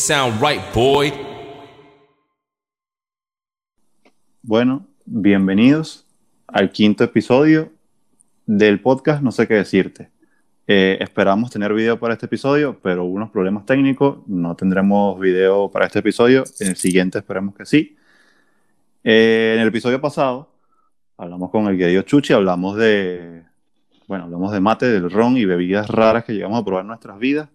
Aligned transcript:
Sound 0.00 0.40
right, 0.40 0.62
boy. 0.74 1.12
Bueno, 4.40 4.86
bienvenidos 5.04 6.06
al 6.46 6.72
quinto 6.72 7.04
episodio 7.04 7.70
del 8.46 8.80
podcast 8.80 9.22
No 9.22 9.30
sé 9.30 9.46
qué 9.46 9.54
decirte. 9.54 10.08
Eh, 10.66 10.96
esperamos 11.02 11.50
tener 11.50 11.74
video 11.74 12.00
para 12.00 12.14
este 12.14 12.24
episodio, 12.24 12.80
pero 12.82 13.04
hubo 13.04 13.12
unos 13.12 13.30
problemas 13.30 13.66
técnicos. 13.66 14.26
No 14.26 14.56
tendremos 14.56 15.20
video 15.20 15.70
para 15.70 15.84
este 15.84 15.98
episodio. 15.98 16.44
En 16.60 16.68
el 16.68 16.76
siguiente 16.76 17.18
esperemos 17.18 17.54
que 17.54 17.66
sí. 17.66 17.94
Eh, 19.04 19.52
en 19.56 19.60
el 19.60 19.68
episodio 19.68 20.00
pasado 20.00 20.50
hablamos 21.18 21.50
con 21.50 21.66
el 21.66 21.76
querido 21.76 22.00
Chuchi, 22.00 22.32
hablamos 22.32 22.78
de, 22.78 23.42
bueno, 24.06 24.24
hablamos 24.24 24.50
de 24.50 24.60
mate, 24.60 24.86
del 24.86 25.10
ron 25.10 25.36
y 25.36 25.44
bebidas 25.44 25.90
raras 25.90 26.24
que 26.24 26.32
llegamos 26.32 26.58
a 26.58 26.64
probar 26.64 26.84
en 26.84 26.88
nuestras 26.88 27.18
vidas 27.18 27.50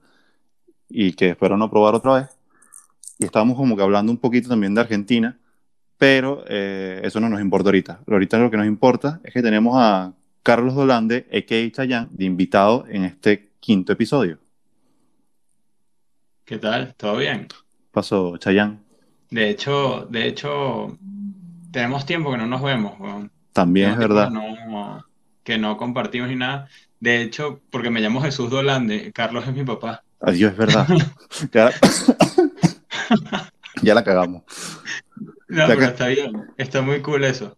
y 0.89 1.13
que 1.13 1.29
espero 1.29 1.57
no 1.57 1.71
probar 1.71 1.95
otra 1.95 2.13
vez. 2.13 2.35
Y 3.19 3.25
estábamos 3.25 3.55
como 3.57 3.75
que 3.75 3.83
hablando 3.83 4.11
un 4.11 4.17
poquito 4.17 4.49
también 4.49 4.73
de 4.75 4.81
Argentina, 4.81 5.37
pero 5.97 6.43
eh, 6.47 7.01
eso 7.03 7.19
no 7.19 7.29
nos 7.29 7.39
importa 7.41 7.69
ahorita. 7.69 8.01
Ahorita 8.07 8.37
lo 8.37 8.51
que 8.51 8.57
nos 8.57 8.67
importa 8.67 9.21
es 9.23 9.33
que 9.33 9.41
tenemos 9.41 9.75
a 9.77 10.13
Carlos 10.43 10.75
Dolande, 10.75 11.25
a.k.a. 11.31 11.71
Chayán, 11.71 12.09
de 12.11 12.25
invitado 12.25 12.85
en 12.89 13.05
este 13.05 13.51
quinto 13.59 13.93
episodio. 13.93 14.39
¿Qué 16.43 16.57
tal? 16.59 16.93
¿Todo 16.95 17.17
bien? 17.17 17.47
Pasó, 17.91 18.37
Chayán. 18.37 18.83
De 19.31 19.49
hecho, 19.49 20.05
de 20.09 20.27
hecho, 20.27 20.97
tenemos 21.71 22.05
tiempo 22.05 22.31
que 22.31 22.37
no 22.37 22.45
nos 22.45 22.61
vemos. 22.61 22.93
También 23.53 23.91
es 23.91 23.97
verdad. 23.97 24.27
que 24.27 24.33
no- 24.33 25.05
que 25.43 25.57
no 25.59 25.77
compartimos 25.77 26.27
ni 26.29 26.35
nada. 26.35 26.67
De 26.99 27.21
hecho, 27.21 27.61
porque 27.69 27.89
me 27.91 28.01
llamo 28.01 28.21
Jesús 28.21 28.49
Dolande, 28.49 29.11
Carlos 29.13 29.47
es 29.47 29.53
mi 29.53 29.63
papá. 29.63 30.03
Adiós, 30.19 30.51
es 30.53 30.57
verdad. 30.57 30.87
ya, 31.53 31.71
ya 33.85 33.93
la 33.93 34.03
cagamos. 34.03 34.43
No, 35.47 35.67
pero 35.67 35.83
está 35.83 36.07
bien, 36.07 36.47
está 36.57 36.81
muy 36.81 37.01
cool 37.01 37.23
eso. 37.23 37.57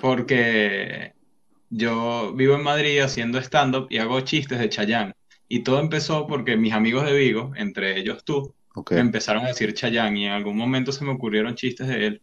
Porque 0.00 1.12
yo 1.70 2.32
vivo 2.34 2.56
en 2.56 2.62
Madrid 2.62 3.00
haciendo 3.00 3.38
stand-up 3.38 3.86
y 3.90 3.98
hago 3.98 4.20
chistes 4.22 4.58
de 4.58 4.68
Chayanne. 4.68 5.12
Y 5.48 5.60
todo 5.60 5.80
empezó 5.80 6.26
porque 6.26 6.56
mis 6.56 6.72
amigos 6.72 7.04
de 7.04 7.12
Vigo, 7.12 7.52
entre 7.56 7.98
ellos 7.98 8.24
tú, 8.24 8.54
me 8.90 9.00
empezaron 9.00 9.44
a 9.44 9.48
decir 9.48 9.74
Chayanne 9.74 10.18
y 10.18 10.24
en 10.24 10.32
algún 10.32 10.56
momento 10.56 10.92
se 10.92 11.04
me 11.04 11.12
ocurrieron 11.12 11.54
chistes 11.54 11.88
de 11.88 12.06
él. 12.06 12.22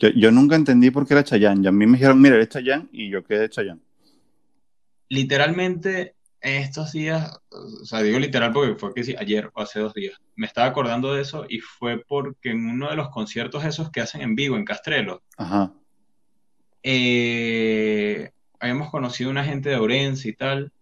Yo, 0.00 0.08
yo 0.08 0.30
nunca 0.32 0.56
entendí 0.56 0.90
por 0.90 1.06
qué 1.06 1.12
era 1.14 1.24
Chayán. 1.24 1.62
Y 1.62 1.66
a 1.66 1.72
mí 1.72 1.86
me 1.86 1.98
dijeron, 1.98 2.20
mira, 2.20 2.36
eres 2.36 2.48
Chayán, 2.48 2.88
y 2.90 3.10
yo 3.10 3.22
quedé 3.22 3.50
Chayán. 3.50 3.82
Literalmente, 5.10 6.00
en 6.00 6.14
estos 6.40 6.92
días, 6.92 7.38
o 7.50 7.84
sea, 7.84 8.02
digo 8.02 8.18
literal 8.18 8.52
porque 8.52 8.74
fue 8.74 8.94
que 8.94 9.04
sí, 9.04 9.14
ayer 9.18 9.50
o 9.52 9.60
hace 9.60 9.80
dos 9.80 9.94
días, 9.94 10.18
me 10.36 10.46
estaba 10.46 10.68
acordando 10.68 11.12
de 11.12 11.22
eso 11.22 11.44
y 11.48 11.58
fue 11.60 11.98
porque 11.98 12.50
en 12.50 12.66
uno 12.66 12.88
de 12.88 12.96
los 12.96 13.10
conciertos 13.10 13.64
esos 13.64 13.90
que 13.90 14.00
hacen 14.00 14.22
en 14.22 14.34
Vigo, 14.34 14.56
en 14.56 14.64
Castrelo, 14.64 15.22
Ajá. 15.36 15.72
eh, 16.82 18.30
habíamos 18.58 18.90
conocido 18.90 19.30
una 19.30 19.44
gente 19.44 19.68
de 19.68 19.76
Orense 19.76 20.28
y 20.30 20.32
tal, 20.32 20.72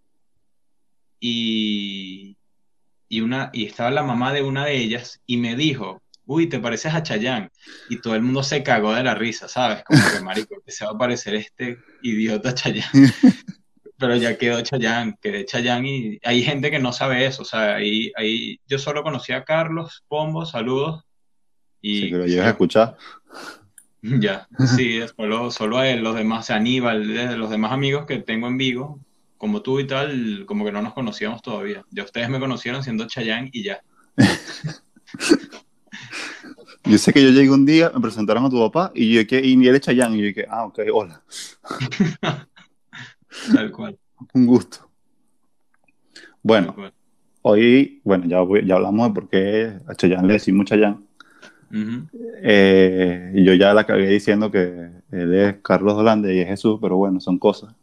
y, 1.21 2.37
y, 3.09 3.21
una, 3.21 3.51
y 3.53 3.67
estaba 3.67 3.91
la 3.91 4.05
mamá 4.05 4.33
de 4.33 4.43
una 4.43 4.65
de 4.65 4.77
ellas 4.77 5.21
y 5.27 5.37
me 5.37 5.57
dijo, 5.57 6.01
uy, 6.27 6.47
te 6.49 6.61
pareces 6.61 6.95
a 6.95 7.03
Chayanne, 7.03 7.51
y 7.89 8.01
todo 8.01 8.15
el 8.15 8.23
mundo 8.23 8.43
se 8.43 8.63
cagó 8.63 8.95
de 8.95 9.03
la 9.03 9.15
risa, 9.15 9.49
¿sabes? 9.49 9.83
Como 9.83 10.01
que, 10.13 10.21
marico, 10.21 10.63
que 10.65 10.71
se 10.71 10.85
va 10.85 10.93
a 10.93 10.99
parecer 10.99 11.35
este 11.35 11.79
idiota 12.03 12.55
Chayanne. 12.55 12.93
Pero 13.99 14.17
ya 14.17 14.39
quedó 14.39 14.61
Chayanne, 14.61 15.17
quedé 15.21 15.45
Chayanne 15.45 15.89
y 15.89 16.21
hay 16.23 16.43
gente 16.43 16.71
que 16.71 16.79
no 16.79 16.93
sabe 16.93 17.27
eso, 17.27 17.43
o 17.43 17.45
sea, 17.45 17.77
ahí, 17.77 18.13
ahí 18.17 18.61
yo 18.67 18.79
solo 18.79 19.03
conocí 19.03 19.33
a 19.33 19.45
Carlos, 19.45 20.05
Pombo, 20.09 20.47
saludos, 20.47 21.03
y 21.81 22.03
Sí, 22.03 22.11
que 22.11 22.17
lo 22.17 22.27
llegas 22.27 22.47
a 22.47 22.51
escuchar. 22.51 22.97
ya, 24.03 24.47
sí, 24.77 25.01
solo, 25.17 25.51
solo 25.51 25.79
a 25.79 25.89
él, 25.89 26.03
los 26.03 26.15
demás, 26.15 26.47
sea, 26.47 26.57
Aníbal, 26.57 27.39
los 27.39 27.51
demás 27.51 27.73
amigos 27.73 28.07
que 28.07 28.19
tengo 28.19 28.47
en 28.47 28.57
Vigo, 28.57 29.01
como 29.37 29.63
tú 29.63 29.81
y 29.81 29.87
tal, 29.87 30.45
como 30.47 30.65
que 30.65 30.73
no 30.73 30.83
nos 30.83 30.95
conocíamos 30.95 31.43
todavía. 31.43 31.85
Ya 31.91 32.05
ustedes 32.05 32.29
me 32.29 32.41
conocieron 32.41 32.83
siendo 32.85 33.07
Chayanne 33.07 33.51
y 33.53 33.65
ya. 33.65 33.81
Yo 36.89 36.97
sé 36.97 37.13
que 37.13 37.23
yo 37.23 37.29
llegué 37.29 37.51
un 37.51 37.67
día, 37.67 37.91
me 37.95 38.01
presentaron 38.01 38.47
a 38.47 38.49
tu 38.49 38.59
papá, 38.59 38.91
y 38.95 39.13
yo 39.13 39.27
que, 39.27 39.45
y 39.45 39.55
él 39.67 39.75
es 39.75 39.83
Chayán, 39.83 40.15
y 40.15 40.27
yo 40.27 40.35
que, 40.35 40.47
ah, 40.49 40.65
ok, 40.65 40.79
hola, 40.91 41.23
Tal 43.55 43.71
cual. 43.73 43.99
un 44.35 44.47
gusto. 44.47 44.89
Bueno, 46.43 46.75
cual. 46.75 46.93
hoy, 47.43 48.01
bueno, 48.05 48.27
ya, 48.27 48.39
ya 48.65 48.75
hablamos 48.77 49.09
de 49.09 49.15
por 49.15 49.29
qué 49.29 49.73
a 49.87 49.95
Chayán 49.95 50.27
le 50.27 50.35
decimos 50.35 50.67
Chayán. 50.67 51.05
Ujú. 51.71 52.09
Eh, 52.43 53.33
y 53.35 53.45
yo 53.45 53.53
ya 53.55 53.75
la 53.75 53.85
cagué 53.85 54.09
diciendo 54.09 54.51
que 54.51 54.91
él 55.11 55.35
es 55.35 55.57
Carlos 55.63 55.97
Dolande 55.97 56.35
y 56.35 56.41
es 56.41 56.49
Jesús, 56.49 56.79
pero 56.81 56.97
bueno, 56.97 57.21
son 57.21 57.39
cosas. 57.39 57.75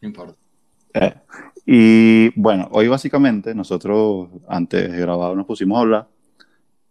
No 0.00 0.08
importa. 0.08 0.38
Eh, 0.94 1.14
y 1.64 2.40
bueno, 2.40 2.68
hoy 2.70 2.88
básicamente 2.88 3.54
nosotros 3.54 4.28
antes 4.48 4.90
de 4.90 4.98
grabar 4.98 5.34
nos 5.36 5.46
pusimos 5.46 5.78
a 5.78 5.80
hablar 5.80 6.08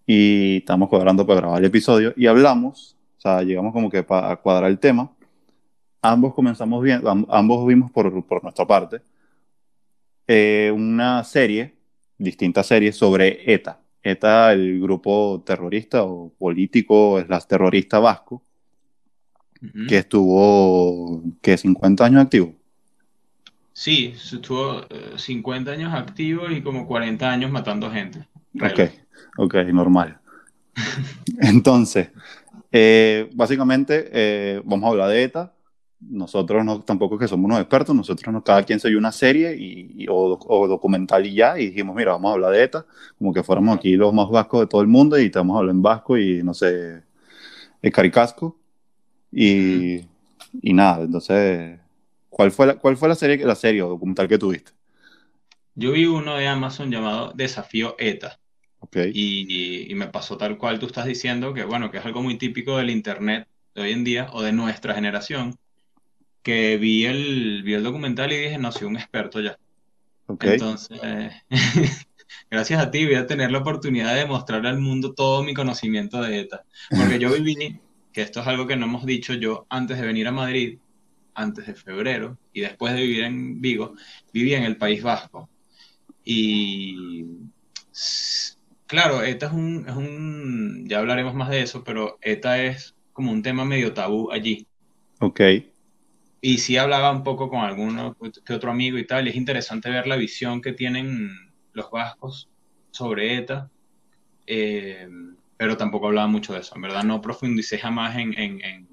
y 0.05 0.57
estamos 0.57 0.89
cuadrando 0.89 1.25
para 1.25 1.41
grabar 1.41 1.59
el 1.59 1.65
episodio 1.65 2.13
y 2.15 2.27
hablamos, 2.27 2.97
o 3.17 3.21
sea, 3.21 3.41
llegamos 3.41 3.73
como 3.73 3.89
que 3.89 4.03
para 4.03 4.35
cuadrar 4.35 4.69
el 4.69 4.79
tema. 4.79 5.11
Ambos 6.07 6.35
comenzamos 6.35 6.83
bien, 6.83 7.01
am- 7.07 7.25
ambos 7.29 7.65
vimos 7.65 7.89
por, 7.89 8.23
por 8.25 8.43
nuestra 8.43 8.65
parte 8.67 9.01
eh, 10.27 10.71
una 10.73 11.23
serie, 11.23 11.73
distintas 12.17 12.67
series 12.67 12.95
sobre 12.95 13.51
ETA. 13.51 13.79
ETA, 14.03 14.53
el 14.53 14.79
grupo 14.81 15.41
terrorista 15.43 16.03
o 16.03 16.31
político, 16.37 17.17
es 17.19 17.27
la 17.27 17.39
terrorista 17.39 17.97
vasco, 17.99 18.43
Ujú. 19.63 19.87
que 19.87 19.97
estuvo, 19.97 21.23
que 21.41 21.57
50 21.57 22.05
años 22.05 22.21
activo. 22.21 22.53
Sí, 23.73 24.13
estuvo 24.15 24.81
eh, 24.89 25.13
50 25.17 25.71
años 25.71 25.91
activo 25.91 26.51
y 26.51 26.61
como 26.61 26.85
40 26.85 27.31
años 27.31 27.49
matando 27.49 27.89
gente. 27.89 28.19
Ok, 28.55 28.61
Reloj. 28.61 28.89
ok, 29.37 29.55
normal. 29.73 30.19
Entonces, 31.41 32.09
eh, 32.71 33.27
básicamente 33.33 34.09
eh, 34.11 34.61
vamos 34.63 34.87
a 34.87 34.91
hablar 34.91 35.09
de 35.09 35.23
ETA. 35.23 35.54
Nosotros 36.01 36.63
no, 36.65 36.81
tampoco 36.83 37.15
es 37.15 37.21
que 37.21 37.27
somos 37.27 37.45
unos 37.45 37.59
expertos, 37.59 37.95
nosotros 37.95 38.31
no, 38.33 38.43
cada 38.43 38.63
quien 38.63 38.79
se 38.79 38.89
vio 38.89 38.99
una 38.99 39.11
serie 39.11 39.55
y, 39.55 40.03
y- 40.03 40.07
o, 40.09 40.37
o 40.47 40.67
documental 40.67 41.25
y 41.25 41.33
ya, 41.35 41.57
y 41.59 41.67
dijimos, 41.67 41.95
mira, 41.95 42.11
vamos 42.13 42.31
a 42.31 42.33
hablar 42.35 42.51
de 42.51 42.63
ETA, 42.63 42.85
como 43.17 43.33
que 43.33 43.43
fuéramos 43.43 43.77
aquí 43.77 43.95
los 43.95 44.13
más 44.13 44.29
vascos 44.29 44.61
de 44.61 44.67
todo 44.67 44.81
el 44.81 44.87
mundo 44.87 45.17
y 45.19 45.31
a 45.35 45.39
hablar 45.39 45.69
en 45.75 45.81
vasco 45.81 46.17
y 46.17 46.43
no 46.43 46.53
sé, 46.53 47.03
el 47.81 47.91
caricasco. 47.93 48.57
Y, 49.31 49.97
y 50.61 50.73
nada, 50.73 51.03
entonces, 51.05 51.79
¿cuál 52.29 52.51
fue 52.51 52.67
la, 52.67 52.75
cuál 52.79 52.97
fue 52.97 53.09
la 53.09 53.15
serie, 53.15 53.37
la 53.45 53.55
serie 53.55 53.83
o 53.83 53.89
documental 53.89 54.27
que 54.29 54.37
tuviste? 54.39 54.73
Yo 55.75 55.91
vi 55.91 56.05
uno 56.05 56.35
de 56.37 56.47
Amazon 56.47 56.91
llamado 56.91 57.31
Desafío 57.35 57.95
ETA. 57.99 58.39
Y, 59.11 59.91
y 59.91 59.95
me 59.95 60.07
pasó 60.09 60.37
tal 60.37 60.57
cual 60.57 60.79
tú 60.79 60.87
estás 60.87 61.05
diciendo, 61.05 61.53
que 61.53 61.63
bueno, 61.65 61.91
que 61.91 61.99
es 61.99 62.05
algo 62.05 62.21
muy 62.23 62.37
típico 62.37 62.77
del 62.77 62.89
internet 62.91 63.47
de 63.75 63.83
hoy 63.83 63.91
en 63.93 64.03
día 64.05 64.29
o 64.33 64.41
de 64.43 64.53
nuestra 64.53 64.95
generación, 64.95 65.55
que 66.45 66.77
vi 66.77 67.05
el, 67.05 67.63
vi 67.63 67.73
el 67.73 67.83
documental 67.83 68.31
y 68.31 68.37
dije, 68.37 68.59
no, 68.59 68.71
soy 68.71 68.85
un 68.87 68.97
experto 68.97 69.41
ya. 69.41 69.57
ok, 70.27 70.43
Entonces, 70.43 71.01
gracias 72.51 72.79
a 72.79 72.91
ti 72.91 73.03
voy 73.03 73.15
a 73.15 73.25
tener 73.25 73.49
la 73.49 73.57
oportunidad 73.57 74.13
de 74.13 74.27
mostrarle 74.27 74.69
al 74.69 74.79
mundo 74.79 75.15
todo 75.15 75.43
mi 75.43 75.55
conocimiento 75.55 76.21
de 76.21 76.41
ETA. 76.41 76.63
Porque 76.91 77.17
yo 77.17 77.33
viví, 77.33 77.79
que 78.13 78.21
esto 78.21 78.41
es 78.41 78.47
algo 78.47 78.67
que 78.67 78.75
no 78.75 78.85
hemos 78.85 79.07
dicho 79.07 79.33
yo 79.33 79.65
antes 79.69 79.99
de 79.99 80.05
venir 80.05 80.27
a 80.27 80.31
Madrid, 80.31 80.77
antes 81.33 81.65
de 81.65 81.73
febrero, 81.73 82.37
y 82.53 82.61
después 82.61 82.93
de 82.93 83.01
vivir 83.01 83.23
en 83.23 83.59
Vigo, 83.59 83.95
viví 84.31 84.53
en 84.53 84.65
el 84.65 84.77
País 84.77 85.01
Vasco. 85.01 85.49
Y 86.23 87.25
claro, 88.85 89.23
ETA 89.23 89.47
es 89.47 89.51
un, 89.51 89.85
es 89.89 89.95
un, 89.95 90.85
ya 90.87 90.99
hablaremos 90.99 91.33
más 91.33 91.49
de 91.49 91.61
eso, 91.63 91.83
pero 91.83 92.19
ETA 92.21 92.63
es 92.65 92.93
como 93.13 93.31
un 93.31 93.41
tema 93.41 93.65
medio 93.65 93.93
tabú 93.95 94.31
allí. 94.31 94.67
ok. 95.19 95.41
Y 96.47 96.59
sí 96.59 96.77
hablaba 96.77 97.09
un 97.09 97.23
poco 97.23 97.49
con 97.49 97.61
alguno 97.61 98.15
que 98.45 98.53
otro 98.53 98.69
amigo 98.69 98.99
y 98.99 99.07
tal, 99.07 99.25
y 99.25 99.31
es 99.31 99.35
interesante 99.35 99.89
ver 99.89 100.05
la 100.05 100.15
visión 100.15 100.61
que 100.61 100.73
tienen 100.73 101.31
los 101.73 101.89
vascos 101.89 102.47
sobre 102.91 103.35
ETA, 103.35 103.67
eh, 104.45 105.07
pero 105.57 105.75
tampoco 105.75 106.05
hablaba 106.05 106.27
mucho 106.27 106.53
de 106.53 106.59
eso, 106.59 106.75
en 106.75 106.83
verdad 106.83 107.03
no 107.03 107.19
profundicé 107.19 107.79
jamás 107.79 108.15
en, 108.17 108.37
en, 108.37 108.61
en, 108.63 108.87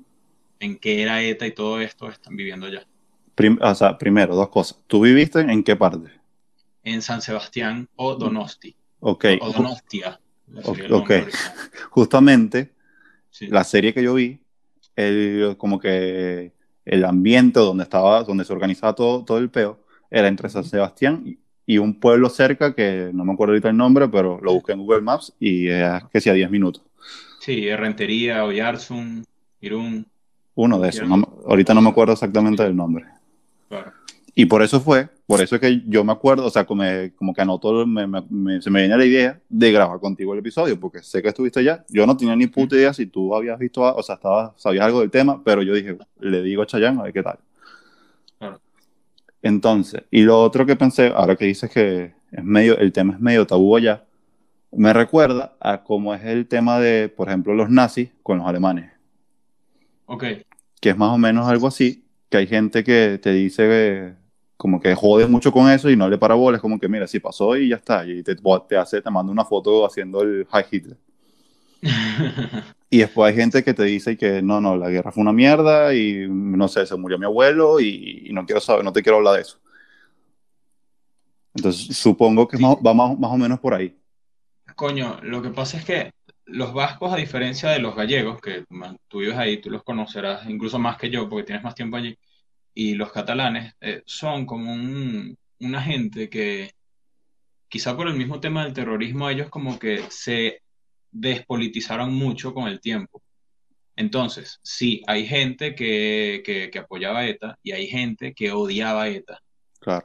en 0.61 0.79
qué 0.79 1.03
era 1.03 1.23
ETA 1.23 1.47
y 1.47 1.53
todo 1.53 1.79
esto 1.79 2.09
están 2.09 2.37
viviendo 2.37 2.71
ya. 2.71 2.87
Prim- 3.35 3.59
o 3.61 3.75
sea, 3.75 3.99
primero, 3.99 4.35
dos 4.35 4.49
cosas. 4.49 4.79
¿Tú 4.87 5.03
viviste 5.03 5.41
en 5.41 5.63
qué 5.63 5.77
parte? 5.77 6.11
En 6.85 7.03
San 7.03 7.21
Sebastián 7.21 7.87
o 7.97 8.15
Donosti, 8.15 8.75
Ok, 9.01 9.27
o 9.43 9.53
Donostia, 9.53 10.19
Ok. 10.65 11.11
justamente 11.91 12.73
Sí. 13.31 13.49
la 13.49 13.65
serie 13.65 13.93
que 13.93 14.03
yo 14.03 14.15
vi, 14.15 14.41
el, 14.97 15.57
como 15.59 15.79
que 15.79 16.53
el 16.85 17.05
ambiente 17.05 17.61
donde 17.61 17.85
estaba, 17.85 18.25
donde 18.25 18.45
se 18.45 18.53
organizaba 18.53 18.95
todo, 18.95 19.25
todo 19.25 19.39
el 19.39 19.51
peo, 19.51 19.79
era 20.11 20.29
entre 20.29 20.49
San 20.49 20.65
Sebastián 20.65 21.23
y, 21.25 21.39
un 21.79 21.99
pueblo 21.99 22.29
cerca 22.29 22.75
que 22.75 23.11
no 23.15 23.25
me 23.25 23.33
acuerdo 23.33 23.53
ahorita 23.53 23.71
el 23.71 23.77
nombre, 23.79 24.07
pero 24.07 24.39
lo 24.43 24.53
busqué 24.53 24.73
en 24.73 24.81
Google 24.81 25.01
Maps 25.01 25.33
y 25.41 25.69
es 25.69 26.05
que 26.13 26.21
sea 26.21 26.35
10 26.35 26.51
minutos. 26.51 26.83
Sí, 27.41 27.75
Rentería, 27.75 28.45
Oyarzun, 28.45 29.25
Irún. 29.63 30.07
Uno 30.55 30.79
de 30.79 30.91
esos. 30.91 31.09
ahorita 31.47 31.73
no 31.73 31.81
me 31.81 31.89
acuerdo 31.89 32.13
exactamente 32.13 32.63
del 32.63 32.77
nombre. 32.77 33.07
Claro. 33.71 33.93
Y 34.35 34.47
por 34.47 34.63
eso 34.63 34.81
fue, 34.81 35.11
por 35.27 35.43
eso 35.43 35.57
es 35.57 35.61
que 35.61 35.83
yo 35.87 36.05
me 36.05 36.13
acuerdo, 36.13 36.47
o 36.47 36.51
sea, 36.51 36.65
como, 36.65 36.85
como 37.17 37.35
que 37.35 37.43
anotó, 37.43 37.87
me, 37.87 38.03
se 38.63 38.71
me 38.71 38.81
viene 38.81 38.97
la 38.97 39.05
idea 39.05 39.41
de 39.49 39.73
grabar 39.73 40.01
contigo 40.01 40.33
el 40.33 40.39
episodio, 40.39 40.81
porque 40.81 41.03
sé 41.03 41.21
que 41.21 41.29
estuviste 41.29 41.61
allá. 41.61 41.85
Yo 41.91 42.07
no 42.07 42.17
tenía 42.17 42.35
ni 42.35 42.47
puta 42.47 42.75
idea 42.75 42.95
si 42.95 43.07
tú 43.07 43.35
habías 43.35 43.59
visto, 43.59 43.83
o 43.83 44.03
sea, 44.03 44.15
estaba, 44.15 44.55
sabías 44.57 44.87
algo 44.87 45.01
del 45.01 45.11
tema, 45.11 45.43
pero 45.45 45.63
yo 45.63 45.75
dije, 45.75 45.99
le 46.21 46.43
digo 46.43 46.63
a 46.63 46.67
Chayanne 46.67 46.99
a 46.99 47.03
ver 47.05 47.13
qué 47.13 47.23
tal. 47.23 47.39
Claro. 48.39 48.61
Entonces, 49.43 50.03
y 50.11 50.23
lo 50.23 50.41
otro 50.41 50.65
que 50.65 50.77
pensé, 50.77 51.09
ahora 51.09 51.37
que 51.37 51.45
dices 51.45 51.71
que 51.71 52.15
es 52.31 52.45
medio, 52.45 52.79
el 52.79 52.91
tema 52.91 53.13
es 53.13 53.21
medio 53.21 53.47
tabú 53.47 53.77
allá, 53.77 54.05
me 54.71 54.95
recuerda 54.95 55.57
a 55.61 55.83
cómo 55.83 56.15
es 56.15 56.25
el 56.25 56.47
tema 56.47 56.79
de, 56.81 57.11
por 57.11 57.29
ejemplo, 57.29 57.53
los 57.53 57.69
nazis 57.69 58.09
con 58.23 58.39
los 58.39 58.47
alemanes. 58.47 58.91
Ok. 60.07 60.25
Que 60.81 60.91
es 60.91 60.97
más 60.97 61.11
o 61.11 61.19
menos 61.19 61.47
algo 61.47 61.67
así, 61.67 62.07
que 62.31 62.39
hay 62.39 62.47
gente 62.47 62.83
que 62.83 63.19
te 63.23 63.33
dice 63.33 64.17
como 64.57 64.81
que 64.81 64.95
jode 64.95 65.27
mucho 65.27 65.53
con 65.53 65.71
eso 65.71 65.91
y 65.91 65.97
no 65.97 66.09
le 66.09 66.19
para 66.19 66.35
bolas, 66.35 66.61
como 66.61 66.79
que 66.79 66.89
mira, 66.89 67.07
si 67.07 67.21
pasó 67.21 67.57
y 67.57 67.71
ya 67.71 67.77
está, 67.77 68.07
y 68.07 68.23
te, 68.23 68.37
te 68.69 68.77
hace, 68.77 69.01
te 69.01 69.11
manda 69.11 69.33
una 69.33 69.45
foto 69.45 69.85
haciendo 69.85 70.23
el 70.23 70.47
High 70.47 70.67
Hitler. 70.71 70.97
y 72.91 72.99
después 72.99 73.31
hay 73.31 73.37
gente 73.37 73.65
que 73.65 73.75
te 73.75 73.83
dice 73.85 74.17
que 74.17 74.41
no, 74.41 74.61
no, 74.61 74.77
la 74.77 74.89
guerra 74.89 75.11
fue 75.11 75.23
una 75.23 75.33
mierda 75.33 75.95
y 75.95 76.27
no 76.29 76.69
sé, 76.69 76.87
se 76.87 76.97
murió 76.97 77.19
mi 77.19 77.25
abuelo 77.25 77.81
y, 77.81 78.29
no 78.33 78.47
quiero 78.47 78.61
saber, 78.61 78.85
no 78.85 78.93
te 78.93 79.03
quiero 79.03 79.19
hablar 79.19 79.35
de 79.35 79.43
eso. 79.43 79.59
Entonces, 81.55 81.97
supongo 81.97 82.49
que 82.49 82.57
va 82.57 82.95
más, 82.95 83.19
más 83.19 83.31
o 83.31 83.37
menos 83.37 83.61
por 83.61 83.75
ahí. 83.75 83.97
Coño, 84.75 85.19
lo 85.23 85.43
que 85.43 85.51
pasa 85.51 85.77
es 85.77 85.85
que 85.85 86.13
los 86.47 86.73
vascos, 86.73 87.13
a 87.13 87.17
diferencia 87.17 87.71
de 87.71 87.79
los 87.79 87.95
gallegos, 87.95 88.41
que 88.41 88.65
tú 89.09 89.19
vives 89.19 89.37
ahí, 89.37 89.61
tú 89.61 89.71
los 89.71 89.83
conocerás 89.83 90.49
incluso 90.49 90.79
más 90.79 90.97
que 90.97 91.11
yo 91.11 91.29
porque 91.29 91.45
tienes 91.45 91.65
más 91.65 91.75
tiempo 91.75 91.97
allí, 91.97 92.17
y 92.75 92.95
los 92.95 93.13
catalanes 93.13 93.75
eh, 93.81 94.03
son 94.07 94.47
como 94.47 94.73
un, 94.73 95.37
una 95.61 95.83
gente 95.83 96.29
que 96.29 96.73
quizá 97.69 97.97
por 97.97 98.09
el 98.09 98.15
mismo 98.15 98.41
tema 98.41 98.65
del 98.65 98.73
terrorismo 98.73 99.29
ellos 99.29 99.49
como 99.49 99.79
que 99.79 100.05
se 100.11 100.63
despolitizaron 101.11 102.13
mucho 102.13 102.55
con 102.55 102.69
el 102.69 102.81
tiempo. 102.81 103.23
Entonces, 103.97 104.59
sí, 104.63 105.03
hay 105.07 105.27
gente 105.27 105.75
que, 105.75 106.43
que, 106.45 106.79
apoyaba 106.79 107.21
a 107.21 107.27
ETA 107.27 107.59
y 107.63 107.73
hay 107.73 107.87
gente 107.87 108.33
que 108.35 108.51
odiaba 108.51 109.03
a 109.03 109.09
ETA. 109.09 109.43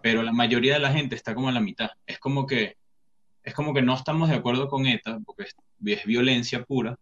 Pero 0.02 0.24
la 0.24 0.34
mayoría 0.34 0.74
de 0.74 0.80
la 0.80 0.92
gente 0.92 1.16
está 1.16 1.34
como 1.36 1.50
a 1.50 1.54
la 1.54 1.62
mitad. 1.62 1.90
Es 2.06 2.20
como 2.20 2.46
que, 2.46 2.76
es 3.44 3.54
como 3.54 3.74
que 3.74 3.82
no 3.82 3.96
estamos 3.96 4.30
de 4.30 4.36
acuerdo 4.36 4.68
con 4.68 4.86
ETA, 4.86 5.20
porque 5.26 5.44
es 5.44 6.06
violencia 6.06 6.64
pura, 6.64 6.98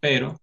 pero 0.00 0.40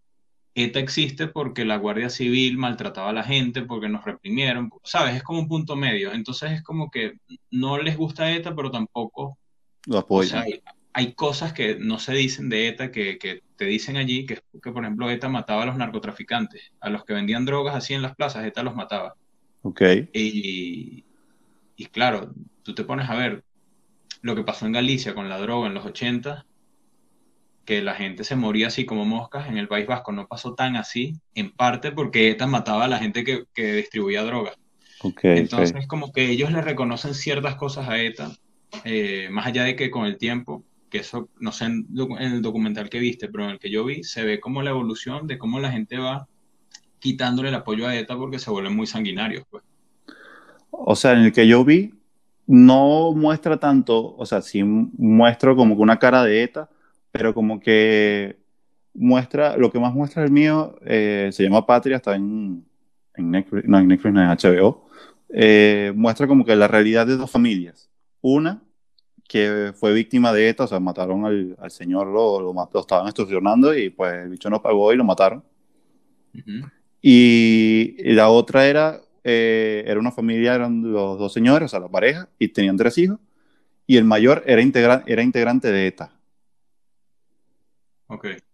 ETA 0.57 0.79
existe 0.79 1.27
porque 1.27 1.65
la 1.65 1.77
Guardia 1.77 2.09
Civil 2.09 2.57
maltrataba 2.57 3.11
a 3.11 3.13
la 3.13 3.23
gente, 3.23 3.61
porque 3.61 3.89
nos 3.89 4.03
reprimieron, 4.03 4.71
¿sabes? 4.83 5.15
Es 5.15 5.21
como 5.21 5.37
un 5.37 5.47
punto 5.47 5.75
medio. 5.75 6.11
Entonces 6.11 6.51
es 6.51 6.63
como 6.63 6.89
que 6.89 7.19
no 7.51 7.77
les 7.77 7.95
gusta 7.95 8.31
ETA, 8.31 8.55
pero 8.55 8.71
tampoco 8.71 9.37
lo 9.85 9.99
apoyan. 9.99 10.45
hay, 10.93 11.13
cosas 11.13 11.53
que 11.53 11.75
no 11.75 11.99
se 11.99 12.15
dicen 12.15 12.49
de 12.49 12.69
ETA 12.69 12.91
que, 12.91 13.19
que 13.19 13.43
te 13.55 13.65
dicen 13.65 13.97
allí, 13.97 14.25
que, 14.25 14.41
que, 14.63 14.71
por 14.71 14.83
ejemplo 14.83 15.11
ETA 15.11 15.29
mataba 15.29 15.61
a 15.61 15.67
los 15.67 15.77
narcotraficantes, 15.77 16.71
a 16.79 16.89
los 16.89 17.05
que 17.05 17.13
vendían 17.13 17.45
drogas 17.45 17.75
así 17.75 17.93
en 17.93 18.01
las 18.01 18.15
plazas, 18.15 18.43
ETA 18.43 18.63
los 18.63 18.75
mataba. 18.75 19.15
Ok. 19.61 19.81
Y, 20.11 21.05
y 21.75 21.85
claro, 21.85 22.33
tú 22.63 22.73
te 22.73 22.83
pones 22.83 23.07
a 23.11 23.15
ver 23.15 23.43
lo 24.23 24.35
que 24.35 24.41
pasó 24.41 24.65
en 24.65 24.71
Galicia 24.71 25.13
con 25.13 25.29
la 25.29 25.37
droga 25.37 25.67
en 25.67 25.75
los 25.75 25.85
80 25.85 26.46
que 27.67 27.81
la 27.81 27.95
gente 27.95 28.23
se 28.23 28.37
moría 28.37 28.67
así 28.67 28.85
como 28.85 29.03
moscas 29.03 29.49
en 29.49 29.57
el 29.57 29.67
País 29.67 29.85
Vasco 29.85 30.13
no 30.13 30.25
pasó 30.25 30.55
tan 30.55 30.77
así, 30.77 31.19
en 31.35 31.51
parte 31.51 31.91
porque 31.91 32.29
ETA 32.29 32.47
mataba 32.47 32.85
a 32.85 32.87
la 32.87 32.97
gente 32.97 33.25
que, 33.25 33.43
que 33.53 33.73
distribuía 33.73 34.23
drogas. 34.23 34.55
Entonces, 35.21 35.85
como 35.85 36.13
que 36.13 36.29
ellos 36.29 36.49
le 36.49 36.61
reconocen 36.61 37.13
ciertas 37.13 37.55
cosas 37.55 37.89
a 37.89 38.01
ETA, 38.01 38.31
eh, 38.85 39.27
más 39.31 39.47
allá 39.47 39.65
de 39.65 39.75
que 39.75 39.91
con 39.91 40.05
el 40.05 40.17
tiempo, 40.17 40.63
que 40.89 40.99
eso, 40.99 41.27
no 41.41 41.51
sé 41.51 41.65
en, 41.65 41.85
el 42.19 42.41
documental 42.41 42.89
que 42.89 42.99
viste, 42.99 43.27
pero 43.27 43.43
en 43.43 43.51
el 43.51 43.59
que 43.59 43.69
yo 43.69 43.83
vi, 43.83 44.01
se 44.05 44.23
ve 44.23 44.39
como 44.39 44.61
la 44.61 44.69
evolución 44.69 45.27
de 45.27 45.37
cómo 45.37 45.59
la 45.59 45.69
gente 45.69 45.97
va 45.97 46.25
quitándole 46.99 47.49
el 47.49 47.55
apoyo 47.55 47.85
a 47.85 47.97
ETA 47.97 48.15
porque 48.15 48.39
se 48.39 48.49
vuelven 48.49 48.77
muy 48.77 48.87
sanguinarios. 48.87 49.43
Pues. 49.51 49.61
O 50.71 50.95
sea, 50.95 51.11
en 51.11 51.19
el 51.19 51.33
que 51.33 51.45
yo 51.45 51.65
vi, 51.65 51.93
no 52.45 53.11
muestra 53.11 53.59
tanto, 53.59 54.15
o 54.15 54.25
sea, 54.25 54.41
sí 54.41 54.63
muestro 54.63 55.53
como 55.57 55.75
que 55.75 55.81
una 55.81 55.99
cara 55.99 56.23
de 56.23 56.43
ETA, 56.43 56.69
pero 57.17 57.33
como 57.33 57.59
que 57.59 58.37
muestra, 58.93 59.57
lo 59.57 59.71
que 59.71 59.79
más 59.79 59.93
muestra 59.93 60.23
el 60.23 60.31
mío 60.31 60.77
eh, 60.85 61.29
se 61.31 61.43
llama 61.43 61.65
Patria, 61.65 61.97
está 61.97 62.15
en, 62.15 62.65
en 63.15 63.31
Netflix, 63.31 63.67
no 63.67 63.79
en 63.79 63.87
Netflix, 63.87 64.13
no 64.13 64.21
en 64.21 64.29
HBO, 64.29 64.87
eh, 65.29 65.91
muestra 65.95 66.27
como 66.27 66.45
que 66.45 66.55
la 66.55 66.67
realidad 66.67 67.05
de 67.05 67.17
dos 67.17 67.29
familias. 67.29 67.89
Una 68.21 68.61
que 69.27 69.73
fue 69.75 69.93
víctima 69.93 70.31
de 70.31 70.49
ETA, 70.49 70.63
o 70.63 70.67
sea, 70.67 70.79
mataron 70.79 71.25
al, 71.25 71.55
al 71.59 71.71
señor, 71.71 72.07
lo, 72.07 72.39
lo, 72.41 72.79
estaban 72.79 73.07
extorsionando 73.07 73.75
y 73.75 73.89
pues 73.89 74.13
el 74.23 74.29
bicho 74.29 74.49
no 74.49 74.61
pagó 74.61 74.93
y 74.93 74.97
lo 74.97 75.03
mataron. 75.03 75.43
y, 77.01 78.13
la 78.13 78.29
otra 78.29 78.67
era, 78.67 79.01
eh, 79.23 79.83
era 79.85 79.99
una 79.99 80.11
familia, 80.11 80.55
eran 80.55 80.93
los 80.93 81.19
dos 81.19 81.33
señores, 81.33 81.65
o 81.65 81.69
sea, 81.69 81.79
la 81.79 81.89
pareja, 81.89 82.29
y 82.39 82.47
tenían 82.47 82.77
tres 82.77 82.97
hijos, 82.97 83.19
y 83.85 83.97
el 83.97 84.05
mayor 84.05 84.43
era, 84.45 84.61
integra 84.61 85.03
era 85.05 85.23
integrante 85.23 85.71
de 85.71 85.87
ETA. 85.87 86.16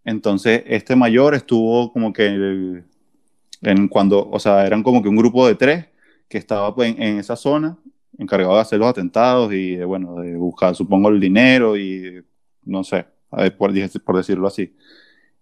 Entonces, 0.04 0.62
este 0.66 0.96
mayor 0.96 1.34
estuvo 1.34 1.92
como 1.92 2.12
que 2.12 2.82
en 3.62 3.88
cuando, 3.88 4.28
o 4.28 4.38
sea, 4.38 4.66
eran 4.66 4.82
como 4.82 5.02
que 5.02 5.08
un 5.08 5.16
grupo 5.16 5.46
de 5.46 5.54
tres 5.54 5.86
que 6.28 6.38
estaba 6.38 6.74
pues, 6.74 6.94
en, 6.98 7.18
esa 7.18 7.36
zona, 7.36 7.78
encargado 8.18 8.54
de 8.54 8.60
hacer 8.60 8.78
los 8.78 8.88
atentados 8.88 9.52
y, 9.52 9.76
de, 9.76 9.84
bueno, 9.84 10.16
de 10.16 10.36
buscar, 10.36 10.74
supongo, 10.74 11.08
el 11.08 11.20
dinero 11.20 11.76
y, 11.76 12.24
no 12.64 12.84
sé, 12.84 13.06
por, 13.56 13.72
por 14.04 14.16
decirlo 14.16 14.46
así. 14.46 14.74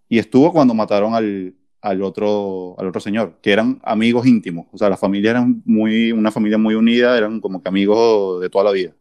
Y 0.09 0.19
estuvo 0.19 0.51
cuando 0.51 0.73
mataron 0.73 1.15
al, 1.15 1.55
al, 1.81 2.01
otro, 2.01 2.75
al 2.77 2.87
otro 2.87 3.01
señor, 3.01 3.39
que 3.41 3.51
eran 3.51 3.79
amigos 3.83 4.25
íntimos, 4.25 4.67
o 4.71 4.77
sea, 4.77 4.89
la 4.89 4.97
familia 4.97 5.31
era 5.31 5.47
muy, 5.65 6.11
una 6.11 6.31
familia 6.31 6.57
muy 6.57 6.75
unida, 6.75 7.17
eran 7.17 7.41
como 7.41 7.61
que 7.61 7.69
amigos 7.69 8.41
de 8.41 8.49
toda 8.49 8.65
la 8.65 8.71
vida. 8.71 8.93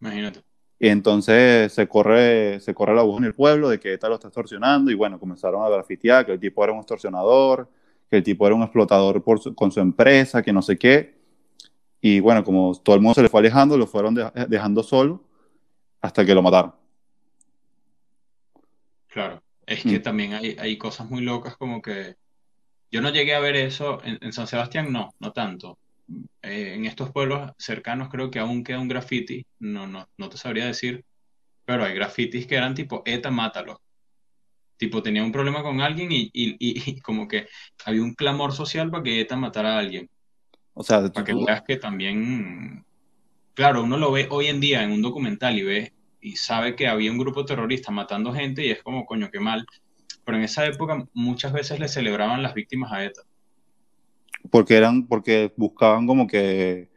Imagínate. 0.00 0.49
Y 0.82 0.88
entonces 0.88 1.74
se 1.74 1.86
corre, 1.86 2.58
se 2.60 2.72
corre 2.72 2.94
la 2.94 3.02
voz 3.02 3.18
en 3.18 3.24
el 3.24 3.34
pueblo 3.34 3.68
de 3.68 3.78
que 3.78 3.92
ETA 3.92 4.08
lo 4.08 4.14
está 4.14 4.28
extorsionando 4.28 4.90
y 4.90 4.94
bueno, 4.94 5.20
comenzaron 5.20 5.62
a 5.62 5.68
grafitear 5.68 6.24
que 6.24 6.32
el 6.32 6.40
tipo 6.40 6.64
era 6.64 6.72
un 6.72 6.78
extorsionador, 6.78 7.68
que 8.08 8.16
el 8.16 8.22
tipo 8.22 8.46
era 8.46 8.56
un 8.56 8.62
explotador 8.62 9.22
por 9.22 9.54
con 9.54 9.70
su 9.70 9.80
empresa, 9.80 10.42
que 10.42 10.54
no 10.54 10.62
sé 10.62 10.78
qué. 10.78 11.20
Y 12.00 12.20
bueno, 12.20 12.42
como 12.42 12.74
todo 12.76 12.96
el 12.96 13.02
mundo 13.02 13.14
se 13.14 13.22
le 13.22 13.28
fue 13.28 13.40
alejando, 13.40 13.76
lo 13.76 13.86
fueron 13.86 14.16
dejando 14.48 14.82
solo 14.82 15.22
hasta 16.00 16.24
que 16.24 16.34
lo 16.34 16.40
mataron. 16.40 16.74
Claro, 19.08 19.42
es 19.66 19.82
que 19.82 19.98
mm. 19.98 20.02
también 20.02 20.32
hay, 20.32 20.56
hay, 20.58 20.78
cosas 20.78 21.10
muy 21.10 21.20
locas 21.20 21.58
como 21.58 21.82
que 21.82 22.16
yo 22.90 23.02
no 23.02 23.10
llegué 23.10 23.34
a 23.34 23.40
ver 23.40 23.54
eso 23.56 23.98
en, 24.02 24.16
en 24.22 24.32
San 24.32 24.46
Sebastián, 24.46 24.90
no, 24.90 25.10
no 25.18 25.32
tanto, 25.32 25.78
eh, 26.42 26.74
en 26.74 26.86
estos 26.86 27.10
pueblos 27.12 27.52
cercanos 27.58 28.08
creo 28.08 28.30
que 28.30 28.38
aún 28.38 28.64
queda 28.64 28.80
un 28.80 28.88
graffiti, 28.88 29.46
no, 29.58 29.86
no, 29.86 30.08
no 30.16 30.28
te 30.28 30.36
sabría 30.36 30.66
decir, 30.66 31.04
pero 31.64 31.84
hay 31.84 31.94
grafitis 31.94 32.46
que 32.46 32.56
eran 32.56 32.74
tipo, 32.74 33.02
ETA, 33.04 33.30
mátalo. 33.30 33.80
Tipo, 34.76 35.02
tenía 35.02 35.22
un 35.22 35.32
problema 35.32 35.62
con 35.62 35.80
alguien 35.80 36.10
y, 36.10 36.30
y, 36.32 36.56
y, 36.58 37.00
como 37.02 37.28
que 37.28 37.46
había 37.84 38.02
un 38.02 38.14
clamor 38.14 38.52
social 38.52 38.90
para 38.90 39.02
que 39.02 39.20
ETA 39.20 39.36
matara 39.36 39.76
a 39.76 39.78
alguien. 39.78 40.08
O 40.72 40.82
sea, 40.82 41.06
para 41.08 41.24
que 41.24 41.34
veas 41.34 41.62
que 41.62 41.76
también, 41.76 42.84
claro, 43.54 43.82
uno 43.84 43.98
lo 43.98 44.10
ve 44.12 44.26
hoy 44.30 44.46
en 44.46 44.60
día 44.60 44.82
en 44.82 44.92
un 44.92 45.02
documental 45.02 45.58
y 45.58 45.62
ve 45.62 45.92
y 46.20 46.36
sabe 46.36 46.74
que 46.76 46.88
había 46.88 47.10
un 47.10 47.18
grupo 47.18 47.44
terrorista 47.44 47.90
matando 47.90 48.32
gente 48.32 48.64
y 48.64 48.70
es 48.70 48.82
como, 48.82 49.04
coño, 49.04 49.30
qué 49.30 49.40
mal. 49.40 49.66
Pero 50.24 50.38
en 50.38 50.44
esa 50.44 50.66
época 50.66 51.06
muchas 51.12 51.52
veces 51.52 51.78
le 51.78 51.88
celebraban 51.88 52.42
las 52.42 52.54
víctimas 52.54 52.92
a 52.92 53.04
ETA 53.04 53.22
porque 54.50 54.76
eran, 54.76 55.06
porque 55.06 55.52
buscaban 55.56 56.06
como 56.06 56.26
que 56.26 56.90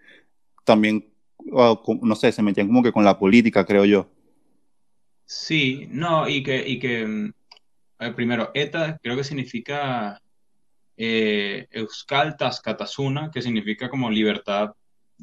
también, 0.64 1.10
no 1.46 2.16
sé, 2.16 2.32
se 2.32 2.42
metían 2.42 2.68
como 2.68 2.84
que 2.84 2.92
con 2.92 3.04
la 3.04 3.20
política, 3.20 3.66
creo 3.66 3.86
yo. 3.86 4.10
Sí, 5.26 5.88
no, 5.90 6.28
y 6.28 6.44
que, 6.44 6.68
y 6.68 6.80
que 6.80 7.06
mm, 7.06 7.34
primero, 8.16 8.52
ETA 8.54 9.00
creo 9.02 9.16
que 9.16 9.24
significa 9.24 10.22
eh, 10.98 11.68
Euskal 11.72 12.38
Tascatasuna, 12.38 13.32
que 13.32 13.42
significa 13.42 13.90
como 13.90 14.10
libertad 14.10 14.72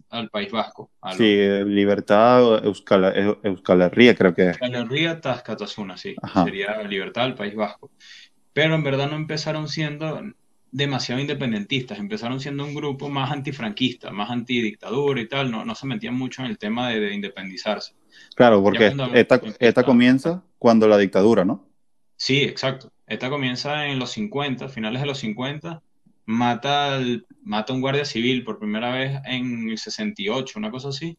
al 0.09 0.31
País 0.31 0.51
Vasco. 0.51 0.91
Sí, 1.17 1.47
libertad 1.67 2.65
Euskal, 2.65 3.39
Euskal 3.43 3.91
creo 3.91 4.35
que 4.35 4.51
es. 4.51 4.59
Euskal 4.61 4.75
Herria 4.75 5.21
sí, 5.97 6.17
sería 6.45 6.83
libertad 6.83 7.25
al 7.25 7.35
País 7.35 7.55
Vasco. 7.55 7.91
Pero 8.53 8.75
en 8.75 8.83
verdad 8.83 9.09
no 9.11 9.17
empezaron 9.17 9.69
siendo 9.69 10.23
demasiado 10.73 11.21
independentistas, 11.21 11.99
empezaron 11.99 12.41
siendo 12.41 12.65
un 12.65 12.75
grupo 12.75 13.09
más 13.09 13.31
antifranquista, 13.31 14.11
más 14.11 14.31
antidictadura 14.31 15.21
y 15.21 15.29
tal, 15.29 15.51
no, 15.51 15.65
no 15.65 15.75
se 15.75 15.87
metían 15.87 16.15
mucho 16.15 16.43
en 16.43 16.49
el 16.49 16.59
tema 16.59 16.89
de, 16.91 17.13
independizarse. 17.13 17.95
Claro, 18.35 18.63
porque 18.63 18.93
esta, 19.15 19.41
esta 19.59 19.83
comienza 19.83 20.43
cuando 20.59 20.87
la 20.87 20.99
dictadura, 20.99 21.45
¿no? 21.45 21.69
Sí, 22.17 22.43
exacto. 22.43 22.93
Esta 23.07 23.31
comienza 23.31 23.87
en 23.87 23.99
los 23.99 24.11
50, 24.11 24.69
finales 24.69 25.01
de 25.01 25.07
los 25.07 25.19
50, 25.19 25.83
mata, 26.27 26.95
al, 26.95 27.27
mata 27.43 27.73
a 27.73 27.77
un 27.77 27.83
guardia 27.83 28.05
civil 28.05 28.45
por 28.45 28.59
primera 28.59 28.93
vez 28.93 29.21
en 29.25 29.69
el 29.71 29.79
68, 29.79 30.59
una 30.59 30.71
cosa 30.71 30.91
así, 30.91 31.19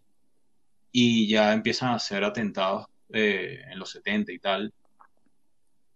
y 0.92 1.28
ya 1.28 1.54
empiezan 1.54 1.90
a 1.90 1.96
hacer 1.96 2.24
atentados 2.24 2.86
eh, 3.12 3.62
en 3.72 3.80
los 3.80 3.92
70 3.92 4.32
y 4.32 4.40
tal. 4.40 4.74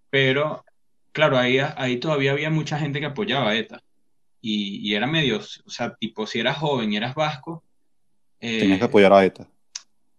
Pero, 0.10 0.66
claro, 1.16 1.38
ahí, 1.38 1.60
ahí 1.78 1.98
todavía 1.98 2.34
había 2.34 2.50
mucha 2.50 2.78
gente 2.78 3.00
que 3.00 3.06
apoyaba 3.06 3.50
a 3.50 3.56
ETA. 3.56 3.82
Y, 4.42 4.94
era 4.94 5.08
medio, 5.08 5.40
o 5.40 5.70
sea, 5.70 5.96
tipo, 5.96 6.28
si 6.28 6.40
eras 6.40 6.58
joven 6.58 6.92
y 6.92 6.98
eras 6.98 7.16
vasco. 7.16 7.64
Eh, 8.40 8.60
tenías 8.60 8.80
que 8.80 8.86
apoyar 8.86 9.14
a 9.14 9.26
ETA. 9.26 9.48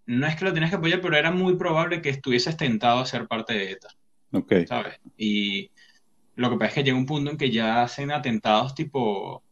No 0.07 0.27
es 0.27 0.35
que 0.35 0.47
lo 0.47 0.55
tenías 0.55 0.71
que 0.71 0.79
apoyar, 0.79 1.01
pero 1.03 1.17
era 1.17 1.31
muy 1.31 1.57
probable 1.57 2.01
que 2.01 2.09
estuvieses 2.09 2.57
tentado 2.57 3.01
a 3.01 3.07
ser 3.07 3.29
parte 3.29 3.53
de 3.53 3.73
ETA. 3.73 3.89
Ok. 4.33 4.53
¿Sabes? 4.67 4.99
Y 5.19 5.71
lo 6.35 6.49
que 6.51 6.57
pasa 6.57 6.69
es 6.69 6.75
que 6.75 6.85
llega 6.85 6.97
un 6.97 7.07
punto 7.07 7.31
en 7.31 7.37
que 7.37 7.51
ya 7.51 7.83
hacen 7.83 8.11
atentados 8.11 8.75
tipo 8.75 9.45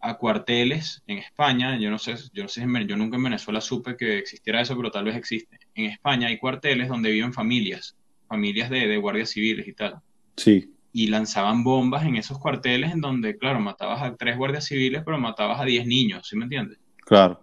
a 0.00 0.18
cuarteles 0.18 1.02
en 1.06 1.18
España. 1.18 1.78
Yo 1.78 1.90
no 1.90 1.98
sé, 1.98 2.16
yo 2.32 2.42
no 2.42 2.48
sé, 2.48 2.66
yo 2.86 2.96
nunca 2.96 3.16
en 3.16 3.22
Venezuela 3.22 3.60
supe 3.60 3.96
que 3.96 4.18
existiera 4.18 4.60
eso, 4.60 4.76
pero 4.76 4.90
tal 4.90 5.04
vez 5.04 5.14
existe. 5.14 5.60
En 5.76 5.86
España 5.86 6.26
hay 6.26 6.38
cuarteles 6.38 6.88
donde 6.88 7.12
viven 7.12 7.32
familias, 7.32 7.96
familias 8.28 8.68
de, 8.68 8.88
de 8.88 8.96
guardias 8.96 9.30
civiles 9.30 9.68
y 9.68 9.72
tal. 9.72 10.02
Sí. 10.36 10.72
Y 10.92 11.08
lanzaban 11.08 11.64
bombas 11.64 12.04
en 12.04 12.16
esos 12.16 12.38
cuarteles 12.38 12.92
en 12.92 13.00
donde, 13.00 13.36
claro, 13.36 13.60
matabas 13.60 14.02
a 14.02 14.16
tres 14.16 14.36
guardias 14.36 14.64
civiles, 14.64 15.02
pero 15.04 15.18
matabas 15.18 15.60
a 15.60 15.64
diez 15.64 15.86
niños, 15.86 16.26
¿sí 16.28 16.36
me 16.36 16.44
entiendes? 16.44 16.78
Claro. 17.04 17.40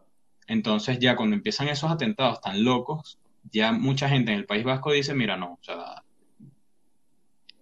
Entonces 0.48 1.00
ya 1.00 1.16
cuando 1.16 1.36
empiezan 1.36 1.70
esos 1.70 1.92
atentados 1.92 2.42
tan 2.42 2.64
locos, 2.64 3.20
ya 3.52 3.72
mucha 3.72 4.10
gente 4.10 4.32
en 4.32 4.40
el 4.40 4.46
País 4.46 4.64
Vasco 4.64 4.92
dice, 4.92 5.14
mira, 5.14 5.38
no, 5.38 5.54
o 5.54 5.60
sea, 5.62 6.04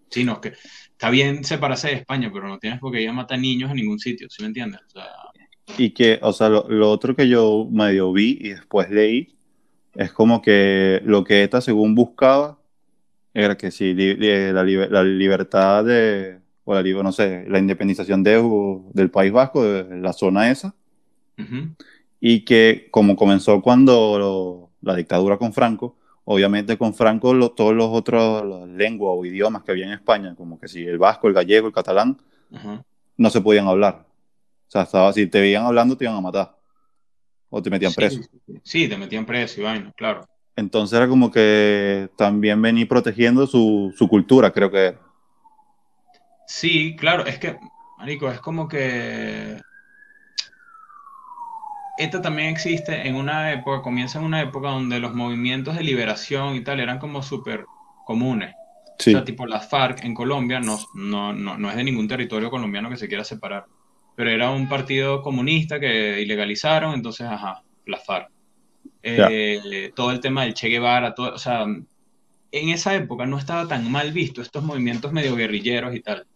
sí, 0.09 0.23
no, 0.23 0.39
que 0.39 0.53
está 0.91 1.09
bien 1.09 1.43
separarse 1.43 1.89
de 1.89 1.95
España, 1.95 2.29
pero 2.33 2.47
no 2.47 2.59
tienes 2.59 2.79
por 2.79 2.91
qué 2.91 3.01
ir 3.01 3.09
a 3.09 3.13
matar 3.13 3.39
niños 3.39 3.69
en 3.71 3.77
ningún 3.77 3.99
sitio, 3.99 4.29
¿sí 4.29 4.41
me 4.41 4.47
entiendes? 4.47 4.81
y 5.77 5.91
que, 5.91 6.19
o 6.21 6.33
sea, 6.33 6.49
lo, 6.49 6.89
otro 6.89 7.15
que 7.15 7.27
yo 7.27 7.67
medio 7.71 8.11
vi 8.11 8.37
y 8.41 8.49
después 8.49 8.89
leí 8.89 9.35
es 9.95 10.11
como 10.11 10.41
que 10.41 11.01
lo 11.05 11.23
que 11.23 11.43
ETA 11.43 11.61
según 11.61 11.95
buscaba 11.95 12.59
era 13.33 13.57
que 13.57 13.71
sí, 13.71 13.93
la, 13.93 14.63
la, 14.63 15.03
libertad 15.03 15.85
de, 15.85 16.39
o 16.63 16.73
la, 16.73 16.83
no 16.83 17.11
sé, 17.11 17.45
la 17.47 17.59
independización 17.59 18.23
de, 18.23 18.41
del 18.93 19.09
País 19.09 19.31
Vasco, 19.31 19.63
de 19.63 19.97
la 19.97 20.13
zona 20.13 20.51
esa, 20.51 20.73
y 22.19 22.41
que 22.45 22.87
como 22.91 23.15
comenzó 23.15 23.61
cuando 23.61 24.69
la 24.81 24.95
dictadura 24.95 25.37
con 25.37 25.53
Franco, 25.53 25.97
Obviamente 26.23 26.77
con 26.77 26.93
Franco 26.93 27.51
todos 27.51 27.73
los 27.73 27.89
otros 27.91 28.67
lenguas 28.69 29.15
o 29.17 29.25
idiomas 29.25 29.63
que 29.63 29.71
había 29.71 29.85
en 29.85 29.93
España, 29.93 30.35
como 30.35 30.59
que 30.59 30.67
si 30.67 30.85
el 30.85 30.99
vasco, 30.99 31.27
el 31.27 31.33
gallego, 31.33 31.67
el 31.67 31.73
catalán, 31.73 32.17
no 33.17 33.29
se 33.29 33.41
podían 33.41 33.67
hablar. 33.67 34.05
O 34.67 34.71
sea, 34.71 34.83
estaba, 34.83 35.11
si 35.13 35.27
te 35.27 35.41
veían 35.41 35.65
hablando 35.65 35.97
te 35.97 36.05
iban 36.05 36.15
a 36.15 36.21
matar. 36.21 36.55
O 37.49 37.61
te 37.61 37.69
metían 37.69 37.93
preso. 37.93 38.21
Sí, 38.63 38.87
te 38.87 38.97
metían 38.97 39.25
preso 39.25 39.59
y 39.59 39.63
vaina, 39.63 39.91
claro. 39.97 40.25
Entonces 40.61 40.97
era 40.97 41.07
como 41.07 41.29
que 41.29 42.09
también 42.15 42.61
venía 42.61 42.87
protegiendo 42.87 43.45
su, 43.45 43.93
su 43.97 44.07
cultura, 44.07 44.51
creo 44.51 44.71
que 44.71 44.95
Sí, 46.51 46.97
claro, 46.97 47.25
es 47.25 47.39
que, 47.39 47.57
Marico, 47.97 48.29
es 48.29 48.41
como 48.41 48.67
que 48.67 49.57
esta 51.97 52.21
también 52.21 52.49
existe 52.49 53.07
en 53.07 53.15
una 53.15 53.53
época, 53.53 53.81
comienza 53.81 54.19
en 54.19 54.25
una 54.25 54.41
época 54.41 54.69
donde 54.69 54.99
los 54.99 55.15
movimientos 55.15 55.77
de 55.77 55.83
liberación 55.83 56.55
y 56.55 56.61
tal 56.61 56.81
eran 56.81 56.99
como 56.99 57.23
súper 57.23 57.65
comunes. 58.05 58.53
O 58.99 59.03
sea, 59.03 59.23
tipo 59.23 59.47
la 59.47 59.61
FARC 59.61 60.03
en 60.03 60.13
Colombia 60.13 60.59
no, 60.59 60.77
no, 60.93 61.31
no, 61.33 61.69
es 61.69 61.75
de 61.77 61.83
ningún 61.85 62.09
territorio 62.09 62.51
colombiano 62.51 62.89
que 62.89 62.97
se 62.97 63.07
quiera 63.07 63.23
separar, 63.23 63.65
pero 64.15 64.29
era 64.29 64.51
un 64.51 64.67
partido 64.67 65.21
comunista 65.21 65.79
que 65.79 66.21
ilegalizaron, 66.21 66.93
entonces, 66.93 67.27
ajá, 67.27 67.63
la 67.85 67.97
FARC. 67.97 68.29
Eh, 69.03 69.91
todo 69.95 70.11
el 70.11 70.19
tema 70.19 70.43
del 70.43 70.53
Che 70.53 70.67
Guevara, 70.67 71.15
o 71.17 71.37
sea, 71.37 71.65
en 72.51 72.69
esa 72.69 72.95
época 72.95 73.25
no 73.25 73.37
estaba 73.37 73.67
tan 73.67 73.89
mal 73.91 74.11
visto 74.11 74.41
estos 74.41 74.63
movimientos 74.63 75.11
medio 75.11 75.35
guerrilleros 75.35 75.95
y 75.95 76.01
tal. 76.01 76.27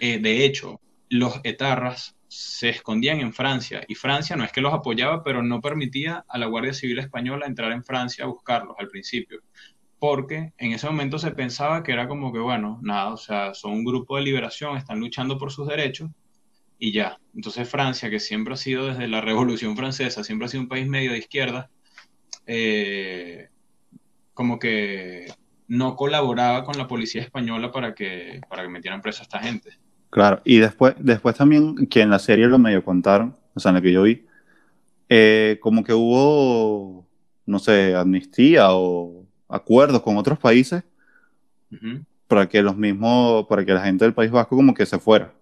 Eh, 0.00 0.18
de 0.18 0.44
hecho, 0.44 0.80
los 1.08 1.40
etarras 1.44 2.16
se 2.28 2.70
escondían 2.70 3.20
en 3.20 3.32
Francia 3.32 3.82
y 3.88 3.94
Francia 3.94 4.36
no 4.36 4.44
es 4.44 4.52
que 4.52 4.62
los 4.62 4.72
apoyaba, 4.72 5.22
pero 5.22 5.42
no 5.42 5.60
permitía 5.60 6.24
a 6.28 6.38
la 6.38 6.46
Guardia 6.46 6.72
Civil 6.72 6.98
Española 6.98 7.46
entrar 7.46 7.72
en 7.72 7.84
Francia 7.84 8.24
a 8.24 8.28
buscarlos 8.28 8.76
al 8.78 8.88
principio, 8.88 9.40
porque 9.98 10.52
en 10.56 10.72
ese 10.72 10.86
momento 10.86 11.18
se 11.18 11.32
pensaba 11.32 11.82
que 11.82 11.92
era 11.92 12.08
como 12.08 12.32
que, 12.32 12.38
bueno, 12.38 12.78
nada, 12.82 13.12
o 13.12 13.16
sea, 13.18 13.54
son 13.54 13.72
un 13.72 13.84
grupo 13.84 14.16
de 14.16 14.22
liberación, 14.22 14.76
están 14.76 15.00
luchando 15.00 15.36
por 15.36 15.52
sus 15.52 15.68
derechos 15.68 16.10
y 16.82 16.90
ya. 16.90 17.16
Entonces 17.32 17.68
Francia, 17.68 18.10
que 18.10 18.18
siempre 18.18 18.54
ha 18.54 18.56
sido 18.56 18.88
desde 18.88 19.06
la 19.06 19.20
Revolución 19.20 19.76
Francesa, 19.76 20.24
siempre 20.24 20.46
ha 20.46 20.48
sido 20.48 20.64
un 20.64 20.68
país 20.68 20.88
medio 20.88 21.12
de 21.12 21.18
izquierda, 21.18 21.70
eh, 22.44 23.50
como 24.34 24.58
que 24.58 25.32
no 25.68 25.94
colaboraba 25.94 26.64
con 26.64 26.76
la 26.76 26.88
policía 26.88 27.22
española 27.22 27.70
para 27.70 27.94
que, 27.94 28.40
para 28.48 28.64
que 28.64 28.68
metieran 28.68 29.00
preso 29.00 29.20
a 29.20 29.22
esta 29.22 29.38
gente. 29.38 29.78
Claro, 30.10 30.42
y 30.44 30.58
después, 30.58 30.96
después 30.98 31.36
también, 31.36 31.86
que 31.86 32.00
en 32.00 32.10
la 32.10 32.18
serie 32.18 32.48
lo 32.48 32.58
medio 32.58 32.84
contaron, 32.84 33.36
o 33.54 33.60
sea, 33.60 33.68
en 33.68 33.76
la 33.76 33.80
que 33.80 33.92
yo 33.92 34.02
vi, 34.02 34.26
eh, 35.08 35.58
como 35.60 35.84
que 35.84 35.94
hubo, 35.94 37.06
no 37.46 37.60
sé, 37.60 37.94
amnistía 37.94 38.72
o 38.72 39.24
acuerdos 39.48 40.02
con 40.02 40.16
otros 40.16 40.36
países 40.36 40.82
para 42.26 42.48
que 42.48 42.60
los 42.60 42.76
mismos, 42.76 43.46
para 43.46 43.64
que 43.64 43.72
la 43.72 43.84
gente 43.84 44.04
del 44.04 44.14
País 44.14 44.32
Vasco 44.32 44.56
como 44.56 44.74
que 44.74 44.84
se 44.84 44.98
fuera. 44.98 45.32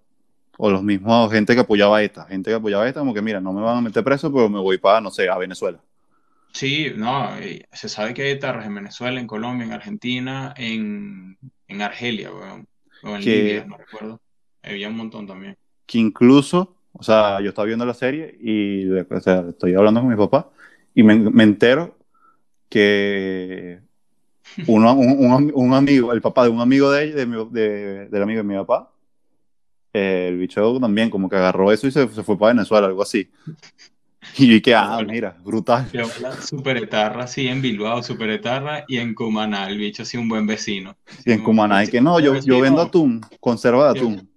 O 0.62 0.70
los 0.70 0.82
mismos 0.82 1.32
gente 1.32 1.54
que 1.54 1.60
apoyaba 1.60 1.98
a 1.98 2.02
esta, 2.02 2.26
gente 2.26 2.50
que 2.50 2.56
apoyaba 2.56 2.84
a 2.84 2.88
esta, 2.88 3.00
como 3.00 3.14
que 3.14 3.22
mira, 3.22 3.40
no 3.40 3.52
me 3.52 3.62
van 3.62 3.78
a 3.78 3.80
meter 3.80 4.04
preso, 4.04 4.32
pero 4.32 4.48
me 4.48 4.60
voy 4.60 4.78
para, 4.78 5.00
no 5.00 5.10
sé, 5.10 5.28
a 5.28 5.38
Venezuela. 5.38 5.80
Sí, 6.52 6.92
no, 6.96 7.30
se 7.72 7.88
sabe 7.88 8.12
que 8.12 8.22
hay 8.22 8.30
etarras 8.32 8.66
en 8.66 8.74
Venezuela, 8.74 9.20
en 9.20 9.26
Colombia, 9.26 9.64
en 9.64 9.72
Argentina, 9.72 10.52
en, 10.56 11.38
Argelia, 11.80 12.30
o 12.32 13.14
en 13.16 13.24
Libia, 13.24 13.64
no 13.64 13.76
recuerdo 13.76 14.20
había 14.62 14.88
un 14.88 14.96
montón 14.96 15.26
también. 15.26 15.56
Que 15.86 15.98
incluso, 15.98 16.76
o 16.92 17.02
sea, 17.02 17.40
yo 17.40 17.50
estaba 17.50 17.66
viendo 17.66 17.86
la 17.86 17.94
serie 17.94 18.36
y 18.40 18.88
o 18.90 19.20
sea, 19.20 19.46
estoy 19.48 19.74
hablando 19.74 20.00
con 20.00 20.10
mi 20.10 20.16
papá 20.16 20.50
y 20.94 21.02
me, 21.02 21.16
me 21.16 21.42
entero 21.42 21.96
que 22.68 23.80
uno, 24.66 24.94
un, 24.94 25.52
un, 25.54 25.74
amigo, 25.74 26.12
el 26.12 26.20
papá 26.20 26.44
de 26.44 26.50
un 26.50 26.60
amigo 26.60 26.90
de 26.90 27.04
ella, 27.04 27.14
de 27.14 27.26
de, 27.26 28.08
del 28.08 28.22
amigo 28.22 28.38
de 28.38 28.44
mi 28.44 28.56
papá, 28.56 28.90
el 29.92 30.38
bicho 30.38 30.78
también 30.80 31.10
como 31.10 31.28
que 31.28 31.36
agarró 31.36 31.72
eso 31.72 31.86
y 31.86 31.90
se, 31.90 32.08
se 32.08 32.22
fue 32.22 32.38
para 32.38 32.54
Venezuela, 32.54 32.86
algo 32.86 33.02
así. 33.02 33.28
Y 34.36 34.60
que, 34.60 34.74
ah, 34.74 35.00
mira, 35.06 35.36
brutal. 35.42 35.88
Super 36.42 36.76
etarra, 36.76 37.26
sí, 37.26 37.48
en 37.48 37.62
Bilbao, 37.62 38.02
super 38.02 38.30
etarra, 38.30 38.84
y 38.86 38.98
en 38.98 39.14
Cumaná, 39.14 39.68
el 39.68 39.78
bicho 39.78 40.04
sí, 40.04 40.16
un 40.16 40.28
buen 40.28 40.46
vecino. 40.46 40.96
y 41.24 41.32
en 41.32 41.42
Cumaná, 41.42 41.84
y 41.84 41.88
que 41.88 42.00
no, 42.00 42.20
yo, 42.20 42.38
yo 42.40 42.60
vendo 42.60 42.82
atún, 42.82 43.20
conserva 43.40 43.92
de 43.92 43.98
atún. 43.98 44.30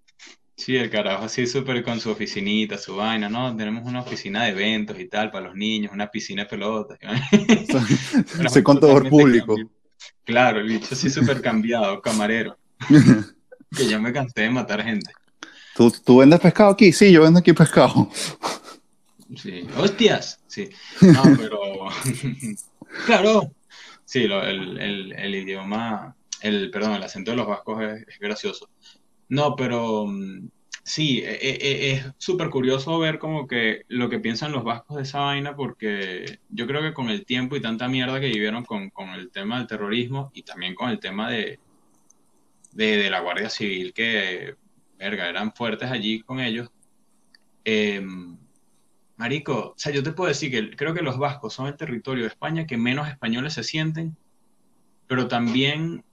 Sí, 0.55 0.77
el 0.77 0.89
carajo 0.89 1.25
así 1.25 1.45
súper 1.45 1.83
con 1.83 1.99
su 1.99 2.11
oficinita, 2.11 2.77
su 2.77 2.95
vaina, 2.95 3.27
¿no? 3.27 3.55
Tenemos 3.55 3.85
una 3.85 4.01
oficina 4.01 4.43
de 4.43 4.51
eventos 4.51 4.97
y 4.99 5.09
tal 5.09 5.29
para 5.31 5.47
los 5.47 5.55
niños, 5.55 5.91
una 5.91 6.09
piscina 6.09 6.43
de 6.43 6.49
pelotas. 6.49 6.99
Ese 8.39 8.63
contador 8.63 9.09
público. 9.09 9.55
Claro, 10.23 10.59
el 10.59 10.67
bicho 10.67 10.89
así 10.91 11.09
súper 11.09 11.41
cambiado, 11.41 12.01
camarero. 12.01 12.57
que 13.75 13.87
ya 13.87 13.99
me 13.99 14.13
cansé 14.13 14.41
de 14.41 14.49
matar 14.51 14.83
gente. 14.83 15.11
¿Tú, 15.75 15.91
¿Tú 16.03 16.17
vendes 16.17 16.39
pescado 16.39 16.71
aquí? 16.71 16.91
Sí, 16.91 17.11
yo 17.11 17.23
vendo 17.23 17.39
aquí 17.39 17.53
pescado. 17.53 18.09
Sí, 19.35 19.67
hostias. 19.77 20.39
Sí, 20.47 20.69
no, 21.01 21.23
pero. 21.37 21.59
claro. 23.05 23.51
Sí, 24.05 24.25
el, 24.25 24.77
el, 24.79 25.13
el, 25.13 25.35
idioma, 25.35 26.15
el, 26.41 26.69
perdón, 26.69 26.93
el 26.93 27.03
acento 27.03 27.31
de 27.31 27.37
los 27.37 27.47
vascos 27.47 27.81
es 27.81 28.19
gracioso. 28.19 28.69
No, 29.29 29.55
pero 29.55 30.05
mm, 30.05 30.49
sí, 30.83 31.19
e, 31.19 31.31
e, 31.33 31.57
e, 31.61 31.91
es 31.93 32.05
súper 32.17 32.49
curioso 32.49 32.99
ver 32.99 33.17
como 33.17 33.47
que 33.47 33.83
lo 33.87 34.09
que 34.09 34.19
piensan 34.19 34.51
los 34.51 34.63
vascos 34.63 34.97
de 34.97 35.03
esa 35.03 35.19
vaina, 35.21 35.55
porque 35.55 36.39
yo 36.49 36.67
creo 36.67 36.81
que 36.81 36.93
con 36.93 37.09
el 37.09 37.25
tiempo 37.25 37.55
y 37.55 37.61
tanta 37.61 37.87
mierda 37.87 38.19
que 38.19 38.27
vivieron 38.27 38.65
con, 38.65 38.91
el 39.15 39.31
tema 39.31 39.57
del 39.57 39.67
terrorismo 39.67 40.31
y 40.35 40.43
también 40.43 40.75
con 40.75 40.89
el 40.91 40.99
tema 40.99 41.31
de, 41.31 41.59
de, 42.73 43.09
la 43.09 43.21
Guardia 43.21 43.49
Civil, 43.49 43.93
que, 43.93 44.55
verga, 44.97 45.29
eran 45.29 45.53
fuertes 45.53 45.91
allí 45.91 46.21
con 46.21 46.39
ellos. 46.39 46.69
Em, 47.65 48.37
marico, 49.17 49.69
o 49.69 49.73
sea, 49.77 49.91
yo 49.91 50.03
te 50.03 50.11
puedo 50.11 50.29
decir 50.29 50.51
que 50.51 50.75
creo 50.75 50.93
que 50.93 51.01
los 51.01 51.17
vascos 51.17 51.53
son 51.53 51.67
el 51.67 51.77
territorio 51.77 52.23
de 52.23 52.29
España 52.29 52.65
que 52.65 52.77
menos 52.77 53.07
españoles 53.07 53.53
se 53.53 53.63
sienten, 53.63 54.15
pero 55.07 55.27
también 55.27 56.03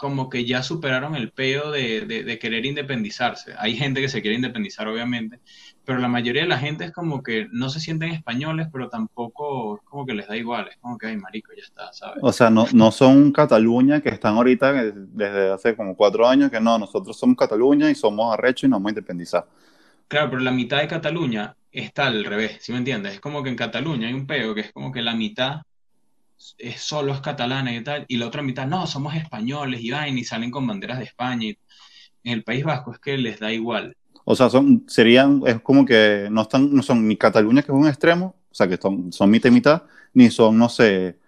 como 0.00 0.30
que 0.30 0.46
ya 0.46 0.62
superaron 0.62 1.14
el 1.14 1.30
peo 1.30 1.70
de, 1.70 2.06
de, 2.06 2.38
querer 2.38 2.64
independizarse. 2.64 3.52
Hay 3.58 3.76
gente 3.76 4.00
que 4.00 4.08
se 4.08 4.22
quiere 4.22 4.34
independizar, 4.34 4.88
obviamente, 4.88 5.40
pero 5.84 5.98
la 5.98 6.08
mayoría 6.08 6.40
de 6.40 6.48
la 6.48 6.56
gente 6.56 6.86
es 6.86 6.90
como 6.90 7.22
que 7.22 7.48
no 7.52 7.68
se 7.68 7.80
sienten 7.80 8.12
españoles, 8.12 8.68
pero 8.72 8.88
tampoco 8.88 9.78
como 9.84 10.06
que 10.06 10.14
les 10.14 10.26
da 10.26 10.38
igual, 10.38 10.68
es 10.68 10.78
como 10.78 10.96
que, 10.96 11.08
ay, 11.08 11.18
marico, 11.18 11.52
ya 11.54 11.64
está, 11.64 11.92
¿sabes? 11.92 12.18
O 12.22 12.32
sea, 12.32 12.48
no, 12.48 12.66
no 12.72 12.90
son 12.90 13.30
Cataluña 13.30 14.00
que 14.00 14.08
están 14.08 14.36
ahorita 14.36 14.72
desde 14.72 15.52
hace 15.52 15.76
como 15.76 15.94
cuatro 15.94 16.26
años, 16.26 16.50
que 16.50 16.60
no, 16.60 16.78
nosotros 16.78 17.18
somos 17.18 17.36
Cataluña 17.36 17.90
y 17.90 17.94
somos 17.94 18.32
arrechos 18.32 18.64
y 18.64 18.68
nos 18.68 18.78
vamos 18.78 18.88
a 18.88 18.92
independizar. 18.92 19.46
Claro, 20.08 20.30
pero 20.30 20.40
la 20.40 20.50
mitad 20.50 20.78
de 20.78 20.88
Cataluña 20.88 21.54
está 21.70 22.06
al 22.06 22.24
revés, 22.24 22.56
¿sí 22.62 22.72
me 22.72 22.78
entiendes? 22.78 23.16
Es 23.16 23.20
como 23.20 23.42
que 23.42 23.50
en 23.50 23.56
Cataluña 23.56 24.08
hay 24.08 24.14
un 24.14 24.26
peo 24.26 24.54
que 24.54 24.62
es 24.62 24.72
como 24.72 24.92
que 24.92 25.02
la 25.02 25.14
mitad 25.14 25.60
es 26.58 26.80
solo 26.80 27.12
es 27.12 27.20
catalana 27.20 27.74
y 27.74 27.82
tal, 27.82 28.04
y 28.08 28.16
la 28.16 28.26
otra 28.26 28.42
mitad, 28.42 28.66
no, 28.66 28.86
somos 28.86 29.14
españoles 29.14 29.80
y 29.82 29.90
vaina, 29.90 30.20
y 30.20 30.24
salen 30.24 30.50
con 30.50 30.66
banderas 30.66 30.98
de 30.98 31.04
España. 31.04 31.46
Y 31.46 31.58
en 32.24 32.32
el 32.32 32.44
País 32.44 32.64
Vasco 32.64 32.92
es 32.92 32.98
que 32.98 33.16
les 33.16 33.38
da 33.40 33.52
igual. 33.52 33.96
O 34.24 34.36
sea, 34.36 34.48
son, 34.50 34.84
serían, 34.86 35.42
es 35.46 35.60
como 35.60 35.84
que 35.84 36.28
no, 36.30 36.42
están, 36.42 36.74
no 36.74 36.82
son 36.82 37.06
ni 37.06 37.16
Cataluña, 37.16 37.62
que 37.62 37.72
es 37.72 37.78
un 37.78 37.88
extremo, 37.88 38.36
o 38.50 38.54
sea, 38.54 38.68
que 38.68 38.76
son, 38.76 39.12
son 39.12 39.30
mitad 39.30 39.48
y 39.48 39.52
mitad, 39.52 39.82
ni 40.14 40.30
son, 40.30 40.58
no 40.58 40.68
sé, 40.68 41.18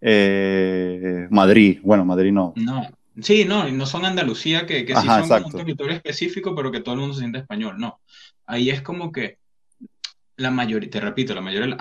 eh, 0.00 1.26
Madrid. 1.30 1.78
Bueno, 1.82 2.04
Madrid 2.04 2.32
no. 2.32 2.52
No, 2.56 2.86
sí, 3.20 3.44
no, 3.44 3.68
no 3.70 3.86
son 3.86 4.04
Andalucía, 4.04 4.66
que, 4.66 4.84
que 4.84 4.96
sí 4.96 5.06
son 5.06 5.44
un 5.44 5.52
territorio 5.52 5.94
específico, 5.94 6.54
pero 6.54 6.70
que 6.70 6.80
todo 6.80 6.94
el 6.94 7.00
mundo 7.00 7.14
se 7.14 7.20
siente 7.20 7.38
español. 7.38 7.76
No. 7.78 8.00
Ahí 8.46 8.70
es 8.70 8.82
como 8.82 9.12
que 9.12 9.38
la 10.40 10.50
mayoría, 10.50 10.88
te 10.88 11.00
repito, 11.00 11.34
la 11.34 11.42
mayoría, 11.42 11.76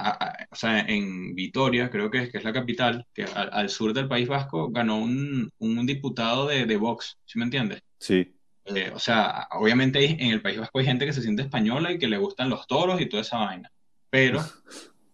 o 0.51 0.55
sea, 0.55 0.81
en 0.81 1.33
Vitoria, 1.33 1.89
creo 1.89 2.11
que 2.11 2.23
es, 2.23 2.29
que 2.29 2.39
es 2.39 2.43
la 2.43 2.51
capital, 2.51 3.05
que 3.13 3.23
al, 3.23 3.69
sur 3.69 3.93
del 3.93 4.07
País 4.07 4.27
Vasco 4.27 4.69
ganó 4.69 4.97
un, 4.97 5.49
un 5.59 5.85
diputado 5.85 6.47
de, 6.47 6.65
de, 6.65 6.77
Vox, 6.77 7.17
¿sí 7.25 7.39
me 7.39 7.45
entiendes? 7.45 7.81
Sí. 7.99 8.35
Eh, 8.65 8.91
o 8.93 8.99
sea, 8.99 9.47
obviamente 9.51 10.03
en 10.03 10.31
el 10.31 10.41
País 10.41 10.59
Vasco 10.59 10.79
hay 10.79 10.85
gente 10.85 11.05
que 11.05 11.13
se 11.13 11.21
siente 11.21 11.41
española 11.41 11.91
y 11.91 11.97
que 11.97 12.07
le 12.07 12.17
gustan 12.17 12.49
los 12.49 12.67
toros 12.67 12.99
y 13.01 13.07
toda 13.07 13.21
esa 13.21 13.37
vaina, 13.37 13.71
pero... 14.09 14.43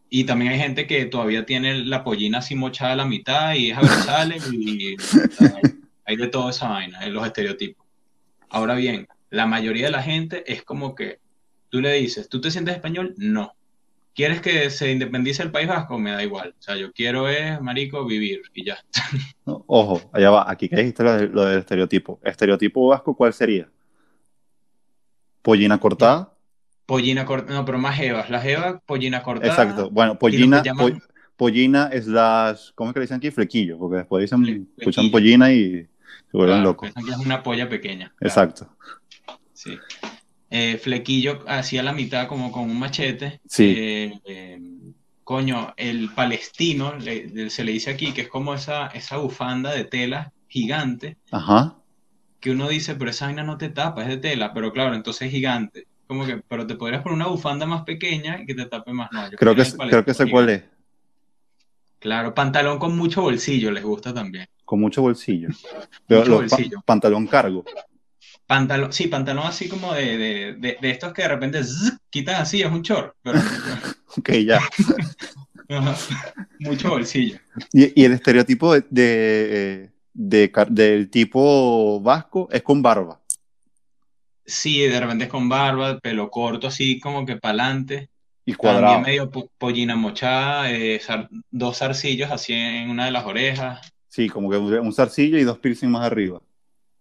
Y 0.08 0.24
también 0.24 0.52
hay 0.54 0.60
gente 0.60 0.88
que 0.88 1.06
todavía 1.06 1.46
tiene 1.46 1.84
la 1.84 2.04
pollina 2.04 2.38
así 2.38 2.56
mochada 2.56 2.94
a 2.94 2.96
la 2.96 3.06
mitad 3.06 3.54
y 3.56 3.72
es 3.72 3.78
abrazable 3.78 4.38
y, 4.52 4.96
hay 6.06 6.16
de 6.16 6.28
toda 6.28 6.52
esa 6.52 6.70
vaina, 6.70 7.06
los 7.08 7.26
estereotipos. 7.26 7.86
Ahora 8.50 8.76
bien, 8.76 9.08
la 9.30 9.46
mayoría 9.46 9.88
de 9.88 9.92
la 9.92 10.04
gente 10.04 10.50
es 10.52 10.64
como 10.64 10.96
que 10.96 11.20
Tú 11.70 11.82
le 11.82 11.94
dices, 11.94 12.30
¿tú 12.30 12.42
te 12.42 12.52
sientes 12.52 12.76
español? 12.76 13.14
No. 13.18 13.54
¿Quieres 14.16 14.40
que 14.40 14.70
se 14.70 14.92
independice 14.92 15.44
el 15.44 15.52
País 15.52 15.68
Vasco? 15.68 16.00
Me 16.00 16.12
da 16.12 16.24
igual. 16.24 16.56
O 16.58 16.62
sea, 16.62 16.78
yo 16.78 16.94
quiero 16.94 17.28
es, 17.28 17.60
marico, 17.60 18.06
vivir 18.06 18.44
y 18.54 18.64
ya. 18.64 18.78
ojo, 19.46 20.02
allá 20.14 20.30
va. 20.30 20.50
Aquí 20.50 20.70
que 20.70 20.78
dijiste 20.78 21.04
lo, 21.04 21.46
del 21.46 21.60
estereotipo. 21.60 22.22
¿Estereotipo 22.24 22.88
vasco 22.88 23.14
cuál 23.14 23.34
sería? 23.34 23.68
¿Pollina 25.42 25.78
cortada? 25.78 26.34
Pollina 26.86 27.26
cortada, 27.26 27.60
no, 27.60 27.66
pero 27.66 27.78
más 27.78 28.00
evas. 28.00 28.30
Las 28.30 28.46
evas, 28.46 28.82
pollina 28.86 29.22
cortada. 29.22 29.52
Exacto. 29.52 29.90
Bueno, 29.90 30.18
pollina, 30.18 30.64
pollina 31.36 31.90
es 31.92 32.08
las, 32.08 32.72
¿cómo 32.74 32.90
es 32.90 32.94
que 32.94 33.00
le 33.02 33.04
dicen 33.04 33.18
aquí? 33.18 33.32
Flequillo, 33.32 33.78
porque 33.78 33.98
después 33.98 34.22
dicen, 34.22 34.70
escuchan 34.78 35.12
pollina 35.12 35.52
y 35.52 35.88
se 36.32 36.38
vuelven 36.38 36.64
locos. 36.64 36.90
Es 36.96 37.18
una 37.18 37.44
polla 37.44 37.68
pequeña. 37.68 38.14
Exacto. 38.22 38.70
Sí. 39.54 39.78
Eh, 40.50 40.78
flequillo 40.78 41.44
hacia 41.48 41.84
la 41.84 41.94
mitad 41.94 42.28
como 42.28 42.52
con 42.52 42.64
un 42.64 42.80
machete. 42.80 43.42
Sí. 43.48 43.74
Eh, 43.78 44.20
eh, 44.26 44.60
coño, 45.24 45.74
el 45.76 46.12
palestino, 46.14 46.94
se 47.02 47.64
le 47.64 47.72
dice 47.72 47.92
aquí, 47.92 48.14
que 48.14 48.22
es 48.22 48.28
como 48.28 48.54
esa, 48.54 48.88
esa 48.88 49.18
bufanda 49.18 49.74
de 49.74 49.86
tela 49.86 50.32
gigante. 50.48 51.18
Ajá. 51.32 51.78
Que 52.40 52.52
uno 52.52 52.70
dice, 52.70 52.96
pero 52.96 53.10
esa 53.10 53.26
vaina 53.26 53.44
no 53.44 53.58
te 53.58 53.70
tapa, 53.70 54.04
es 54.04 54.08
de 54.08 54.18
tela, 54.18 54.54
pero 54.54 54.72
claro, 54.72 54.94
entonces 54.94 55.28
es 55.28 55.32
gigante. 55.32 55.88
Como 56.08 56.26
que, 56.26 56.38
pero 56.48 56.68
te 56.68 56.76
podrías 56.76 57.02
poner 57.02 57.16
una 57.16 57.28
bufanda 57.28 57.66
más 57.66 57.82
pequeña 57.84 58.40
y 58.40 58.46
que 58.46 58.54
te 58.54 58.66
tape 58.66 58.94
más. 58.94 59.12
No, 59.12 59.28
creo, 59.32 59.56
que, 59.56 59.64
creo 59.64 60.06
que 60.06 60.14
sé 60.14 60.30
cuál 60.30 60.50
es. 60.50 60.64
Claro, 61.98 62.36
pantalón 62.36 62.78
con 62.78 62.96
mucho 62.96 63.24
bolsillo 63.24 63.72
les 63.72 63.84
gusta 63.84 64.14
también. 64.14 64.46
Con 64.64 64.80
mucho 64.80 65.02
bolsillo. 65.02 65.50
mucho 66.08 66.36
bolsillo. 66.36 66.82
pantalón 66.86 67.26
cargo. 67.26 67.66
Pantalón, 68.48 68.94
sí, 68.94 69.08
pantalón 69.08 69.48
así 69.48 69.68
como 69.68 69.94
de, 69.94 70.18
de, 70.18 70.78
de, 70.80 70.90
estos 70.92 71.14
que 71.14 71.24
de 71.24 71.28
repente 71.30 71.62
quitan 72.12 72.42
así, 72.42 72.62
es 72.62 72.72
un 72.72 72.84
short. 72.84 73.16
Pero... 73.24 73.40
ok, 74.18 74.30
ya. 74.46 74.60
Mucho 76.60 76.90
bolsillo. 76.90 77.40
¿Y, 77.74 78.00
y 78.00 78.06
el 78.06 78.14
estereotipo 78.14 78.74
de, 78.74 79.92
de, 80.14 80.52
del 80.70 81.10
tipo 81.10 82.00
vasco 82.02 82.48
es 82.52 82.62
con 82.62 82.82
barba. 82.82 83.20
Sí, 84.46 84.82
de 84.82 85.00
repente 85.00 85.26
es 85.26 85.30
con 85.30 85.50
barba, 85.50 86.00
pelo 86.00 86.30
corto, 86.30 86.68
así 86.68 87.00
como 87.00 87.26
que 87.26 87.38
para 87.38 87.64
adelante. 87.64 88.10
Y 88.46 88.54
cuadrado. 88.54 88.94
También 88.94 89.26
medio 89.28 89.50
pollina 89.58 89.96
mochada, 89.96 90.72
eh, 90.72 91.02
dos 91.50 91.80
zarcillos 91.80 92.30
así 92.32 92.54
en 92.54 92.92
una 92.92 93.06
de 93.06 93.12
las 93.12 93.26
orejas. 93.26 93.92
Sí, 94.08 94.30
como 94.30 94.52
que 94.52 94.58
un 94.58 94.94
zarcillo 94.94 95.40
y 95.40 95.44
dos 95.44 95.58
piercing 95.58 95.90
más 95.90 96.06
arriba. 96.06 96.42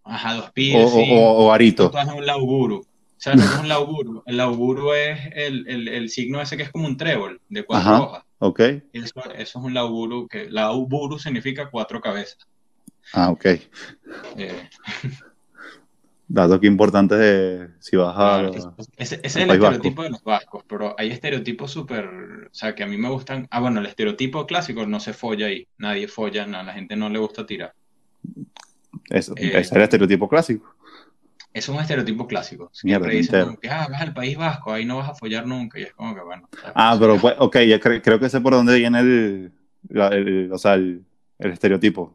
Ajá, 0.05 0.35
dos 0.35 0.51
pies. 0.51 0.91
O, 0.93 0.99
o, 0.99 1.45
o, 1.45 1.51
arito. 1.51 1.89
Tú 1.89 1.97
un 2.15 2.25
lauburu. 2.25 2.85
¿Sabes 3.17 3.41
lo 3.41 3.47
que 3.47 3.55
es 3.55 3.61
un 3.61 3.69
lauburu? 3.69 4.23
El 4.25 4.37
lauburu 4.37 4.93
es 4.93 5.19
el, 5.33 5.67
el, 5.67 5.87
el, 5.87 6.09
signo 6.09 6.39
ese 6.41 6.57
que 6.57 6.63
es 6.63 6.71
como 6.71 6.85
un 6.85 6.95
trébol 6.95 7.41
de 7.49 7.65
cuatro 7.65 7.91
Ajá, 7.91 8.03
hojas. 8.03 8.23
Ok. 8.39 8.59
Eso, 8.59 8.83
eso, 8.93 9.33
es 9.35 9.55
un 9.55 9.73
lauburu, 9.73 10.27
que 10.27 10.49
lauburu 10.49 11.17
significa 11.17 11.69
cuatro 11.71 11.99
cabezas. 12.01 12.37
Ah, 13.13 13.31
ok. 13.31 13.45
Eh. 14.37 14.69
Datos 16.27 16.59
que 16.59 16.67
importantes 16.67 17.19
de 17.19 17.69
si 17.79 17.95
vas 17.95 18.15
a. 18.17 18.49
ese, 18.97 19.19
es 19.23 19.35
el 19.35 19.49
estereotipo 19.49 20.03
de 20.03 20.09
los 20.09 20.23
vascos, 20.23 20.63
pero 20.67 20.95
hay 20.97 21.11
estereotipos 21.11 21.71
súper. 21.71 22.05
O 22.05 22.53
sea, 22.53 22.73
que 22.73 22.83
a 22.83 22.87
mí 22.87 22.97
me 22.97 23.09
gustan. 23.09 23.47
Ah, 23.51 23.59
bueno, 23.59 23.79
el 23.79 23.85
estereotipo 23.85 24.45
clásico 24.47 24.85
no 24.87 24.99
se 24.99 25.13
folla 25.13 25.47
ahí. 25.47 25.67
Nadie 25.77 26.07
folla, 26.07 26.43
a 26.43 26.63
la 26.63 26.73
gente 26.73 26.95
no 26.95 27.09
le 27.09 27.19
gusta 27.19 27.45
tirar. 27.45 27.73
Es, 29.09 29.29
eh, 29.29 29.51
es 29.59 29.71
el 29.71 29.81
estereotipo 29.81 30.27
clásico. 30.27 30.75
Es 31.53 31.69
un 31.69 31.79
estereotipo 31.79 32.27
clásico. 32.27 32.69
Siempre 32.73 33.15
dicen 33.15 33.57
que, 33.61 33.69
ah, 33.69 33.87
vas 33.89 34.01
al 34.01 34.13
País 34.13 34.37
Vasco, 34.37 34.73
ahí 34.73 34.83
no 34.83 34.97
vas 34.97 35.09
a 35.09 35.15
follar 35.15 35.47
nunca. 35.47 35.79
Y 35.79 35.83
es 35.83 35.93
como 35.93 36.13
que, 36.13 36.21
bueno. 36.21 36.49
Ah, 36.73 36.97
pero, 36.99 37.17
pues, 37.17 37.35
ok, 37.39 37.57
creo 37.79 38.19
que 38.19 38.29
sé 38.29 38.41
por 38.41 38.53
dónde 38.53 38.75
viene 38.77 38.99
el, 38.99 39.51
o 40.51 40.57
sea, 40.57 40.73
el, 40.73 41.05
estereotipo. 41.39 42.13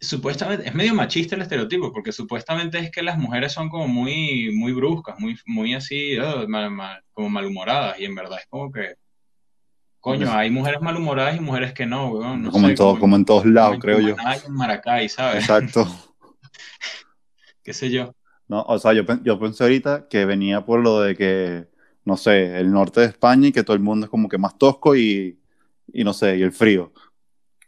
Supuestamente, 0.00 0.68
es 0.68 0.74
medio 0.74 0.94
machista 0.94 1.34
el 1.34 1.42
estereotipo, 1.42 1.92
porque 1.92 2.12
supuestamente 2.12 2.78
es 2.78 2.92
que 2.92 3.02
las 3.02 3.18
mujeres 3.18 3.52
son 3.52 3.68
como 3.68 3.88
muy, 3.88 4.52
muy 4.54 4.72
bruscas, 4.72 5.18
muy, 5.18 5.36
muy 5.44 5.74
así, 5.74 6.16
oh, 6.18 6.46
como 7.12 7.28
malhumoradas, 7.28 7.98
y 7.98 8.04
en 8.04 8.14
verdad 8.14 8.38
es 8.38 8.46
como 8.46 8.70
que 8.70 8.94
Coño, 10.00 10.30
hay 10.32 10.50
mujeres 10.50 10.80
malhumoradas 10.80 11.36
y 11.36 11.40
mujeres 11.40 11.72
que 11.72 11.84
no, 11.84 12.10
weón. 12.10 12.50
como, 12.50 12.68
en 12.68 12.74
todo, 12.76 12.98
como 12.98 13.16
en 13.16 13.24
todos 13.24 13.44
lados, 13.46 13.78
creo 13.80 14.00
yo. 14.00 14.14
en 14.46 14.52
Maracay, 14.54 15.08
¿sabes? 15.08 15.42
Exacto. 15.42 15.86
Qué 17.64 17.72
sé 17.74 17.90
yo. 17.90 18.14
No, 18.46 18.62
o 18.62 18.78
sea, 18.78 18.92
yo, 18.92 19.02
yo 19.24 19.38
pensé 19.38 19.64
ahorita 19.64 20.08
que 20.08 20.24
venía 20.24 20.64
por 20.64 20.80
lo 20.80 21.00
de 21.00 21.16
que, 21.16 21.66
no 22.04 22.16
sé, 22.16 22.58
el 22.58 22.70
norte 22.70 23.00
de 23.00 23.06
España 23.06 23.48
y 23.48 23.52
que 23.52 23.64
todo 23.64 23.74
el 23.74 23.82
mundo 23.82 24.06
es 24.06 24.10
como 24.10 24.28
que 24.28 24.38
más 24.38 24.56
tosco 24.56 24.96
y, 24.96 25.38
y 25.92 26.04
no 26.04 26.12
sé, 26.12 26.38
y 26.38 26.42
el 26.42 26.52
frío. 26.52 26.92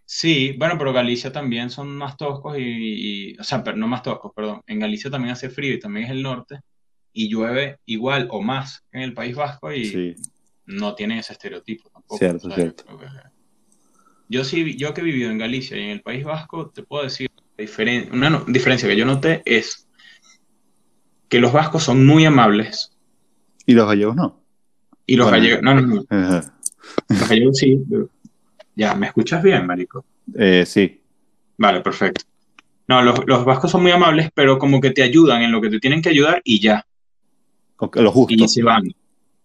Sí, 0.05 0.55
bueno, 0.59 0.77
pero 0.79 0.93
Galicia 0.93 1.33
también 1.33 1.69
son 1.69 1.89
más 1.97 2.17
toscos 2.17 2.57
y, 2.59 3.37
o 3.39 3.45
sea, 3.45 3.63
pero 3.63 3.77
no 3.77 3.89
más 3.89 4.03
toscos, 4.03 4.33
perdón. 4.35 4.63
En 4.67 4.79
Galicia 4.79 5.11
también 5.11 5.33
hace 5.33 5.51
frío 5.51 5.75
y 5.75 5.81
también 5.81 6.07
es 6.07 6.13
el 6.13 6.23
norte 6.23 6.61
y 7.13 7.29
llueve 7.29 7.79
igual 7.87 8.29
o 8.31 8.41
más 8.41 8.85
que 8.91 8.99
en 8.99 9.05
el 9.05 9.15
País 9.15 9.35
Vasco 9.35 9.73
y 9.73 9.85
sí 9.85 10.15
no 10.71 10.95
tiene 10.95 11.19
ese 11.19 11.33
estereotipo 11.33 11.90
Cierto, 12.19 12.51
cierto. 12.51 12.85
Yo 14.29 14.45
sí, 14.45 14.77
yo 14.77 14.95
que 14.95 15.01
he 15.01 15.05
vivido 15.05 15.31
en 15.31 15.39
Galicia 15.39 15.77
y 15.77 15.83
en 15.83 15.91
el 15.91 16.03
País 16.03 16.25
Vasco, 16.25 16.71
te 16.71 16.83
puedo 16.83 17.03
decir, 17.03 17.31
una 18.13 18.45
diferencia 18.47 18.89
que 18.89 18.97
yo 18.97 19.05
noté 19.05 19.43
es 19.45 19.89
que 21.29 21.41
los 21.41 21.53
vascos 21.53 21.83
son 21.85 22.07
muy 22.07 22.25
amables. 22.25 22.93
¿Y 23.67 23.75
los 23.75 23.87
gallegos 23.87 24.17
no? 24.17 24.41
Y 25.07 25.17
los 25.17 25.31
gallegos, 25.31 25.63
no, 25.63 25.75
no, 25.75 26.05
no. 26.11 26.41
Los 27.09 27.29
gallegos 27.29 27.57
sí. 27.57 27.83
Ya, 28.75 28.95
¿me 28.95 29.07
escuchas 29.07 29.43
bien, 29.43 29.67
Marico? 29.67 30.05
Eh, 30.35 30.65
sí. 30.67 31.01
Vale, 31.59 31.81
perfecto. 31.81 32.25
No, 32.89 33.03
los, 33.03 33.27
los, 33.27 33.45
vascos 33.45 33.71
son 33.71 33.83
muy 33.83 33.93
amables, 33.93 34.31
pero 34.35 34.59
como 34.59 34.81
que 34.81 34.91
te 34.91 35.03
ayudan 35.03 35.43
en 35.43 35.53
lo 35.53 35.61
que 35.61 35.71
te 35.71 35.79
tienen 35.79 36.03
que 36.03 36.09
ayudar 36.09 36.41
y 36.45 36.61
ya. 36.61 36.85
lo 37.95 38.13
justo. 38.13 38.35
Y 38.35 38.49
se 38.49 38.63
van. 38.63 38.83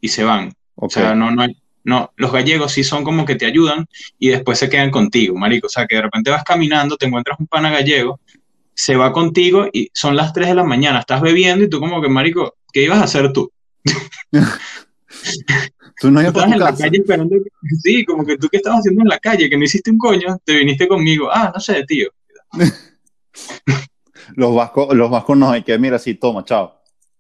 Y 0.01 0.08
se 0.08 0.23
van. 0.23 0.51
O 0.75 0.89
sea, 0.89 1.13
no, 1.15 1.32
no, 1.32 1.45
no, 1.86 2.12
los 2.17 2.32
gallegos 2.32 2.74
sí 2.74 2.84
son 2.84 3.04
como 3.04 3.26
que 3.26 3.36
te 3.36 3.45
ayudan 3.45 3.86
y 4.17 4.30
después 4.30 4.58
se 4.58 4.69
quedan 4.69 4.89
contigo, 4.89 5.38
marico. 5.38 5.67
O 5.67 5.69
sea, 5.69 5.86
que 5.86 5.95
de 5.95 6.02
repente 6.02 6.32
vas 6.32 6.43
caminando, 6.43 6.98
te 6.98 7.06
encuentras 7.06 7.39
un 7.39 7.45
pana 7.45 7.69
gallego, 7.69 8.19
se 8.74 8.95
va 8.95 9.13
contigo 9.13 9.67
y 9.71 9.91
son 9.93 10.15
las 10.15 10.34
3 10.34 10.50
de 10.50 10.56
la 10.56 10.63
mañana, 10.63 11.00
estás 11.00 11.21
bebiendo 11.21 11.63
y 11.63 11.69
tú 11.69 11.80
como 11.80 12.02
que, 12.02 12.10
marico, 12.10 12.56
¿qué 12.74 12.84
ibas 12.84 12.98
a 12.98 13.04
hacer 13.04 13.32
tú? 13.32 13.52
tú 16.02 16.10
no 16.10 16.24
ibas 16.24 16.52
en 16.52 16.60
la 16.60 16.76
calle 16.76 16.98
esperando. 16.98 17.36
Sí, 17.84 18.04
como 18.04 18.26
que 18.26 18.38
tú 18.38 18.50
qué 18.50 18.58
estabas 18.58 18.80
haciendo 18.80 19.04
en 19.04 19.10
la 19.10 19.19
calle, 19.19 19.48
que 19.48 19.56
no 19.56 19.63
hiciste 19.63 19.91
un 19.91 20.00
coño, 20.00 20.39
te 20.43 20.58
viniste 20.58 20.88
conmigo. 20.88 21.30
Ah, 21.32 21.52
no 21.54 21.62
sé, 21.62 21.86
tío. 21.86 22.10
los 24.36 24.56
vascos, 24.56 24.95
los 24.95 25.12
vascos 25.12 25.38
no 25.38 25.52
hay 25.52 25.62
que, 25.62 25.78
mira, 25.78 26.00
sí, 26.00 26.15
toma, 26.15 26.43
chao. 26.43 26.75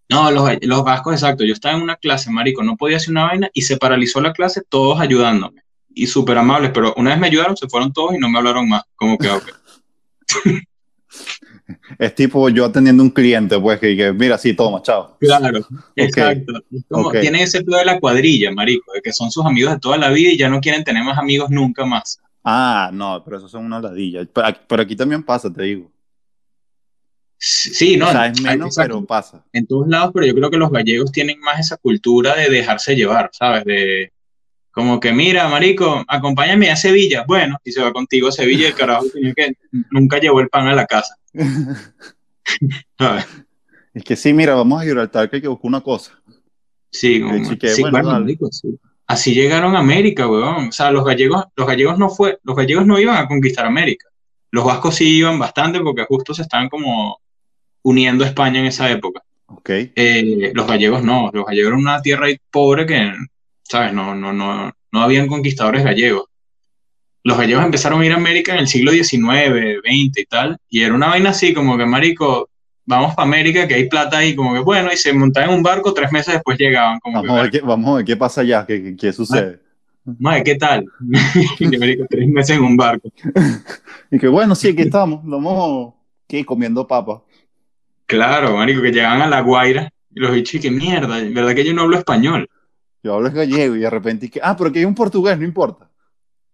No, 0.09 0.31
los, 0.31 0.49
los 0.61 0.83
vascos, 0.83 1.13
exacto. 1.13 1.43
Yo 1.43 1.53
estaba 1.53 1.75
en 1.75 1.83
una 1.83 1.95
clase, 1.95 2.29
marico, 2.29 2.63
no 2.63 2.77
podía 2.77 2.97
hacer 2.97 3.11
una 3.11 3.25
vaina 3.25 3.49
y 3.53 3.63
se 3.63 3.77
paralizó 3.77 4.21
la 4.21 4.33
clase, 4.33 4.61
todos 4.67 4.99
ayudándome. 4.99 5.63
Y 5.93 6.07
súper 6.07 6.37
amables, 6.37 6.71
pero 6.73 6.93
una 6.97 7.11
vez 7.11 7.19
me 7.19 7.27
ayudaron, 7.27 7.57
se 7.57 7.67
fueron 7.67 7.93
todos 7.93 8.13
y 8.13 8.19
no 8.19 8.29
me 8.29 8.37
hablaron 8.37 8.67
más. 8.67 8.83
Como 8.95 9.17
que, 9.17 9.29
ok. 9.29 9.49
es 11.99 12.15
tipo 12.15 12.49
yo 12.49 12.65
atendiendo 12.65 13.01
un 13.01 13.09
cliente, 13.09 13.59
pues, 13.59 13.79
que, 13.79 13.95
que 13.95 14.13
mira, 14.13 14.37
sí, 14.37 14.53
toma, 14.53 14.81
chao. 14.81 15.17
Claro, 15.19 15.65
exacto. 15.95 16.53
Como, 16.89 17.11
Tienen 17.11 17.41
ese 17.41 17.63
pedo 17.63 17.77
de 17.77 17.85
la 17.85 17.99
cuadrilla, 17.99 18.51
marico, 18.51 18.91
de 18.93 19.01
que 19.01 19.13
son 19.13 19.31
sus 19.31 19.45
amigos 19.45 19.73
de 19.73 19.79
toda 19.79 19.97
la 19.97 20.09
vida 20.09 20.31
y 20.31 20.37
ya 20.37 20.49
no 20.49 20.61
quieren 20.61 20.83
tener 20.83 21.03
más 21.03 21.17
amigos 21.17 21.49
nunca 21.49 21.85
más. 21.85 22.19
Ah, 22.43 22.91
no, 22.93 23.23
pero 23.23 23.37
eso 23.37 23.49
son 23.49 23.65
una 23.65 23.79
ladilla. 23.79 24.21
Pero 24.67 24.81
aquí 24.81 24.95
también 24.95 25.23
pasa, 25.23 25.51
te 25.51 25.63
digo. 25.63 25.91
Sí, 27.37 27.97
no. 27.97 28.07
O 28.07 28.11
sea, 28.11 28.27
es 28.27 28.41
menos, 28.41 28.75
pero 28.75 29.03
pasa. 29.05 29.43
En 29.53 29.67
todos 29.67 29.87
lados, 29.87 30.11
pero 30.13 30.25
yo 30.25 30.33
creo 30.33 30.49
que 30.49 30.57
los 30.57 30.71
gallegos 30.71 31.11
tienen 31.11 31.39
más 31.39 31.59
esa 31.59 31.77
cultura 31.77 32.35
de 32.35 32.49
dejarse 32.49 32.95
llevar, 32.95 33.29
¿sabes? 33.33 33.65
De 33.65 34.11
como 34.75 34.99
que, 34.99 35.13
mira, 35.13 35.47
marico, 35.47 36.03
acompáñame 36.05 36.69
a 36.69 36.75
Sevilla. 36.75 37.23
Bueno, 37.25 37.57
y 37.63 37.71
se 37.71 37.81
va 37.81 37.93
contigo 37.93 38.27
a 38.27 38.31
Sevilla 38.33 38.63
y 38.63 38.65
el 38.65 38.75
carajo 38.75 39.05
que 39.13 39.53
nunca 39.89 40.19
llevó 40.19 40.41
el 40.41 40.49
pan 40.49 40.67
a 40.67 40.75
la 40.75 40.85
casa. 40.85 41.15
es 43.93 44.03
que 44.03 44.17
sí, 44.17 44.33
mira, 44.33 44.53
vamos 44.53 44.81
a 44.81 44.83
Gibraltar 44.83 45.29
que 45.29 45.37
hay 45.37 45.41
que 45.41 45.47
buscar 45.47 45.69
una 45.69 45.79
cosa. 45.81 46.19
Sí, 46.91 47.21
como, 47.21 47.45
sí, 47.45 47.83
bueno, 47.89 48.25
Así 49.07 49.33
llegaron 49.33 49.75
a 49.77 49.79
América, 49.79 50.27
weón. 50.27 50.67
O 50.67 50.71
sea, 50.71 50.91
los 50.91 51.05
gallegos, 51.05 51.45
los 51.55 51.67
gallegos 51.67 51.97
no 51.97 52.09
fue, 52.09 52.39
los 52.43 52.55
gallegos 52.55 52.85
no 52.85 52.99
iban 52.99 53.17
a 53.17 53.27
conquistar 53.27 53.65
América. 53.65 54.09
Los 54.51 54.65
vascos 54.65 54.95
sí 54.95 55.17
iban 55.17 55.39
bastante 55.39 55.79
porque 55.79 56.05
justo 56.05 56.33
se 56.33 56.41
estaban 56.41 56.67
como 56.67 57.19
uniendo 57.85 58.23
a 58.23 58.27
España 58.27 58.59
en 58.59 58.65
esa 58.65 58.91
época. 58.91 59.21
Okay. 59.47 59.91
Eh, 59.95 60.51
los 60.53 60.67
gallegos 60.67 61.03
no, 61.03 61.29
los 61.31 61.45
gallegos 61.45 61.69
eran 61.69 61.79
una 61.79 62.01
tierra 62.01 62.27
pobre 62.51 62.85
que 62.85 63.13
¿sabes? 63.63 63.93
No, 63.93 64.15
no, 64.15 64.33
no, 64.33 64.71
no 64.91 65.01
habían 65.01 65.27
conquistadores 65.27 65.83
gallegos. 65.83 66.25
Los 67.23 67.37
gallegos 67.37 67.65
empezaron 67.65 68.01
a 68.01 68.05
ir 68.05 68.11
a 68.11 68.17
América 68.17 68.53
en 68.53 68.59
el 68.59 68.67
siglo 68.67 68.91
XIX, 68.91 69.79
XX 69.83 70.17
y 70.17 70.25
tal, 70.29 70.57
y 70.69 70.81
era 70.81 70.93
una 70.93 71.07
vaina 71.07 71.31
así, 71.31 71.53
como 71.53 71.77
que, 71.77 71.85
marico, 71.85 72.49
vamos 72.85 73.15
para 73.15 73.27
América, 73.27 73.67
que 73.67 73.73
hay 73.73 73.89
plata 73.89 74.19
ahí, 74.19 74.35
como 74.35 74.53
que, 74.53 74.59
bueno, 74.59 74.91
y 74.93 74.97
se 74.97 75.11
montaban 75.11 75.49
en 75.49 75.55
un 75.57 75.63
barco, 75.63 75.93
tres 75.93 76.11
meses 76.11 76.35
después 76.35 76.57
llegaban. 76.57 76.99
Como 76.99 77.21
vamos, 77.21 77.39
a 77.39 77.41
ver 77.43 77.51
qué, 77.51 77.61
vamos 77.61 77.89
a 77.89 77.95
ver 77.97 78.05
qué 78.05 78.15
pasa 78.15 78.41
allá, 78.41 78.65
qué, 78.67 78.95
qué 78.95 79.11
sucede. 79.11 79.59
Madre, 80.19 80.43
¿qué 80.43 80.55
tal? 80.55 80.85
que 81.57 82.05
tres 82.07 82.27
meses 82.27 82.57
en 82.57 82.63
un 82.63 82.77
barco. 82.77 83.09
y 84.11 84.19
que, 84.19 84.27
bueno, 84.27 84.53
sí, 84.53 84.69
aquí 84.69 84.83
estamos, 84.83 85.21
vamos 85.23 85.95
¿qué? 86.27 86.45
comiendo 86.45 86.85
papas. 86.85 87.21
Claro, 88.05 88.55
marico, 88.57 88.81
que 88.81 88.91
llegan 88.91 89.21
a 89.21 89.27
La 89.27 89.41
Guaira, 89.41 89.89
y 90.11 90.19
los 90.19 90.31
bichos, 90.31 90.61
qué 90.61 90.71
mierda, 90.71 91.19
¿verdad 91.29 91.55
que 91.55 91.65
yo 91.65 91.73
no 91.73 91.83
hablo 91.83 91.97
español? 91.97 92.49
yo 93.05 93.13
hablo 93.13 93.31
gallego 93.31 93.75
y 93.75 93.81
de 93.81 93.89
repente, 93.89 94.31
que, 94.31 94.39
ah, 94.41 94.57
pero 94.57 94.71
que 94.71 94.79
hay 94.79 94.85
un 94.85 94.95
portugués, 94.95 95.37
no 95.37 95.45
importa. 95.45 95.87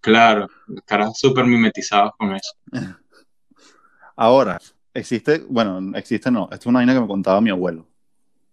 Claro, 0.02 0.50
caras 0.86 1.18
súper 1.18 1.46
mimetizados 1.46 2.12
con 2.18 2.36
eso. 2.36 2.52
Ahora, 4.18 4.60
existe, 4.94 5.46
bueno, 5.48 5.98
existe 5.98 6.30
no, 6.30 6.50
esto 6.52 6.56
es 6.56 6.66
una 6.66 6.80
vaina 6.80 6.94
que 6.94 7.00
me 7.00 7.08
contaba 7.08 7.40
mi 7.40 7.52
abuelo. 7.52 7.88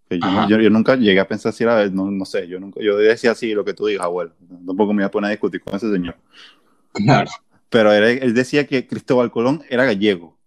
Que 0.09 0.17
yo, 0.17 0.59
yo, 0.59 0.69
nunca 0.69 0.95
llegué 0.95 1.19
a 1.19 1.27
pensar 1.27 1.51
si 1.51 1.65
era, 1.65 1.87
no, 1.89 2.09
no, 2.09 2.25
sé, 2.25 2.47
yo 2.47 2.57
nunca, 2.57 2.79
yo 2.81 2.97
decía 2.97 3.31
así 3.31 3.53
lo 3.53 3.65
que 3.65 3.73
tú 3.73 3.85
digas, 3.87 4.05
abuelo. 4.05 4.31
Tampoco 4.65 4.93
me 4.93 5.01
iba 5.01 5.07
a 5.07 5.11
poner 5.11 5.27
a 5.27 5.31
discutir 5.31 5.61
con 5.61 5.75
ese 5.75 5.91
señor. 5.91 6.15
Claro. 6.93 7.29
Pero 7.69 7.91
él 7.91 8.33
decía 8.33 8.65
que 8.65 8.87
Cristóbal 8.87 9.29
Colón 9.29 9.61
era 9.69 9.83
gallego. 9.83 10.37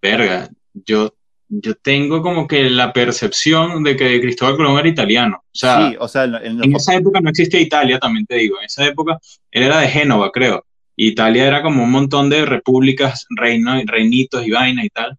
Verga, 0.00 0.48
yo 0.84 1.12
yo 1.48 1.74
tengo 1.76 2.22
como 2.22 2.46
que 2.46 2.68
la 2.70 2.92
percepción 2.92 3.82
de 3.84 3.96
que 3.96 4.20
Cristóbal 4.20 4.56
Colón 4.56 4.78
era 4.78 4.88
italiano. 4.88 5.44
O 5.44 5.58
sea, 5.58 5.90
sí, 5.90 5.96
o 5.98 6.08
sea 6.08 6.24
en, 6.24 6.74
esa 6.74 6.94
época 6.94 7.20
no 7.20 7.30
existía 7.30 7.60
Italia, 7.60 7.98
también 7.98 8.26
te 8.26 8.36
digo. 8.36 8.58
En 8.58 8.64
esa 8.64 8.84
época 8.84 9.18
él 9.50 9.62
era 9.62 9.80
de 9.80 9.88
Génova, 9.88 10.30
creo. 10.32 10.64
Italia 10.96 11.46
era 11.46 11.62
como 11.62 11.84
un 11.84 11.90
montón 11.90 12.30
de 12.30 12.44
repúblicas, 12.44 13.26
reino, 13.30 13.78
reinitos 13.84 14.46
y 14.46 14.50
vainas 14.50 14.86
y 14.86 14.88
tal. 14.88 15.18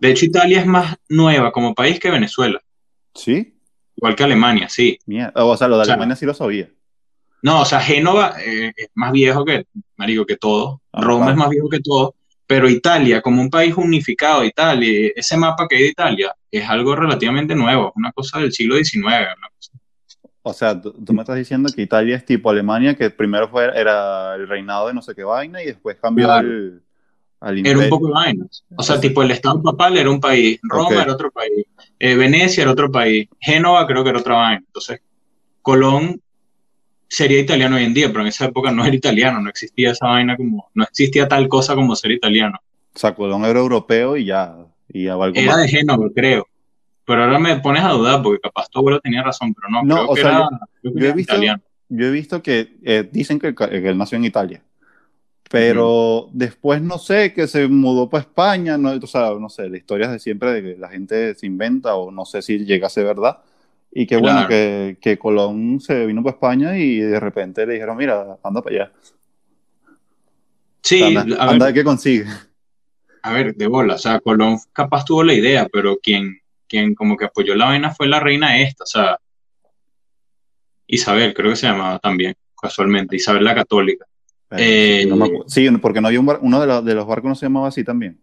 De 0.00 0.10
hecho, 0.10 0.26
Italia 0.26 0.60
es 0.60 0.66
más 0.66 0.96
nueva 1.08 1.50
como 1.50 1.74
país 1.74 1.98
que 1.98 2.10
Venezuela. 2.10 2.60
¿Sí? 3.14 3.54
Igual 3.96 4.16
que 4.16 4.24
Alemania, 4.24 4.68
sí. 4.68 4.98
O 5.34 5.56
sea, 5.56 5.68
lo 5.68 5.78
de 5.78 5.84
Alemania 5.84 6.16
sí 6.16 6.26
lo 6.26 6.34
sabía. 6.34 6.68
No, 7.42 7.62
o 7.62 7.64
sea, 7.64 7.80
Génova 7.80 8.34
eh, 8.44 8.72
es 8.76 8.88
más 8.94 9.12
viejo 9.12 9.44
que, 9.44 9.66
marico, 9.96 10.26
que 10.26 10.36
todo. 10.36 10.82
Ah, 10.92 11.00
Roma 11.00 11.30
es 11.30 11.36
más 11.36 11.48
viejo 11.48 11.68
que 11.68 11.80
todo 11.80 12.14
pero 12.46 12.68
Italia, 12.68 13.22
como 13.22 13.40
un 13.40 13.50
país 13.50 13.74
unificado 13.76 14.44
Italia, 14.44 15.12
ese 15.16 15.36
mapa 15.36 15.66
que 15.68 15.76
hay 15.76 15.82
de 15.82 15.88
Italia, 15.88 16.34
es 16.50 16.68
algo 16.68 16.94
relativamente 16.94 17.54
nuevo, 17.54 17.92
una 17.96 18.12
cosa 18.12 18.38
del 18.38 18.52
siglo 18.52 18.76
XIX. 18.76 19.34
O 20.42 20.52
sea, 20.52 20.78
tú, 20.80 20.94
me 21.12 21.22
estás 21.22 21.36
diciendo 21.36 21.70
que 21.74 21.82
Italia 21.82 22.16
es 22.16 22.24
tipo 22.24 22.50
Alemania, 22.50 22.94
que 22.94 23.08
primero 23.08 23.48
fue, 23.48 23.64
era 23.74 24.34
el 24.34 24.46
reinado 24.46 24.88
de 24.88 24.94
no 24.94 25.00
sé 25.00 25.14
qué 25.14 25.24
vaina 25.24 25.62
y 25.62 25.66
después 25.66 25.96
cambió 26.00 26.30
al, 26.30 26.82
imperio. 27.40 27.70
Era 27.70 27.78
un 27.78 27.88
poco 27.88 28.08
de 28.08 28.12
vainas. 28.12 28.64
O 28.76 28.82
sea, 28.82 29.00
tipo 29.00 29.22
el 29.22 29.30
Estado 29.30 29.62
papal 29.62 29.96
era 29.96 30.10
un 30.10 30.20
país, 30.20 30.60
Roma 30.62 31.02
era 31.02 31.14
otro 31.14 31.30
país, 31.30 31.64
eh, 31.98 32.14
Venecia 32.14 32.62
era 32.62 32.72
otro 32.72 32.92
país, 32.92 33.26
Génova 33.40 33.86
creo 33.86 34.04
que 34.04 34.10
era 34.10 34.18
otra 34.18 34.34
vaina. 34.34 34.62
Entonces, 34.66 35.00
Colón 35.62 36.20
sería 37.08 37.40
italiano 37.40 37.76
hoy 37.76 37.84
en 37.84 37.94
día, 37.94 38.08
pero 38.08 38.22
en 38.22 38.28
esa 38.28 38.46
época 38.46 38.70
no 38.70 38.84
era 38.84 38.94
italiano, 38.94 39.40
no 39.40 39.50
existía 39.50 39.92
esa 39.92 40.06
vaina 40.06 40.36
como, 40.36 40.70
no 40.74 40.84
existía 40.84 41.28
tal 41.28 41.48
cosa 41.48 41.74
como 41.74 41.94
ser 41.96 42.12
italiano. 42.12 42.60
Colón 43.16 43.44
era 43.44 43.58
europeo 43.58 44.16
y 44.16 44.26
ya, 44.26 44.56
y 44.88 45.04
ya 45.04 45.16
Era 45.34 45.56
de 45.56 45.68
Génova, 45.68 46.08
creo. 46.14 46.46
Pero 47.04 47.24
ahora 47.24 47.38
me 47.38 47.56
pones 47.56 47.82
a 47.82 47.90
dudar 47.90 48.22
porque 48.22 48.40
capaz 48.40 48.68
tu 48.70 48.78
abuelo 48.78 49.00
tenía 49.00 49.22
razón, 49.22 49.52
pero 49.52 49.68
no, 49.68 49.82
no 49.82 49.94
creo 49.94 50.08
o 50.08 50.14
que 50.14 50.20
sea, 50.22 50.30
era, 50.30 50.48
yo, 50.82 51.08
he 51.08 51.12
visto, 51.12 51.32
italiano. 51.34 51.62
Yo 51.88 52.06
he 52.06 52.10
visto 52.10 52.42
que 52.42 52.76
eh, 52.82 53.08
dicen 53.10 53.38
que, 53.38 53.54
él 53.70 53.98
nació 53.98 54.16
en 54.16 54.24
Italia, 54.24 54.62
pero 55.50 56.30
después 56.32 56.80
no 56.80 56.98
sé, 56.98 57.34
que 57.34 57.46
se 57.46 57.68
mudó 57.68 58.08
para 58.08 58.22
España, 58.22 58.78
no, 58.78 58.92
o 58.92 59.06
sea, 59.06 59.32
no 59.38 59.50
sé, 59.50 59.68
la 59.68 59.76
historia 59.76 60.06
es 60.06 60.12
de 60.12 60.18
siempre 60.18 60.52
de 60.52 60.62
que 60.62 60.80
la 60.80 60.88
gente 60.88 61.34
se 61.34 61.46
inventa 61.46 61.94
o 61.94 62.10
no 62.10 62.24
sé 62.24 62.40
si 62.40 62.64
llega 62.64 62.86
a 62.86 62.90
ser 62.90 63.04
verdad, 63.04 63.38
y 63.96 64.06
qué 64.06 64.16
bueno 64.16 64.48
que, 64.48 64.98
que, 65.00 65.16
Colón 65.16 65.80
se 65.80 66.04
vino 66.04 66.20
para 66.22 66.34
España 66.34 66.76
y 66.76 66.98
de 66.98 67.20
repente 67.20 67.64
le 67.64 67.74
dijeron, 67.74 67.96
mira, 67.96 68.38
anda 68.42 68.60
para 68.60 68.76
allá. 68.76 68.92
Sí, 70.82 71.00
anda, 71.00 71.36
a 71.36 71.56
ver, 71.56 71.72
¿qué 71.72 71.84
consigue? 71.84 72.24
A 73.22 73.32
ver, 73.32 73.54
de 73.54 73.66
bola, 73.68 73.94
o 73.94 73.98
sea, 73.98 74.18
Colón 74.18 74.58
capaz 74.72 75.04
tuvo 75.04 75.22
la 75.22 75.32
idea, 75.32 75.68
pero 75.72 75.96
quien, 76.02 76.40
quien 76.68 76.96
como 76.96 77.16
que 77.16 77.26
apoyó 77.26 77.54
la 77.54 77.66
vaina 77.66 77.94
fue 77.94 78.08
la 78.08 78.18
reina 78.18 78.60
esta, 78.60 78.82
o 78.82 78.86
sea, 78.86 79.18
Isabel, 80.88 81.32
creo 81.32 81.50
que 81.50 81.56
se 81.56 81.68
llamaba 81.68 82.00
también, 82.00 82.34
casualmente, 82.60 83.14
Isabel 83.14 83.44
la 83.44 83.54
Católica. 83.54 84.06
Eh, 84.56 85.08
sí, 85.46 85.70
porque 85.80 86.00
no 86.00 86.08
había 86.08 86.20
un 86.20 86.36
uno 86.40 86.66
de, 86.66 86.82
de 86.82 86.94
los 86.94 87.06
barcos 87.06 87.28
no 87.28 87.34
se 87.36 87.46
llamaba 87.46 87.68
así 87.68 87.84
también. 87.84 88.20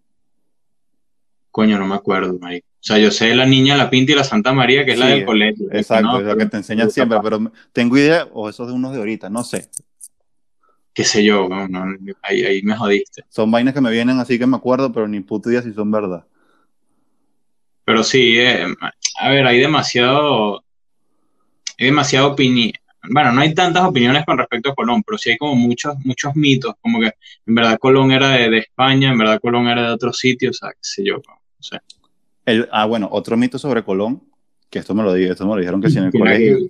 Coño, 1.50 1.80
no 1.80 1.88
me 1.88 1.96
acuerdo, 1.96 2.38
marico. 2.40 2.71
O 2.82 2.84
sea, 2.84 2.98
yo 2.98 3.12
sé 3.12 3.36
la 3.36 3.46
niña, 3.46 3.78
la 3.78 3.92
Pinta 3.92 4.14
y 4.14 4.16
la 4.16 4.24
Santa 4.24 4.54
María, 4.54 4.84
que 4.84 4.94
es 4.94 4.98
la 4.98 5.06
del 5.06 5.24
colegio. 5.24 5.68
Exacto, 5.72 6.20
es 6.20 6.26
la 6.26 6.36
que 6.36 6.48
te 6.48 6.58
enseñan 6.58 6.90
siempre, 6.90 7.20
pero 7.22 7.52
tengo 7.72 7.96
idea, 7.96 8.28
o 8.34 8.50
esos 8.50 8.68
de 8.68 8.74
unos 8.74 8.92
de 8.92 8.98
ahorita, 8.98 9.30
no 9.30 9.44
sé. 9.44 9.70
Qué 10.92 11.04
sé 11.04 11.24
yo, 11.24 11.48
ahí, 12.24 12.44
ahí, 12.44 12.64
me 12.64 12.76
jodiste. 12.76 13.24
Son 13.30 13.52
vainas 13.52 13.76
que 13.76 13.82
me 13.82 13.92
vienen 13.92 14.20
así 14.20 14.40
que 14.40 14.48
me 14.48 14.58
acuerdo, 14.58 14.92
pero 14.92 15.08
ni 15.08 15.20
puto 15.20 15.52
idea 15.52 15.62
si 15.62 15.74
son 15.74 15.92
verdad. 15.92 16.26
Pero 17.86 18.04
sí, 18.04 18.40
eh, 18.40 18.66
a 19.20 19.30
ver, 19.30 19.46
hay 19.46 19.60
demasiado, 19.60 20.64
hay 21.78 21.86
demasiada 21.86 22.26
opinión. 22.26 22.72
Bueno, 23.12 23.32
no 23.32 23.42
hay 23.42 23.54
tantas 23.54 23.84
opiniones 23.84 24.26
con 24.26 24.40
respecto 24.40 24.72
a 24.72 24.76
Colón, 24.76 25.04
pero 25.04 25.20
sí 25.20 25.30
hay 25.30 25.38
como 25.38 25.54
muchos, 25.54 25.96
muchos 26.04 26.36
mitos, 26.36 26.74
como 26.82 27.00
que 27.00 27.14
en 27.46 27.56
verdad 27.56 27.78
Colón 27.78 28.12
era 28.12 28.30
de, 28.30 28.50
de 28.50 28.58
España, 28.58 29.12
en 29.12 29.20
verdad 29.20 29.40
Colón 29.40 29.68
era 29.68 29.84
de 29.84 29.94
otros 29.94 30.18
sitios, 30.18 30.58
o 30.58 30.66
sea, 30.66 30.72
qué 30.72 30.80
sé 30.82 31.06
yo, 31.06 31.18
no 31.18 32.01
sé 32.46 32.68
ah, 32.72 32.86
bueno, 32.86 33.10
otro 33.12 33.38
mito 33.38 33.58
sobre 33.58 33.84
Colón, 33.84 34.22
que 34.70 34.80
esto 34.80 34.96
me 34.96 35.04
lo, 35.04 35.16
esto 35.16 35.46
me 35.46 35.54
lo 35.54 35.60
dijeron 35.60 35.82
que 35.82 35.90
sí 35.90 35.98
en 35.98 36.06
el 36.06 36.12
colegio. 36.12 36.70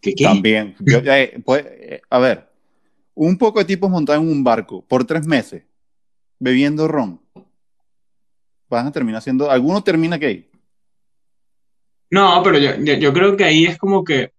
¿Qué, 0.00 0.14
qué? 0.14 0.24
También. 0.24 0.74
Eh, 0.86 1.40
pues, 1.44 1.64
eh, 1.66 2.02
a 2.08 2.18
ver, 2.18 2.48
un 3.14 3.36
poco 3.38 3.58
de 3.58 3.64
tipos 3.64 3.90
montados 3.90 4.22
en 4.22 4.28
un 4.28 4.42
barco 4.42 4.84
por 4.86 5.04
tres 5.04 5.26
meses, 5.26 5.62
bebiendo 6.38 6.88
ron. 6.88 7.20
Van 8.68 8.86
a 8.86 8.92
terminar 8.92 9.22
siendo. 9.22 9.50
¿Alguno 9.50 9.82
termina 9.82 10.16
gay? 10.16 10.48
No, 12.10 12.42
pero 12.42 12.58
yo, 12.58 12.76
yo, 12.76 13.12
creo 13.12 13.36
que 13.36 13.44
ahí 13.44 13.66
es 13.66 13.78
como 13.78 14.04
que. 14.04 14.32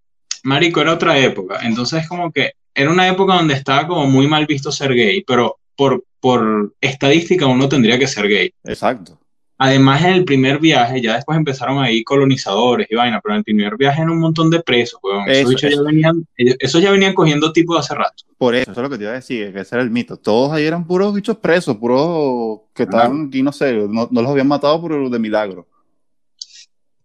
Marico, 0.43 0.81
era 0.81 0.93
otra 0.93 1.17
época. 1.17 1.59
Entonces, 1.63 2.03
es 2.03 2.09
como 2.09 2.31
que. 2.31 2.51
Era 2.75 2.89
una 2.89 3.07
época 3.07 3.35
donde 3.35 3.53
estaba 3.53 3.87
como 3.87 4.07
muy 4.07 4.27
mal 4.27 4.47
visto 4.47 4.71
ser 4.71 4.93
gay, 4.93 5.23
pero 5.27 5.57
por, 5.75 6.03
por 6.19 6.73
estadística 6.81 7.45
uno 7.45 7.69
tendría 7.69 7.99
que 7.99 8.07
ser 8.07 8.27
gay. 8.27 8.51
Exacto 8.63 9.19
Además, 9.65 10.03
en 10.03 10.11
el 10.11 10.25
primer 10.25 10.59
viaje, 10.59 11.01
ya 11.01 11.15
después 11.15 11.37
empezaron 11.37 11.81
ahí 11.81 12.03
colonizadores 12.03 12.85
y 12.89 12.95
vaina, 12.95 13.21
pero 13.21 13.35
en 13.35 13.37
el 13.37 13.43
primer 13.45 13.77
viaje 13.77 14.01
eran 14.01 14.09
un 14.11 14.19
montón 14.19 14.49
de 14.49 14.61
presos, 14.61 14.99
weón. 15.01 15.23
Esos, 15.29 15.37
Eso, 15.39 15.49
bichos 15.51 15.71
ya 15.73 15.81
venían, 15.83 16.27
ellos- 16.35 16.57
esos 16.59 16.81
ya 16.81 16.91
venían 16.91 17.13
cogiendo 17.13 17.53
tipo 17.53 17.73
de 17.73 17.79
hace 17.79 17.95
rato. 17.95 18.25
Por 18.37 18.55
eso, 18.55 18.69
eso 18.69 18.81
es 18.81 18.83
lo 18.83 18.89
que 18.89 18.97
te 18.97 19.03
iba 19.03 19.13
a 19.13 19.15
decir, 19.15 19.53
que 19.53 19.61
ese 19.61 19.75
era 19.75 19.81
el 19.81 19.89
mito. 19.89 20.17
Todos 20.17 20.51
ahí 20.51 20.65
eran 20.65 20.85
puros 20.85 21.13
bichos 21.15 21.37
presos, 21.37 21.77
puros 21.77 22.59
que 22.73 22.83
estaban 22.83 23.27
aquí, 23.27 23.41
no 23.41 23.53
sé, 23.53 23.71
no, 23.71 24.09
no 24.11 24.21
los 24.21 24.31
habían 24.31 24.49
matado 24.49 24.81
por 24.81 25.09
de 25.09 25.19
milagro. 25.19 25.65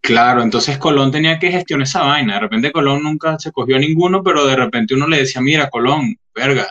Claro, 0.00 0.42
entonces 0.42 0.78
Colón 0.78 1.12
tenía 1.12 1.38
que 1.38 1.52
gestionar 1.52 1.86
esa 1.86 2.02
vaina. 2.02 2.34
De 2.34 2.40
repente 2.40 2.72
Colón 2.72 3.04
nunca 3.04 3.38
se 3.38 3.52
cogió 3.52 3.76
a 3.76 3.78
ninguno, 3.78 4.24
pero 4.24 4.44
de 4.44 4.56
repente 4.56 4.94
uno 4.94 5.06
le 5.06 5.18
decía, 5.18 5.40
mira, 5.40 5.70
Colón, 5.70 6.16
verga, 6.34 6.66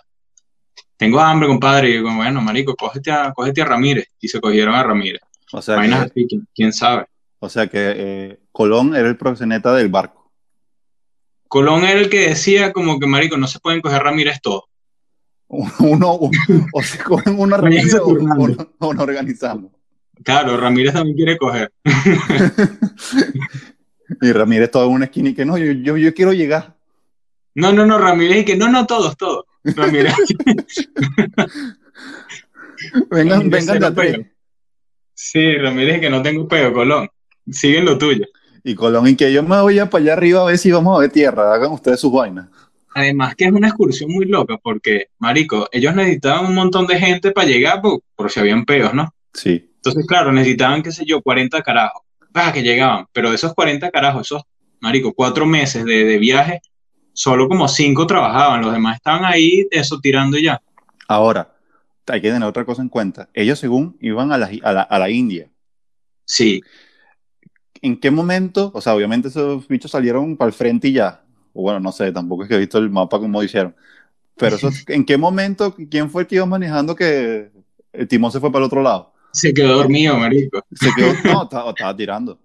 tengo 0.98 1.22
hambre, 1.22 1.48
compadre. 1.48 1.92
Y 1.92 1.94
yo, 1.94 2.14
bueno, 2.14 2.42
marico, 2.42 2.76
cógete 2.76 3.10
a, 3.10 3.32
cógete 3.32 3.62
a 3.62 3.66
Ramírez. 3.66 4.08
Y 4.20 4.28
se 4.28 4.42
cogieron 4.42 4.76
a 4.76 4.84
Ramírez. 4.84 5.22
O 5.54 5.62
sea 5.62 5.76
Vainas 5.78 6.06
que, 6.06 6.12
así, 6.12 6.28
¿quién, 6.28 6.48
quién 6.54 6.74
sabe? 6.74 7.06
o 7.40 7.50
sea 7.50 7.68
que 7.68 7.78
eh, 7.96 8.40
Colón 8.52 8.96
era 8.96 9.08
el 9.08 9.18
proxeneta 9.18 9.74
del 9.76 9.90
barco. 9.90 10.32
Colón 11.48 11.84
era 11.86 12.00
el 12.00 12.10
que 12.10 12.30
decía 12.30 12.74
como 12.74 13.00
que, 13.00 13.08
marico, 13.08 13.38
no 13.38 13.48
se 13.48 13.60
pueden 13.60 13.80
coger 13.82 14.02
Ramírez 14.04 14.40
todos. 14.42 14.64
Uno, 15.48 16.16
un- 16.18 16.32
o 16.74 16.82
se 16.84 16.98
cogen 17.04 17.40
una 17.40 17.58
Vayan 17.58 17.82
reunión 17.88 18.00
o, 18.02 18.08
turnando. 18.08 18.76
o- 18.80 18.88
o 18.88 18.94
nos 18.94 19.04
organizamos. 19.04 19.72
Claro, 20.24 20.58
Ramírez 20.58 20.94
también 20.94 21.16
quiere 21.16 21.38
coger. 21.38 21.72
Y 24.22 24.32
Ramírez 24.32 24.72
todo 24.72 24.86
en 24.86 24.92
una 24.94 25.06
esquina 25.06 25.30
y 25.30 25.34
que 25.34 25.44
no, 25.46 25.58
yo, 25.58 25.72
yo, 25.74 25.98
yo 25.98 26.14
quiero 26.14 26.32
llegar. 26.32 26.78
No, 27.56 27.74
no, 27.74 27.86
no, 27.86 27.98
Ramírez 27.98 28.38
y 28.38 28.46
que 28.46 28.56
no, 28.56 28.70
no, 28.70 28.86
todos, 28.88 29.18
todos. 29.18 29.44
Ramírez. 29.66 30.14
Vengan, 33.10 33.40
Ramírez 33.42 33.52
vengan 33.68 33.80
de 33.80 33.86
a 33.86 33.94
tres. 33.94 34.20
Sí, 35.20 35.58
Ramírez 35.58 36.00
que 36.00 36.12
no 36.12 36.22
tengo 36.22 36.48
peo, 36.48 36.72
Colón. 36.72 37.10
Siguen 37.50 37.86
lo 37.86 37.98
tuyo. 37.98 38.26
Y 38.64 38.76
Colón 38.76 39.08
y 39.08 39.16
que 39.16 39.34
yo 39.34 39.42
me 39.42 39.60
voy 39.60 39.80
a 39.80 39.90
para 39.90 40.04
allá 40.04 40.14
arriba 40.14 40.42
a 40.42 40.46
ver 40.46 40.60
si 40.60 40.72
vamos 40.72 40.96
a 40.96 41.02
ver 41.02 41.12
tierra. 41.12 41.56
Hagan 41.56 41.72
ustedes 41.72 42.00
sus 42.00 42.12
vainas. 42.14 42.48
Además 42.94 43.34
que 43.36 43.46
es 43.46 43.52
una 43.52 43.70
excursión 43.70 44.12
muy 44.12 44.26
loca 44.26 44.58
porque, 44.62 45.08
marico, 45.18 45.68
ellos 45.72 45.96
necesitaban 45.96 46.46
un 46.46 46.54
montón 46.54 46.86
de 46.86 47.00
gente 47.00 47.32
para 47.32 47.48
llegar 47.48 47.82
por, 47.82 48.02
por 48.16 48.30
si 48.30 48.40
habían 48.40 48.64
peos, 48.64 48.94
¿no? 48.94 49.12
Sí. 49.34 49.72
Entonces, 49.78 50.06
claro, 50.06 50.32
necesitaban, 50.32 50.84
qué 50.84 50.92
sé 50.92 51.04
yo, 51.04 51.20
40 51.24 51.64
carajos. 51.64 52.04
Ah, 52.36 52.54
que 52.54 52.62
llegaban. 52.62 53.08
Pero 53.12 53.30
de 53.30 53.38
esos 53.38 53.56
40 53.56 53.90
carajos, 53.90 54.28
esos, 54.28 54.44
marico, 54.82 55.14
cuatro 55.14 55.48
meses 55.48 55.84
de, 55.84 56.04
de 56.04 56.20
viaje, 56.20 56.62
solo 57.14 57.50
como 57.50 57.68
cinco 57.68 58.06
trabajaban. 58.06 58.62
Los 58.62 58.72
demás 58.72 58.98
estaban 58.98 59.26
ahí, 59.26 59.68
eso, 59.72 60.00
tirando 60.00 60.38
ya. 60.38 60.62
Ahora, 61.08 61.57
hay 62.08 62.22
que 62.22 62.32
tener 62.32 62.48
otra 62.48 62.66
cosa 62.66 62.82
en 62.82 62.90
cuenta. 62.90 63.30
Ellos, 63.34 63.60
según 63.60 63.98
iban 64.02 64.32
a 64.32 64.38
la, 64.38 64.50
a 64.64 64.74
la, 64.74 64.82
a 64.82 65.00
la 65.00 65.10
India, 65.10 65.50
Sí, 66.28 66.62
¿en 67.82 67.98
qué 68.00 68.12
momento? 68.12 68.70
O 68.74 68.82
sea, 68.82 68.94
obviamente 68.94 69.30
esos 69.30 69.66
bichos 69.68 69.90
salieron 69.90 70.36
para 70.36 70.50
el 70.50 70.54
frente 70.54 70.90
y 70.90 70.94
ya. 70.94 71.24
O 71.54 71.62
bueno, 71.62 71.80
no 71.80 71.94
sé, 71.94 72.12
tampoco 72.12 72.44
es 72.44 72.50
que 72.50 72.56
he 72.56 72.60
visto 72.60 72.78
el 72.78 72.90
mapa 72.90 73.18
como 73.18 73.42
hicieron. 73.42 73.74
Pero 74.36 74.58
eso, 74.58 74.70
¿en 74.88 75.06
qué 75.06 75.18
momento? 75.18 75.74
¿Quién 75.90 76.10
fue 76.10 76.24
el 76.24 76.28
que 76.28 76.36
iba 76.36 76.46
manejando 76.46 76.96
que 76.96 77.50
el 77.94 78.08
timón 78.10 78.32
se 78.32 78.42
fue 78.42 78.52
para 78.52 78.60
el 78.60 78.68
otro 78.68 78.84
lado? 78.84 79.14
se 79.32 79.54
quedó 79.54 79.78
dormido, 79.78 80.18
marico. 80.18 80.66
Se 80.74 80.90
quedó, 80.96 81.14
no, 81.24 81.44
estaba, 81.44 81.70
estaba 81.70 81.96
tirando. 81.96 82.40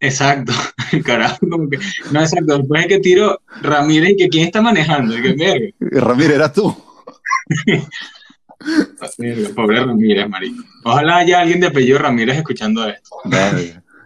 Exacto. 0.00 0.52
Carajo, 1.04 1.38
como 1.40 1.68
que. 1.68 1.78
No, 2.12 2.20
exacto. 2.20 2.58
Después 2.58 2.82
de 2.82 2.88
que 2.88 2.98
tiro 3.00 3.40
Ramírez 3.60 4.10
y 4.10 4.16
que 4.16 4.28
quién 4.28 4.46
está 4.46 4.62
manejando. 4.62 5.18
Y 5.18 5.22
que 5.22 5.32
verga. 5.34 6.06
Ramírez, 6.06 6.36
eras 6.36 6.52
tú. 6.54 6.74
Pobre 9.54 9.84
Ramírez, 9.84 10.28
marico. 10.28 10.64
Ojalá 10.84 11.18
haya 11.18 11.40
alguien 11.40 11.60
de 11.60 11.66
apellido 11.68 11.98
Ramírez 11.98 12.36
escuchando 12.36 12.88
esto. 12.88 13.10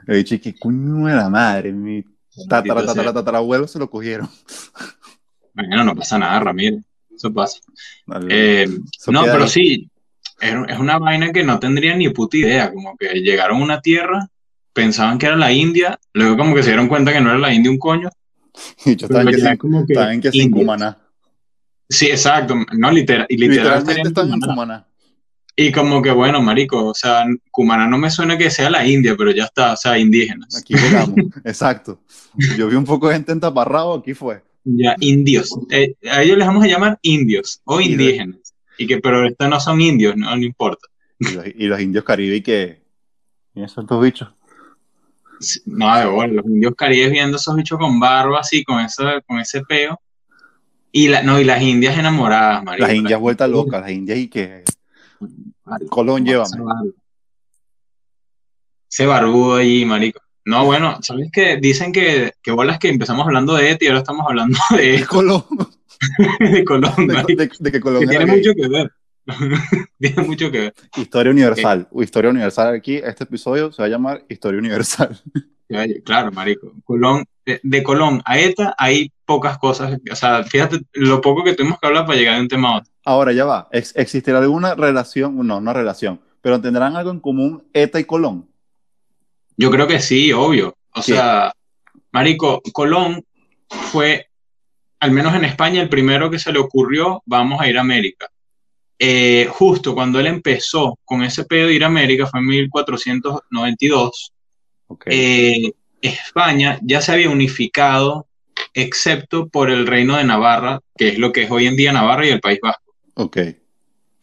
He 0.06 0.16
dicho, 0.16 0.40
que 0.40 0.54
coño 0.54 1.06
de 1.06 1.14
la 1.14 1.28
madre, 1.28 1.72
mi 1.72 2.04
tatarabuelo 2.48 3.68
se 3.68 3.78
lo 3.78 3.88
cogieron. 3.88 4.28
Bueno, 5.54 5.84
no 5.84 5.94
pasa 5.94 6.18
nada, 6.18 6.40
Ramírez. 6.40 6.82
Eso 7.14 7.32
pasa. 7.32 7.58
Eh, 8.28 8.66
no, 9.08 9.22
pero 9.24 9.46
sí, 9.46 9.88
es, 10.40 10.78
una 10.78 10.98
vaina 10.98 11.32
que 11.32 11.44
no 11.44 11.58
tendrían 11.58 11.98
ni 11.98 12.08
puta 12.08 12.36
idea, 12.36 12.72
como 12.72 12.96
que 12.96 13.20
llegaron 13.20 13.60
a 13.60 13.64
una 13.64 13.80
tierra, 13.80 14.26
pensaban 14.72 15.18
que 15.18 15.26
era 15.26 15.36
la 15.36 15.52
India, 15.52 15.98
luego 16.14 16.38
como 16.38 16.54
que 16.54 16.62
se 16.62 16.70
dieron 16.70 16.88
cuenta 16.88 17.12
que 17.12 17.20
no 17.20 17.30
era 17.30 17.38
la 17.38 17.52
India 17.52 17.70
un 17.70 17.78
coño, 17.78 18.10
Y 18.84 18.96
yo 18.96 19.06
estaba 19.06 19.30
en 19.30 19.56
que 19.86 19.94
que 19.94 20.20
que 20.20 20.32
sin. 20.32 20.50
Cumaná. 20.50 20.98
Sí, 21.90 22.06
exacto, 22.06 22.54
no 22.72 22.90
literal, 22.92 23.26
Literalmente 23.28 24.20
en. 24.20 24.84
Y 25.56 25.72
como 25.72 26.00
que 26.00 26.12
bueno, 26.12 26.40
marico, 26.40 26.86
o 26.86 26.94
sea, 26.94 27.26
Cumaná 27.50 27.86
no 27.86 27.98
me 27.98 28.10
suena 28.10 28.38
que 28.38 28.48
sea 28.48 28.70
la 28.70 28.86
India, 28.86 29.16
pero 29.18 29.32
ya 29.32 29.44
está, 29.44 29.72
o 29.72 29.76
sea, 29.76 29.98
indígenas, 29.98 30.56
Aquí 30.56 30.74
llegamos. 30.74 31.16
Exacto. 31.44 32.00
Yo 32.56 32.68
vi 32.68 32.76
un 32.76 32.84
poco 32.84 33.08
de 33.08 33.14
gente 33.14 33.32
en 33.32 33.40
taparrabo, 33.40 33.94
aquí 33.94 34.14
fue. 34.14 34.42
ya 34.64 34.94
indios, 35.00 35.50
Eh, 35.70 35.94
a 36.10 36.22
ellos 36.22 36.38
les 36.38 36.46
vamos 36.46 36.64
a 36.64 36.68
llamar 36.68 36.98
indios 37.02 37.60
o 37.64 37.80
indígenas, 37.80 38.54
y 38.78 38.86
que 38.86 38.98
pero 38.98 39.26
estos 39.26 39.48
no 39.48 39.58
son 39.58 39.80
indios, 39.80 40.16
no, 40.16 40.34
no 40.34 40.42
importa. 40.42 40.86
Y 41.18 41.24
los, 41.32 41.46
y 41.46 41.66
los 41.66 41.80
indios 41.80 42.04
caribe 42.04 42.42
que. 42.42 42.80
¿Quiénes 43.52 43.72
son 43.72 43.84
estos 43.84 44.00
bichos? 44.00 44.28
No, 45.66 45.98
de 45.98 46.06
bola, 46.06 46.32
los 46.34 46.46
indios 46.46 46.74
caribes 46.76 47.10
viendo 47.10 47.36
esos 47.36 47.56
bichos 47.56 47.78
con 47.78 47.98
barba 47.98 48.40
así, 48.40 48.62
con 48.62 48.80
ese, 48.80 49.02
con 49.26 49.40
ese 49.40 49.60
peo. 49.62 50.00
Y, 50.92 51.08
la, 51.08 51.22
no, 51.22 51.38
y 51.40 51.44
las 51.44 51.62
indias 51.62 51.96
enamoradas, 51.98 52.64
marico. 52.64 52.86
Las 52.86 52.94
indias 52.96 53.20
vueltas 53.20 53.48
locas, 53.48 53.80
las 53.82 53.90
indias 53.90 54.18
y 54.18 54.28
que. 54.28 54.64
Marico, 55.64 55.90
Colón, 55.90 56.24
barbudo. 56.24 56.94
Ese 58.90 59.06
barbudo 59.06 59.56
allí, 59.56 59.84
marico. 59.84 60.20
No, 60.44 60.64
bueno, 60.64 60.98
¿sabes 61.02 61.28
qué? 61.32 61.58
Dicen 61.58 61.92
que, 61.92 62.32
que 62.42 62.50
bolas 62.50 62.78
que 62.78 62.88
empezamos 62.88 63.24
hablando 63.26 63.54
de 63.54 63.70
ETI 63.70 63.84
y 63.84 63.88
ahora 63.88 63.98
estamos 64.00 64.26
hablando 64.26 64.58
De 64.76 64.92
de, 64.98 65.06
Colón. 65.06 65.44
de 66.40 66.64
Colón, 66.64 67.06
De, 67.06 67.14
marico. 67.14 67.42
de- 67.42 67.50
de 67.58 67.72
que 67.72 67.80
Colón 67.80 68.00
Que 68.00 68.14
era 68.16 68.24
tiene 68.24 68.36
mucho 68.36 68.50
que 68.54 68.68
ver. 68.68 68.92
tiene 70.00 70.22
mucho 70.22 70.50
que 70.50 70.58
ver. 70.60 70.74
Historia 70.96 71.30
universal. 71.30 71.88
Historia 71.94 72.30
universal 72.30 72.74
aquí. 72.74 72.96
Este 72.96 73.24
episodio 73.24 73.70
se 73.70 73.82
va 73.82 73.86
a 73.86 73.90
llamar 73.90 74.24
Historia 74.28 74.58
universal. 74.58 75.20
Claro, 76.04 76.32
marico. 76.32 76.72
Colón, 76.84 77.24
de, 77.46 77.60
de 77.62 77.82
Colón 77.82 78.20
a 78.24 78.38
ETA 78.38 78.74
hay 78.78 79.12
pocas 79.24 79.58
cosas. 79.58 79.98
O 80.10 80.16
sea, 80.16 80.42
fíjate 80.44 80.80
lo 80.92 81.20
poco 81.20 81.44
que 81.44 81.54
tuvimos 81.54 81.78
que 81.78 81.86
hablar 81.86 82.06
para 82.06 82.18
llegar 82.18 82.36
de 82.36 82.42
un 82.42 82.48
tema 82.48 82.70
a 82.70 82.76
otro. 82.78 82.92
Ahora 83.04 83.32
ya 83.32 83.44
va. 83.44 83.68
¿Ex- 83.72 83.94
¿Existirá 83.96 84.38
alguna 84.38 84.74
relación? 84.74 85.46
No, 85.46 85.60
no 85.60 85.72
relación. 85.72 86.20
Pero 86.42 86.60
tendrán 86.60 86.96
algo 86.96 87.10
en 87.10 87.20
común 87.20 87.64
ETA 87.72 88.00
y 88.00 88.04
Colón. 88.04 88.48
Yo 89.56 89.70
creo 89.70 89.86
que 89.86 90.00
sí, 90.00 90.32
obvio. 90.32 90.76
O 90.94 91.02
¿Qué? 91.02 91.12
sea, 91.14 91.52
Marico, 92.12 92.60
Colón 92.72 93.22
fue, 93.68 94.26
al 94.98 95.12
menos 95.12 95.34
en 95.34 95.44
España, 95.44 95.80
el 95.82 95.88
primero 95.88 96.30
que 96.30 96.38
se 96.38 96.52
le 96.52 96.58
ocurrió, 96.58 97.22
vamos 97.26 97.60
a 97.60 97.68
ir 97.68 97.78
a 97.78 97.82
América. 97.82 98.28
Eh, 98.98 99.48
justo 99.50 99.94
cuando 99.94 100.18
él 100.20 100.26
empezó 100.26 100.98
con 101.04 101.22
ese 101.22 101.44
pedo 101.44 101.68
de 101.68 101.74
ir 101.74 101.84
a 101.84 101.86
América, 101.88 102.26
fue 102.26 102.40
en 102.40 102.46
1492, 102.46 104.32
Eh, 105.06 105.72
España 106.00 106.78
ya 106.82 107.00
se 107.00 107.12
había 107.12 107.30
unificado, 107.30 108.26
excepto 108.74 109.48
por 109.48 109.70
el 109.70 109.86
reino 109.86 110.16
de 110.16 110.24
Navarra, 110.24 110.80
que 110.96 111.08
es 111.08 111.18
lo 111.18 111.32
que 111.32 111.42
es 111.42 111.50
hoy 111.50 111.66
en 111.66 111.76
día 111.76 111.92
Navarra 111.92 112.26
y 112.26 112.30
el 112.30 112.40
País 112.40 112.58
Vasco. 112.62 112.94
ok. 113.14 113.38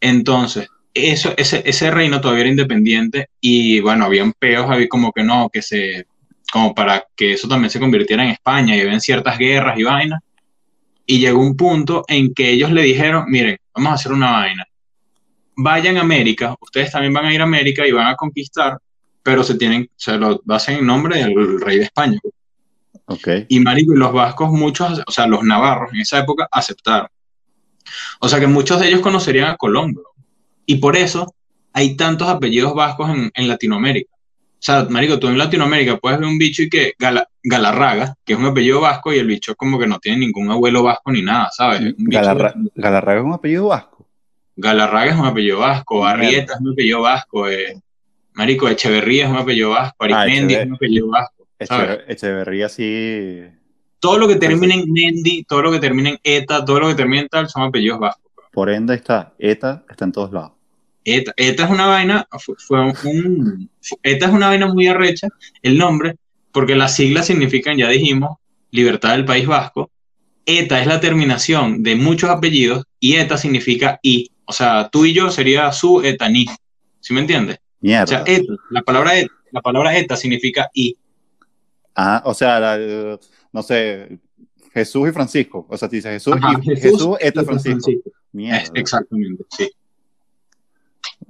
Entonces, 0.00 0.68
eso, 0.94 1.34
ese, 1.36 1.62
ese 1.64 1.90
reino 1.90 2.20
todavía 2.20 2.42
era 2.42 2.50
independiente 2.50 3.28
y 3.40 3.80
bueno, 3.80 4.04
habían 4.04 4.32
peos, 4.32 4.70
había 4.70 4.88
como 4.88 5.12
que 5.12 5.22
no, 5.22 5.48
que 5.52 5.62
se, 5.62 6.06
como 6.52 6.74
para 6.74 7.06
que 7.14 7.32
eso 7.32 7.48
también 7.48 7.70
se 7.70 7.80
convirtiera 7.80 8.24
en 8.24 8.30
España 8.30 8.76
y 8.76 8.80
habían 8.80 9.00
ciertas 9.00 9.38
guerras 9.38 9.78
y 9.78 9.84
vainas. 9.84 10.20
Y 11.06 11.20
llegó 11.20 11.40
un 11.40 11.56
punto 11.56 12.04
en 12.06 12.34
que 12.34 12.50
ellos 12.50 12.70
le 12.70 12.82
dijeron, 12.82 13.24
miren, 13.28 13.56
vamos 13.74 13.92
a 13.92 13.94
hacer 13.94 14.12
una 14.12 14.32
vaina. 14.32 14.66
Vayan 15.56 15.96
a 15.96 16.02
América, 16.02 16.54
ustedes 16.60 16.92
también 16.92 17.12
van 17.12 17.26
a 17.26 17.34
ir 17.34 17.40
a 17.40 17.44
América 17.44 17.86
y 17.86 17.92
van 17.92 18.08
a 18.08 18.14
conquistar, 18.14 18.78
pero 19.28 19.44
se 19.44 19.56
tienen, 19.56 19.90
se 19.94 20.16
lo 20.16 20.40
hacen 20.48 20.78
en 20.78 20.86
nombre 20.86 21.18
del 21.18 21.60
rey 21.60 21.76
de 21.76 21.84
España. 21.84 22.18
Ok. 23.04 23.28
Y 23.48 23.60
marico, 23.60 23.92
y 23.92 23.98
los 23.98 24.10
vascos, 24.10 24.50
muchos, 24.50 25.02
o 25.06 25.10
sea, 25.10 25.26
los 25.26 25.42
navarros 25.42 25.92
en 25.92 26.00
esa 26.00 26.18
época 26.20 26.48
aceptaron. 26.50 27.08
O 28.20 28.26
sea 28.28 28.40
que 28.40 28.46
muchos 28.46 28.80
de 28.80 28.88
ellos 28.88 29.02
conocerían 29.02 29.50
a 29.50 29.56
Colón, 29.58 29.92
bro. 29.92 30.04
Y 30.64 30.76
por 30.76 30.96
eso 30.96 31.34
hay 31.74 31.94
tantos 31.94 32.26
apellidos 32.26 32.74
vascos 32.74 33.10
en, 33.10 33.30
en 33.34 33.48
Latinoamérica. 33.48 34.10
O 34.14 34.60
sea, 34.60 34.84
marico, 34.88 35.18
tú 35.18 35.28
en 35.28 35.36
Latinoamérica 35.36 35.98
puedes 35.98 36.18
ver 36.18 36.26
un 36.28 36.38
bicho 36.38 36.62
y 36.62 36.70
que 36.70 36.94
Gala- 36.98 37.28
Galarraga, 37.42 38.14
que 38.24 38.32
es 38.32 38.38
un 38.38 38.46
apellido 38.46 38.80
vasco, 38.80 39.12
y 39.12 39.18
el 39.18 39.26
bicho 39.26 39.54
como 39.56 39.78
que 39.78 39.86
no 39.86 39.98
tiene 39.98 40.20
ningún 40.20 40.50
abuelo 40.50 40.82
vasco 40.82 41.12
ni 41.12 41.20
nada, 41.20 41.50
¿sabes? 41.54 41.80
Un 41.80 41.94
bicho- 41.98 42.20
Galarra- 42.22 42.54
Galarraga 42.74 43.20
es 43.20 43.26
un 43.26 43.34
apellido 43.34 43.66
vasco. 43.68 44.06
Galarraga 44.56 45.12
es 45.12 45.18
un 45.18 45.26
apellido 45.26 45.58
vasco, 45.58 46.04
Arrieta 46.06 46.54
es 46.54 46.60
un 46.60 46.72
apellido 46.72 47.02
vasco, 47.02 47.46
eh, 47.48 47.78
marico, 48.38 48.68
Echeverría 48.68 49.24
es 49.24 49.30
un 49.30 49.36
apellido 49.36 49.70
vasco, 49.70 50.04
Arismendi 50.04 50.54
es 50.54 50.66
un 50.66 50.74
apellido 50.74 51.08
vasco, 51.08 51.46
Echeverría 51.58 52.68
sí. 52.68 53.42
Todo 53.98 54.16
lo 54.16 54.28
que 54.28 54.36
termina 54.36 54.74
en 54.74 54.90
Mendi, 54.92 55.42
todo 55.42 55.60
lo 55.60 55.72
que 55.72 55.80
termina 55.80 56.10
en 56.10 56.20
ETA, 56.22 56.64
todo 56.64 56.78
lo 56.78 56.88
que 56.88 56.94
termina 56.94 57.22
en 57.22 57.28
tal, 57.28 57.48
son 57.48 57.64
apellidos 57.64 57.98
vascos. 57.98 58.30
Por 58.52 58.70
ende 58.70 58.94
está. 58.94 59.34
ETA 59.40 59.84
está 59.90 60.04
en 60.04 60.12
todos 60.12 60.32
lados. 60.32 60.52
ETA. 61.04 61.32
ETA 61.36 61.64
es 61.64 61.70
una 61.70 61.86
vaina, 61.86 62.28
fue, 62.58 62.80
un, 62.80 63.68
ETA 64.04 64.26
es 64.26 64.32
una 64.32 64.46
vaina 64.46 64.68
muy 64.68 64.86
arrecha, 64.86 65.26
el 65.62 65.76
nombre, 65.76 66.14
porque 66.52 66.76
las 66.76 66.94
siglas 66.94 67.26
significan, 67.26 67.76
ya 67.76 67.88
dijimos, 67.88 68.38
libertad 68.70 69.12
del 69.12 69.24
País 69.24 69.48
Vasco. 69.48 69.90
ETA 70.46 70.80
es 70.80 70.86
la 70.86 71.00
terminación 71.00 71.82
de 71.82 71.96
muchos 71.96 72.30
apellidos 72.30 72.84
y 73.00 73.16
ETA 73.16 73.36
significa 73.36 73.98
I. 74.02 74.30
O 74.44 74.52
sea, 74.52 74.90
tú 74.90 75.06
y 75.06 75.12
yo 75.12 75.28
sería 75.32 75.72
su 75.72 76.02
etaní. 76.02 76.46
¿Sí 77.00 77.12
me 77.12 77.20
entiendes? 77.20 77.58
Mierda. 77.80 78.04
O 78.04 78.06
sea, 78.06 78.22
ETA, 78.26 78.52
la 78.70 78.82
palabra 78.82 79.18
ETA, 79.18 79.32
la 79.52 79.60
palabra 79.60 79.96
ETA 79.96 80.16
significa 80.16 80.68
I. 80.74 80.96
Ah, 81.94 82.22
o 82.24 82.34
sea, 82.34 82.58
la, 82.60 83.18
no 83.52 83.62
sé, 83.62 84.18
Jesús 84.72 85.08
y 85.08 85.12
Francisco. 85.12 85.66
O 85.68 85.76
sea, 85.76 85.88
te 85.88 85.96
dice 85.96 86.10
Jesús 86.10 86.34
Ajá, 86.40 86.52
y 86.60 86.64
Jesús 86.64 86.82
Jesús, 86.82 87.16
y 87.20 87.26
eta 87.26 87.44
Francisco. 87.44 87.80
Francisco. 87.82 88.10
Mierda. 88.32 88.58
Es- 88.58 88.70
exactamente, 88.74 89.44
sí. 89.56 89.70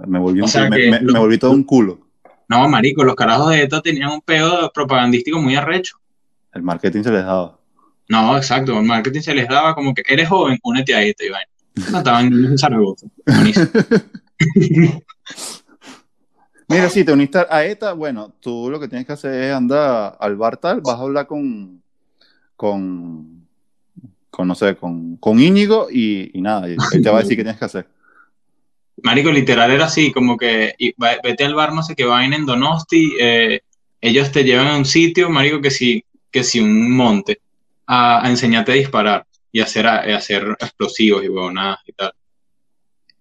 Me 0.07 0.19
volví, 0.19 0.41
un, 0.41 0.45
O 0.45 0.49
sea 0.49 0.69
me, 0.69 0.77
que 0.77 0.91
me- 0.91 1.01
lo- 1.01 1.13
me 1.13 1.19
volví 1.19 1.39
todo 1.39 1.51
un 1.53 1.65
culo. 1.65 2.01
No, 2.49 2.69
marico, 2.69 3.05
los 3.05 3.15
carajos 3.15 3.51
de 3.51 3.63
ETA 3.63 3.81
tenían 3.83 4.11
un 4.11 4.21
pedo 4.23 4.71
propagandístico 4.73 5.39
muy 5.41 5.55
arrecho. 5.55 5.97
El 6.55 6.63
marketing 6.63 7.03
se 7.03 7.11
les 7.13 7.25
daba. 7.25 7.59
No, 8.09 8.37
exacto, 8.39 8.79
el 8.79 8.85
marketing 8.87 9.21
se 9.21 9.35
les 9.35 9.49
daba 9.49 9.75
como 9.75 9.93
que 9.95 10.03
eres 10.09 10.29
joven, 10.29 10.59
únete 10.63 10.95
a 10.95 11.03
ETA, 11.03 11.25
y 11.25 11.29
vaina. 11.29 11.51
Mataban 11.93 12.31
niños 12.31 12.51
en 12.53 12.59
Zaragoza. 12.59 13.07
Buenísimo. 13.27 13.67
Mira, 16.69 16.91
si 16.91 17.03
te 17.03 17.13
uniste 17.13 17.39
a 17.49 17.65
ETA, 17.65 17.95
bueno, 17.95 18.35
tú 18.41 18.69
lo 18.71 18.79
que 18.79 18.89
tienes 18.89 19.07
que 19.07 19.15
hacer 19.15 19.33
es 19.43 19.55
andar 19.55 20.17
al 20.21 20.37
bar 20.37 20.59
tal, 20.59 20.83
vas 20.83 20.99
a 20.99 21.03
hablar 21.03 21.27
con, 21.27 21.83
con, 22.55 23.47
con 24.31 24.49
no 24.49 24.55
sé, 24.55 24.77
con, 24.77 25.17
con 25.17 25.41
Íñigo 25.41 25.89
y, 25.91 26.31
nada, 26.35 26.67
él 26.69 26.77
te 27.03 27.09
va 27.09 27.19
a 27.19 27.23
decir 27.23 27.39
qué 27.39 27.43
tienes 27.43 27.59
que 27.59 27.65
hacer. 27.65 27.89
Marico, 29.03 29.31
literal 29.31 29.71
era 29.71 29.87
así, 29.87 30.13
como 30.13 30.37
que 30.37 30.75
y 30.79 30.95
vete 30.99 31.45
al 31.45 31.55
bar, 31.55 31.73
no 31.73 31.83
sé 31.83 31.95
qué 31.95 32.05
vaina 32.05 32.37
en 32.37 32.45
Donosti, 32.45 33.13
eh, 33.19 33.61
ellos 34.01 34.31
te 34.31 34.45
llevan 34.45 34.67
a 34.67 34.77
un 34.77 34.85
sitio, 34.85 35.31
marico, 35.31 35.63
que 35.63 35.71
si, 35.71 36.05
que 36.31 36.45
si 36.45 36.61
un 36.61 36.95
monte, 36.95 37.41
a, 37.87 38.23
enseñarte 38.27 38.73
a 38.73 38.75
disparar 38.75 39.27
y 39.51 39.61
hacer, 39.61 39.87
a 39.87 40.01
hacer 40.17 40.57
explosivos 40.61 41.25
y 41.25 41.29
huevonadas 41.29 41.79
y 41.87 41.93
tal. 41.93 42.13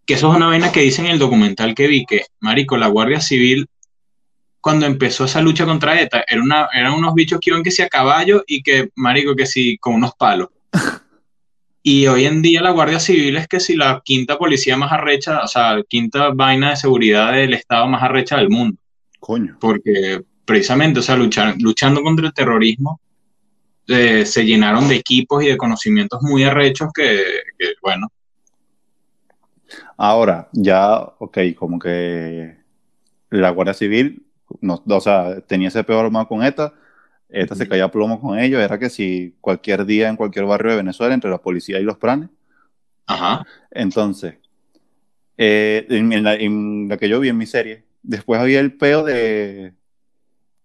Que 0.08 0.14
eso 0.16 0.32
es 0.32 0.38
una 0.38 0.48
vaina 0.48 0.72
que 0.72 0.80
dice 0.80 1.02
en 1.02 1.08
el 1.08 1.20
documental 1.20 1.76
que 1.76 1.88
vi, 1.88 2.06
que, 2.06 2.26
marico, 2.40 2.78
la 2.78 2.88
Guardia 2.88 3.22
Civil, 3.22 3.68
cuando 4.62 4.86
empezó 4.86 5.26
esa 5.26 5.42
lucha 5.42 5.66
contra 5.66 6.00
ETA, 6.02 6.24
era 6.28 6.42
una, 6.42 6.70
eran 6.74 6.94
unos 6.94 7.14
bichos 7.14 7.40
que 7.40 7.50
iban 7.52 7.62
que 7.62 7.72
si 7.72 7.82
a 7.82 7.90
caballo 7.90 8.44
y 8.48 8.64
que, 8.64 8.90
marico, 8.96 9.36
que 9.36 9.46
si 9.46 9.78
con 9.78 9.96
unos 9.96 10.14
palos. 10.18 10.48
Y 11.84 12.08
hoy 12.08 12.26
en 12.26 12.42
día 12.42 12.62
la 12.62 12.72
Guardia 12.72 13.00
Civil 13.00 13.38
es 13.38 13.48
que 13.48 13.62
si 13.62 13.76
la 13.76 14.02
quinta 14.04 14.38
policía 14.38 14.76
más 14.76 14.92
arrecha, 14.92 15.42
o 15.42 15.48
sea, 15.48 15.82
quinta 15.88 16.32
vaina 16.32 16.72
de 16.72 16.76
seguridad 16.76 17.32
del 17.32 17.54
Estado 17.54 17.88
más 17.88 18.04
arrecha 18.04 18.36
del 18.36 18.50
mundo. 18.50 18.78
Coño. 19.22 19.58
Porque 19.60 20.22
precisamente, 20.44 21.00
o 21.00 21.04
sea, 21.04 21.16
luchar, 21.16 21.56
luchando 21.60 22.02
contra 22.02 22.28
el 22.28 22.34
terrorismo, 22.34 23.00
eh, 23.88 24.26
se 24.26 24.46
llenaron 24.46 24.90
de 24.90 24.96
equipos 24.96 25.44
y 25.44 25.48
de 25.48 25.58
conocimientos 25.58 26.22
muy 26.24 26.44
arrechos 26.44 26.90
que, 26.94 27.22
que, 27.58 27.76
bueno, 27.82 28.12
Ahora, 29.98 30.50
ya, 30.54 31.00
ok, 31.20 31.38
como 31.58 31.80
que 31.80 32.58
la 33.32 33.52
Guardia 33.52 33.74
Civil, 33.74 34.26
no, 34.62 34.84
o 34.88 35.02
sea, 35.02 35.42
tenía 35.42 35.70
ese 35.70 35.84
peor 35.84 36.06
armado 36.06 36.28
con 36.28 36.44
ETA, 36.44 36.74
ETA 37.30 37.56
se 37.56 37.68
caía 37.68 37.86
a 37.86 37.92
plomo 37.92 38.22
con 38.22 38.40
ellos, 38.40 38.62
era 38.62 38.80
que 38.80 38.90
si 38.90 39.36
cualquier 39.42 39.86
día 39.86 40.10
en 40.10 40.18
cualquier 40.18 40.46
barrio 40.46 40.72
de 40.72 40.78
Venezuela, 40.80 41.14
entre 41.16 41.32
la 41.32 41.40
policía 41.40 41.80
y 41.80 41.84
los 41.84 41.98
pranes, 41.98 42.30
ajá, 43.08 43.46
entonces, 43.72 44.36
eh, 45.38 45.86
en, 45.90 46.12
en 46.14 46.24
la, 46.24 46.36
en 46.36 46.88
la 46.90 46.98
que 46.98 47.10
yo 47.10 47.20
vi 47.20 47.30
en 47.30 47.38
mi 47.38 47.46
serie, 47.46 47.84
después 48.04 48.40
había 48.42 48.60
el 48.60 48.74
peo 48.78 49.04
de 49.04 49.74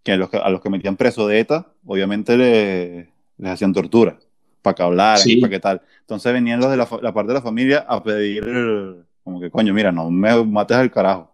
que 0.02 0.12
a 0.12 0.16
los 0.16 0.30
que, 0.30 0.36
a 0.38 0.50
los 0.50 0.60
que 0.62 0.70
metían 0.70 0.96
preso 0.96 1.26
de 1.26 1.40
ETA, 1.40 1.72
obviamente 1.86 2.36
le- 2.36 3.10
les 3.38 3.52
hacían 3.52 3.72
tortura, 3.72 4.18
para 4.62 4.74
que 4.74 4.82
hablaran, 4.82 5.18
Sí. 5.18 5.36
para 5.36 5.50
qué 5.50 5.60
tal. 5.60 5.82
Entonces 6.00 6.32
venían 6.32 6.60
los 6.60 6.70
de 6.70 6.76
la, 6.76 6.86
parte 6.86 7.28
de 7.28 7.34
la 7.34 7.42
familia 7.42 7.84
a 7.88 8.02
pedir, 8.02 8.44
como 9.22 9.40
que, 9.40 9.50
coño, 9.50 9.74
mira, 9.74 9.92
no 9.92 10.10
me 10.10 10.44
mates 10.44 10.76
al 10.76 10.90
carajo. 10.90 11.30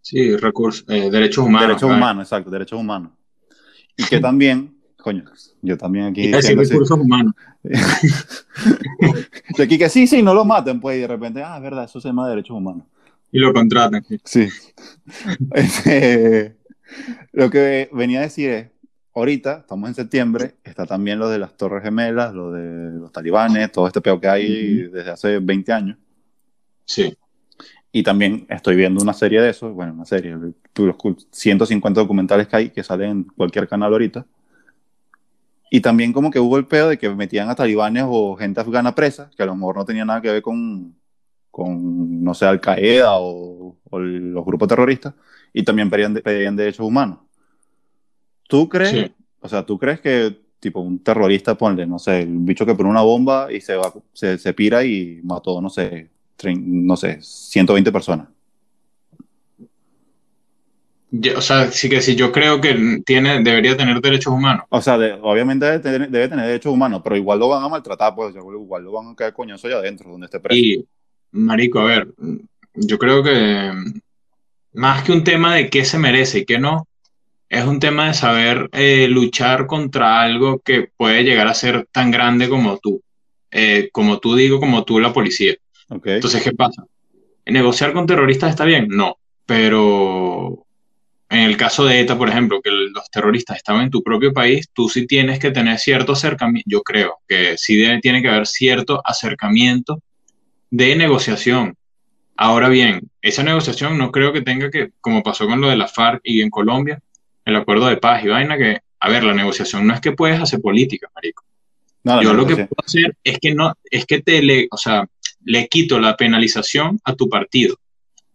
sí, 0.00 0.36
recursos, 0.36 0.84
eh, 0.88 1.10
derechos 1.10 1.44
humanos. 1.44 1.68
derechos 1.68 1.90
humanos, 1.90 2.26
exacto, 2.26 2.50
derechos 2.50 2.80
humanos. 2.80 3.12
Y 3.96 4.04
que 4.04 4.18
también, 4.20 4.74
coño, 4.96 5.24
yo 5.60 5.76
también 5.76 6.06
aquí 6.06 6.32
así, 6.32 6.54
recursos 6.54 6.98
humanos. 6.98 7.34
yo 9.56 9.64
aquí 9.64 9.76
que 9.76 9.88
sí, 9.88 10.06
sí, 10.06 10.22
no 10.22 10.32
lo 10.32 10.44
maten, 10.44 10.80
pues, 10.80 10.96
y 10.96 11.00
de 11.02 11.08
repente, 11.08 11.42
ah, 11.42 11.56
es 11.56 11.62
verdad, 11.62 11.84
eso 11.84 12.00
se 12.00 12.08
llama 12.08 12.28
derechos 12.28 12.56
humanos. 12.56 12.84
Y 13.30 13.38
lo 13.38 13.52
contratan. 13.52 14.04
Sí. 14.24 14.48
Este, 15.54 16.56
lo 17.32 17.50
que 17.50 17.88
venía 17.92 18.20
a 18.20 18.22
decir 18.22 18.50
es, 18.50 18.66
ahorita, 19.18 19.58
estamos 19.60 19.88
en 19.88 19.94
septiembre, 19.94 20.56
está 20.64 20.86
también 20.86 21.18
lo 21.18 21.28
de 21.28 21.38
las 21.38 21.56
Torres 21.56 21.82
Gemelas, 21.82 22.34
lo 22.34 22.52
de 22.52 22.98
los 22.98 23.12
talibanes, 23.12 23.72
todo 23.72 23.86
este 23.86 24.00
peo 24.00 24.20
que 24.20 24.28
hay 24.28 24.88
desde 24.88 25.10
hace 25.10 25.38
20 25.38 25.72
años. 25.72 25.98
Sí, 26.84 27.14
Y 27.92 28.02
también 28.02 28.46
estoy 28.50 28.76
viendo 28.76 29.02
una 29.02 29.12
serie 29.14 29.40
de 29.40 29.50
eso, 29.50 29.72
bueno, 29.72 29.92
una 29.94 30.04
serie, 30.04 30.36
los 30.76 30.96
150 31.32 32.00
documentales 32.00 32.48
que 32.48 32.56
hay 32.56 32.70
que 32.70 32.82
salen 32.82 33.10
en 33.10 33.24
cualquier 33.24 33.68
canal 33.68 33.92
ahorita. 33.92 34.26
Y 35.70 35.80
también 35.80 36.12
como 36.12 36.30
que 36.30 36.40
hubo 36.40 36.56
el 36.56 36.66
pedo 36.66 36.88
de 36.88 36.98
que 36.98 37.10
metían 37.10 37.50
a 37.50 37.54
talibanes 37.54 38.04
o 38.06 38.36
gente 38.36 38.60
afgana 38.60 38.94
presa, 38.94 39.30
que 39.36 39.42
a 39.42 39.46
lo 39.46 39.54
mejor 39.54 39.76
no 39.76 39.84
tenía 39.84 40.04
nada 40.04 40.22
que 40.22 40.32
ver 40.32 40.42
con, 40.42 40.96
con 41.50 42.24
no 42.24 42.34
sé, 42.34 42.46
Al 42.46 42.60
Qaeda 42.60 43.18
o, 43.20 43.76
o 43.90 43.98
los 43.98 44.44
grupos 44.44 44.68
terroristas, 44.68 45.14
y 45.52 45.62
también 45.64 45.90
pedían, 45.90 46.14
pedían 46.14 46.56
derechos 46.56 46.86
humanos. 46.86 47.27
¿Tú 48.48 48.68
crees, 48.68 48.90
Sí. 48.90 49.12
o 49.40 49.48
sea, 49.48 49.64
tú 49.64 49.78
crees 49.78 50.00
que 50.00 50.36
tipo 50.58 50.80
un 50.80 50.98
terrorista, 50.98 51.56
ponle, 51.56 51.86
no 51.86 52.00
sé, 52.00 52.22
el 52.22 52.38
bicho 52.38 52.66
que 52.66 52.74
pone 52.74 52.90
una 52.90 53.02
bomba 53.02 53.52
y 53.52 53.60
se 53.60 53.76
va, 53.76 53.92
se, 54.12 54.36
se 54.38 54.52
pira 54.54 54.84
y 54.84 55.20
mató, 55.22 55.60
no 55.62 55.70
sé, 55.70 56.08
no 56.56 56.96
sé, 56.96 57.18
120 57.22 57.92
personas? 57.92 58.26
Yo- 61.10 61.38
o 61.38 61.40
sea, 61.40 61.70
sí 61.70 61.88
que 61.88 62.00
sí, 62.02 62.16
yo 62.16 62.32
creo 62.32 62.60
que 62.60 63.00
tiene, 63.06 63.42
debería 63.42 63.76
tener 63.76 64.00
derechos 64.00 64.32
humanos. 64.32 64.66
O 64.68 64.80
sea, 64.82 64.98
de- 64.98 65.12
obviamente 65.12 65.64
debe 65.64 65.78
tener, 65.78 66.10
debe 66.10 66.28
tener 66.28 66.46
derechos 66.46 66.72
humanos, 66.72 67.00
pero 67.02 67.16
igual 67.16 67.38
lo 67.38 67.48
van 67.48 67.62
a 67.64 67.68
maltratar, 67.68 68.14
pues 68.14 68.34
igual 68.34 68.82
lo 68.84 68.92
van 68.92 69.08
a 69.08 69.14
caer 69.14 69.32
coñazo 69.32 69.66
allá 69.68 69.76
adentro, 69.76 70.10
donde 70.10 70.26
esté 70.26 70.38
preso. 70.40 70.60
Y, 70.60 70.84
marico, 71.32 71.78
a 71.80 71.84
ver, 71.84 72.08
yo 72.74 72.98
creo 72.98 73.22
que 73.22 73.72
más 74.74 75.02
que 75.04 75.12
un 75.12 75.22
tema 75.24 75.54
de 75.54 75.70
qué 75.70 75.84
se 75.84 75.98
merece 75.98 76.40
y 76.40 76.44
qué 76.44 76.58
no, 76.58 76.87
es 77.48 77.64
un 77.64 77.80
tema 77.80 78.08
de 78.08 78.14
saber 78.14 78.68
eh, 78.72 79.08
luchar 79.08 79.66
contra 79.66 80.20
algo 80.20 80.60
que 80.60 80.90
puede 80.96 81.24
llegar 81.24 81.46
a 81.48 81.54
ser 81.54 81.86
tan 81.92 82.10
grande 82.10 82.48
como 82.48 82.78
tú. 82.78 83.02
Eh, 83.50 83.88
como 83.92 84.18
tú 84.18 84.34
digo, 84.36 84.60
como 84.60 84.84
tú 84.84 85.00
la 85.00 85.12
policía. 85.12 85.54
Entonces, 86.16 86.42
¿qué 86.42 86.52
pasa? 86.52 86.84
¿Negociar 87.46 87.94
con 87.94 88.06
terroristas 88.06 88.50
está 88.50 88.64
bien? 88.66 88.88
No, 88.88 89.16
pero 89.46 90.66
en 91.30 91.40
el 91.40 91.56
caso 91.56 91.86
de 91.86 92.00
ETA, 92.00 92.18
por 92.18 92.28
ejemplo, 92.28 92.60
que 92.62 92.70
los 92.70 93.10
terroristas 93.10 93.56
estaban 93.56 93.84
en 93.84 93.90
tu 93.90 94.02
propio 94.02 94.32
país, 94.34 94.68
tú 94.74 94.88
sí 94.90 95.06
tienes 95.06 95.38
que 95.38 95.50
tener 95.50 95.78
cierto 95.78 96.12
acercamiento, 96.12 96.68
yo 96.70 96.82
creo 96.82 97.18
que 97.26 97.56
sí 97.56 97.76
debe- 97.76 98.00
tiene 98.00 98.20
que 98.20 98.28
haber 98.28 98.46
cierto 98.46 99.00
acercamiento 99.04 100.02
de 100.70 100.94
negociación. 100.96 101.74
Ahora 102.36 102.68
bien, 102.68 103.10
esa 103.22 103.42
negociación 103.42 103.96
no 103.98 104.12
creo 104.12 104.32
que 104.32 104.42
tenga 104.42 104.70
que, 104.70 104.90
como 105.00 105.22
pasó 105.22 105.46
con 105.46 105.60
lo 105.60 105.68
de 105.70 105.76
la 105.76 105.88
FARC 105.88 106.20
y 106.24 106.42
en 106.42 106.50
Colombia, 106.50 107.00
el 107.48 107.56
acuerdo 107.56 107.86
de 107.88 107.96
paz 107.96 108.24
y 108.24 108.28
vaina, 108.28 108.56
que, 108.56 108.78
a 109.00 109.08
ver, 109.08 109.24
la 109.24 109.34
negociación 109.34 109.86
no 109.86 109.94
es 109.94 110.00
que 110.00 110.12
puedes 110.12 110.40
hacer 110.40 110.60
política, 110.60 111.08
marico. 111.14 111.44
No, 112.04 112.22
Yo 112.22 112.32
lo 112.32 112.46
que 112.46 112.56
puedo 112.56 112.84
hacer 112.84 113.16
es 113.24 113.38
que 113.38 113.54
no, 113.54 113.74
es 113.90 114.06
que 114.06 114.22
te 114.22 114.40
le, 114.42 114.68
o 114.70 114.76
sea, 114.76 115.06
le 115.44 115.68
quito 115.68 115.98
la 115.98 116.16
penalización 116.16 117.00
a 117.04 117.14
tu 117.14 117.28
partido. 117.28 117.76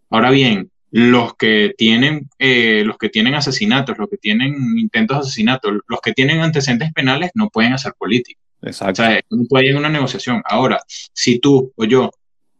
Ahora 0.10 0.32
bien, 0.32 0.69
los 0.91 1.36
que 1.36 1.73
tienen, 1.78 2.30
eh, 2.38 2.84
los 2.86 2.97
que 2.97 3.10
tienen 3.10 3.34
asesinatos, 3.34 3.97
los 3.97 4.09
que 4.09 4.18
tienen 4.18 4.78
intentos 4.78 5.18
de 5.18 5.22
asesinato, 5.22 5.72
los 5.88 6.01
que 6.01 6.14
tienen 6.14 6.41
antecedentes 6.41 6.93
penales 6.93 7.32
no 7.34 7.49
pueden 7.49 7.74
hacer 7.74 7.93
política. 7.97 8.39
O 8.61 8.68
Exacto. 8.68 9.03
sea, 9.03 9.20
no 9.30 9.45
puede 9.45 9.66
ir 9.66 9.72
en 9.72 9.78
una 9.78 9.89
negociación. 9.89 10.41
Ahora, 10.45 10.80
si 10.88 11.39
tú 11.39 11.74
o 11.76 11.86
yo 11.86 12.11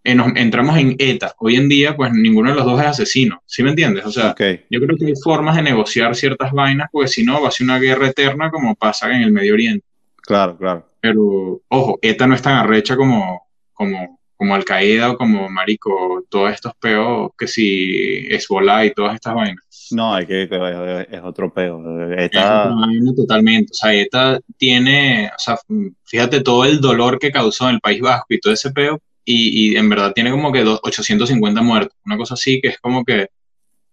eh, 0.04 0.16
nos 0.16 0.36
entramos 0.36 0.78
en 0.78 0.96
ETA, 1.00 1.34
hoy 1.40 1.56
en 1.56 1.70
día, 1.70 1.96
pues 1.96 2.12
ninguno 2.12 2.50
de 2.50 2.56
los 2.58 2.66
dos 2.66 2.80
es 2.82 2.88
asesino. 2.88 3.42
¿Sí 3.46 3.64
me 3.64 3.70
entiendes? 3.70 4.06
O 4.06 4.12
sea, 4.12 4.32
ok, 4.32 4.42
yo 4.70 4.82
creo 4.82 4.98
que 4.98 5.06
hay 5.06 5.14
formas 5.24 5.56
de 5.56 5.62
negociar 5.62 6.16
ciertas 6.16 6.52
vainas, 6.52 6.90
porque 6.92 7.08
si 7.08 7.24
no, 7.24 7.42
va 7.42 7.48
a 7.48 7.52
ser 7.52 7.66
una 7.66 7.80
guerra 7.80 8.08
eterna 8.08 8.52
como 8.52 8.76
pasa 8.76 9.10
en 9.12 9.22
el 9.22 9.32
Medio 9.32 9.54
Oriente. 9.54 9.86
claro, 10.22 10.58
claro. 10.58 10.90
Pero, 11.00 11.62
ojo, 11.68 12.00
ETA 12.02 12.28
no 12.28 12.36
es 12.36 12.42
tan 12.42 12.56
arrecha 12.56 12.96
como, 12.96 13.48
como, 13.74 14.20
como 14.38 14.56
Al 14.56 14.64
Qaeda 14.64 15.12
o 15.12 15.18
como 15.18 15.50
Marico, 15.50 16.24
todos 16.30 16.52
estos 16.52 16.74
peos 16.80 17.32
que 17.38 17.46
si 17.48 18.28
Hezbollah 18.30 18.86
y 18.86 18.94
todas 18.94 19.16
estas 19.16 19.36
vainas. 19.36 19.64
No, 19.92 20.16
hay 20.16 20.26
que, 20.26 20.44
es 20.44 21.22
otro 21.24 21.54
peo. 21.54 22.12
Es 22.14 22.26
Está, 22.26 22.64
otra 22.64 22.76
vaina 22.76 23.14
totalmente. 23.16 23.72
O 23.72 23.76
sea, 23.76 23.94
ETA 23.94 24.40
tiene, 24.58 25.30
o 25.36 25.40
sea, 25.40 25.58
fíjate 26.06 26.42
todo 26.42 26.66
el 26.66 26.80
dolor 26.80 27.20
que 27.20 27.32
causó 27.32 27.68
en 27.68 27.76
el 27.76 27.82
País 27.82 28.02
Vasco 28.02 28.28
y 28.30 28.40
todo 28.40 28.54
ese 28.54 28.72
peo, 28.72 29.02
y, 29.26 29.76
en 29.76 29.90
verdad 29.90 30.14
tiene 30.14 30.32
como 30.32 30.52
que 30.52 30.64
850 30.64 31.62
muertos, 31.62 31.98
una 32.06 32.18
cosa 32.18 32.34
así 32.34 32.60
que 32.62 32.70
es 32.70 32.80
como 32.80 33.04
que 33.06 33.28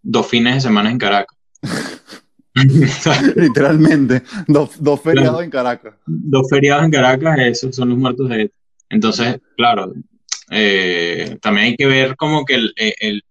dos 0.02 0.26
fines 0.26 0.54
de 0.54 0.60
semana 0.60 0.90
en 0.90 0.98
Caracas. 0.98 1.36
Literalmente, 3.36 4.22
dos, 4.46 5.00
feriados 5.02 5.42
en 5.42 5.50
Caracas. 5.50 5.94
Dos 6.06 6.48
feriados 6.50 6.84
en 6.84 6.90
Caracas, 6.90 7.38
esos 7.38 7.76
son 7.76 7.90
los 7.90 7.98
muertos 7.98 8.28
de 8.28 8.42
ETA. 8.42 8.54
Entonces, 8.88 9.40
claro, 9.56 9.92
eh, 10.50 11.38
también 11.40 11.68
hay 11.68 11.76
que 11.76 11.86
ver 11.86 12.16
como 12.16 12.44
que 12.44 12.54
el, 12.54 13.22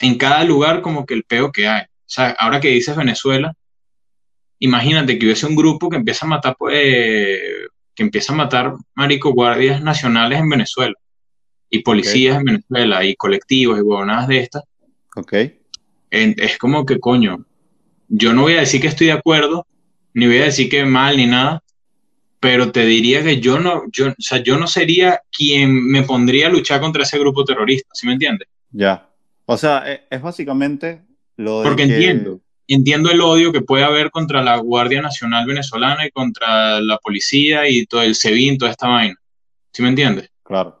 en 0.00 0.18
cada 0.18 0.44
lugar 0.44 0.82
como 0.82 1.06
que 1.06 1.14
el 1.14 1.24
peo 1.24 1.50
que 1.50 1.66
hay. 1.66 1.82
O 1.82 2.14
sea, 2.14 2.36
ahora 2.38 2.60
que 2.60 2.68
dices 2.68 2.94
Venezuela, 2.94 3.54
imagínate 4.58 5.18
que 5.18 5.26
hubiese 5.26 5.46
un 5.46 5.56
grupo 5.56 5.88
que 5.88 5.96
empieza 5.96 6.26
a 6.26 6.28
matar, 6.28 6.56
pues, 6.58 6.76
que 7.94 8.02
empieza 8.02 8.32
a 8.32 8.36
matar, 8.36 8.74
marico, 8.94 9.32
guardias 9.32 9.82
nacionales 9.82 10.40
en 10.40 10.48
Venezuela, 10.48 10.94
y 11.70 11.80
policías 11.80 12.38
en 12.38 12.44
Venezuela, 12.44 13.04
y 13.04 13.14
colectivos, 13.16 13.78
y 13.78 13.82
huevonadas 13.82 14.28
de 14.28 14.38
estas. 14.38 14.64
Ok. 15.16 15.32
es 16.10 16.58
como 16.58 16.84
que, 16.86 16.98
coño, 16.98 17.44
yo 18.08 18.32
no 18.32 18.42
voy 18.42 18.54
a 18.54 18.60
decir 18.60 18.80
que 18.80 18.88
estoy 18.88 19.08
de 19.08 19.14
acuerdo, 19.14 19.66
ni 20.14 20.26
voy 20.26 20.38
a 20.38 20.44
decir 20.44 20.68
que 20.68 20.84
mal, 20.84 21.16
ni 21.16 21.26
nada, 21.26 21.62
pero 22.42 22.72
te 22.72 22.84
diría 22.84 23.22
que 23.22 23.40
yo 23.40 23.60
no, 23.60 23.84
yo, 23.92 24.08
o 24.08 24.14
sea, 24.18 24.42
yo 24.42 24.58
no 24.58 24.66
sería 24.66 25.20
quien 25.30 25.86
me 25.86 26.02
pondría 26.02 26.48
a 26.48 26.50
luchar 26.50 26.80
contra 26.80 27.04
ese 27.04 27.18
grupo 27.18 27.44
terrorista, 27.44 27.88
¿sí 27.92 28.06
me 28.06 28.14
entiendes? 28.14 28.48
Ya. 28.72 29.08
O 29.46 29.56
sea, 29.56 29.84
e, 29.86 30.02
es, 30.10 30.20
básicamente 30.20 31.02
lo 31.36 31.60
de 31.60 31.68
Porque 31.68 31.84
entiendo, 31.84 32.40
entiendo 32.66 33.10
el 33.10 33.20
odio 33.20 33.52
que 33.52 33.60
puede 33.60 33.84
haber 33.84 34.10
contra 34.10 34.42
la 34.42 34.56
Guardia 34.56 35.02
Nacional 35.02 35.46
Venezolana 35.46 36.06
y 36.06 36.10
contra 36.10 36.80
la 36.80 36.98
policía 36.98 37.68
y 37.68 37.86
todo 37.86 38.02
el 38.02 38.14
SEBIN, 38.14 38.58
toda 38.58 38.70
esta 38.70 38.88
vaina. 38.88 39.16
¿Sí 39.72 39.82
me 39.82 39.88
entiendes? 39.88 40.30
Claro. 40.42 40.78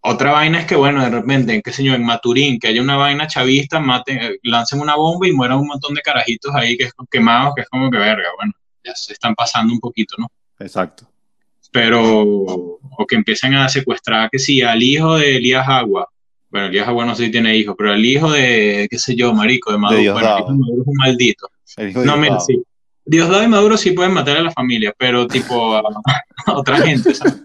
Otra 0.00 0.30
vaina 0.30 0.60
es 0.60 0.66
que, 0.66 0.76
bueno, 0.76 1.02
de 1.02 1.10
repente, 1.10 1.60
qué 1.64 1.72
sé 1.72 1.82
yo, 1.82 1.92
en 1.94 2.04
Maturín, 2.04 2.60
que 2.60 2.68
haya 2.68 2.80
una 2.80 2.96
vaina 2.96 3.26
chavista, 3.26 3.80
maten, 3.80 4.18
eh, 4.18 4.36
lancen 4.44 4.80
una 4.80 4.94
bomba 4.94 5.26
y 5.26 5.32
mueran 5.32 5.58
un 5.58 5.66
montón 5.66 5.94
de 5.94 6.00
carajitos 6.00 6.54
ahí 6.54 6.76
que 6.76 6.84
es 6.84 6.92
quemados, 7.10 7.54
que 7.56 7.62
es 7.62 7.68
como 7.68 7.90
que 7.90 7.98
verga, 7.98 8.28
bueno, 8.36 8.52
ya 8.84 8.94
se 8.94 9.14
están 9.14 9.34
pasando 9.34 9.72
un 9.72 9.80
poquito, 9.80 10.14
¿no? 10.18 10.30
Exacto. 10.60 11.08
Pero, 11.72 12.22
o 12.22 13.06
que 13.06 13.16
empiecen 13.16 13.54
a 13.54 13.68
secuestrar, 13.68 14.30
que 14.30 14.38
sí, 14.38 14.62
al 14.62 14.80
hijo 14.80 15.16
de 15.16 15.36
Elías 15.36 15.66
Agua, 15.68 16.08
bueno, 16.56 16.68
Elías 16.68 16.88
Agua 16.88 17.04
no 17.04 17.14
sé 17.14 17.26
si 17.26 17.30
tiene 17.30 17.54
hijos, 17.54 17.74
pero 17.76 17.92
el 17.92 18.04
hijo 18.04 18.30
de, 18.32 18.88
qué 18.90 18.98
sé 18.98 19.14
yo, 19.14 19.34
marico, 19.34 19.72
de 19.72 19.78
Maduro, 19.78 20.12
bueno, 20.14 20.28
Maduro 20.28 20.82
es 20.82 20.86
un 20.86 20.94
maldito. 20.96 21.50
no, 22.04 22.16
mira, 22.16 22.40
sí. 22.40 22.62
Diosdado 23.04 23.44
y 23.44 23.48
Maduro 23.48 23.76
sí 23.76 23.92
pueden 23.92 24.14
matar 24.14 24.38
a 24.38 24.42
la 24.42 24.50
familia, 24.50 24.92
pero 24.96 25.28
tipo 25.28 25.76
a, 25.76 25.82
otra 26.54 26.78
gente, 26.78 27.14
¿sabes? 27.14 27.42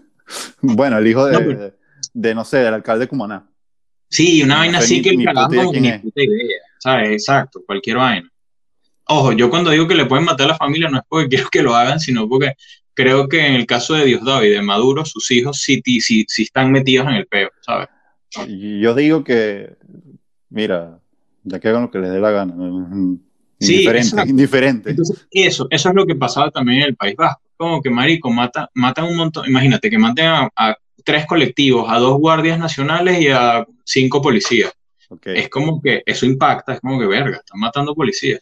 Bueno, 0.62 0.96
el 0.96 1.06
hijo 1.06 1.26
de, 1.26 1.74
de, 2.14 2.34
no 2.34 2.44
sé, 2.44 2.58
del 2.58 2.72
alcalde 2.72 3.04
de 3.04 3.08
Cumaná. 3.08 3.46
Sí, 4.08 4.42
una 4.42 4.58
vaina 4.58 4.78
así 4.78 5.02
que 5.02 5.10
el 5.10 5.24
carajo 5.24 5.72
ni 5.74 5.92
puta 5.98 6.22
idea, 6.22 6.58
¿sabes? 6.78 7.10
Exacto, 7.10 7.62
cualquier 7.66 7.98
vaina. 7.98 8.30
Ojo, 9.08 9.32
yo 9.32 9.50
cuando 9.50 9.70
digo 9.70 9.86
que 9.86 9.94
le 9.94 10.06
pueden 10.06 10.24
matar 10.24 10.46
a 10.46 10.52
la 10.52 10.56
familia 10.56 10.88
no 10.88 10.98
es 10.98 11.04
porque 11.06 11.28
quiero 11.28 11.48
que 11.50 11.62
lo 11.62 11.74
hagan, 11.74 12.00
sino 12.00 12.26
porque 12.26 12.54
creo 12.94 13.28
que 13.28 13.46
en 13.46 13.54
el 13.54 13.66
caso 13.66 13.94
de 13.94 14.06
Diosdado 14.06 14.44
y 14.44 14.50
de 14.50 14.62
Maduro, 14.62 15.04
sus 15.04 15.30
hijos 15.30 15.60
sí, 15.60 15.82
sí, 16.00 16.24
sí 16.26 16.42
están 16.42 16.72
metidos 16.72 17.06
en 17.08 17.14
el 17.14 17.26
peo, 17.26 17.50
¿sabes? 17.60 17.88
Yo 18.48 18.94
digo 18.94 19.24
que, 19.24 19.76
mira, 20.50 20.98
ya 21.44 21.60
que 21.60 21.68
hagan 21.68 21.82
lo 21.82 21.90
que 21.90 21.98
les 21.98 22.10
dé 22.10 22.20
la 22.20 22.30
gana. 22.30 22.54
Sí, 23.58 23.74
indiferente, 23.74 24.22
indiferente. 24.28 24.90
Entonces, 24.90 25.26
eso, 25.30 25.66
eso 25.70 25.88
es 25.88 25.94
lo 25.94 26.06
que 26.06 26.16
pasaba 26.16 26.50
también 26.50 26.80
en 26.80 26.88
el 26.88 26.96
País 26.96 27.14
Vasco. 27.16 27.42
Como 27.56 27.80
que, 27.80 27.90
marico, 27.90 28.30
mata, 28.30 28.70
matan 28.74 29.04
un 29.04 29.16
montón. 29.16 29.48
Imagínate 29.48 29.88
que 29.88 29.98
maten 29.98 30.26
a, 30.26 30.76
tres 31.04 31.26
colectivos, 31.26 31.86
a 31.88 31.98
dos 31.98 32.18
guardias 32.18 32.58
nacionales 32.58 33.20
y 33.20 33.28
a 33.28 33.66
cinco 33.84 34.22
policías. 34.22 34.72
Es 35.24 35.48
como 35.48 35.80
que 35.82 36.02
eso 36.06 36.24
impacta, 36.24 36.74
es 36.74 36.80
como 36.80 36.98
que, 36.98 37.06
verga, 37.06 37.36
están 37.36 37.60
matando 37.60 37.94
policías. 37.94 38.40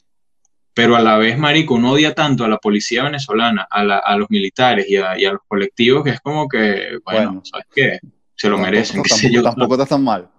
Pero 0.72 0.94
a 0.94 1.00
la 1.00 1.18
vez, 1.18 1.36
marico, 1.36 1.74
uno 1.74 1.92
odia 1.92 2.14
tanto 2.14 2.44
a 2.44 2.48
la 2.48 2.58
policía 2.58 3.02
venezolana, 3.02 3.66
a, 3.68 3.80
a 3.80 4.16
los 4.16 4.30
militares 4.30 4.88
y 4.88 4.96
a, 4.96 5.18
y 5.18 5.24
a, 5.24 5.32
los 5.32 5.40
colectivos 5.48 6.04
que 6.04 6.10
es 6.10 6.20
como 6.20 6.48
que, 6.48 6.98
bueno. 7.04 7.42
¿sabes 7.44 7.66
qué? 7.74 7.98
Se 8.40 8.48
lo 8.48 8.56
merecen. 8.56 9.02
Tampoco, 9.02 9.42
tampoco 9.42 9.74
está 9.74 9.86
tan 9.86 10.02
mal. 10.02 10.30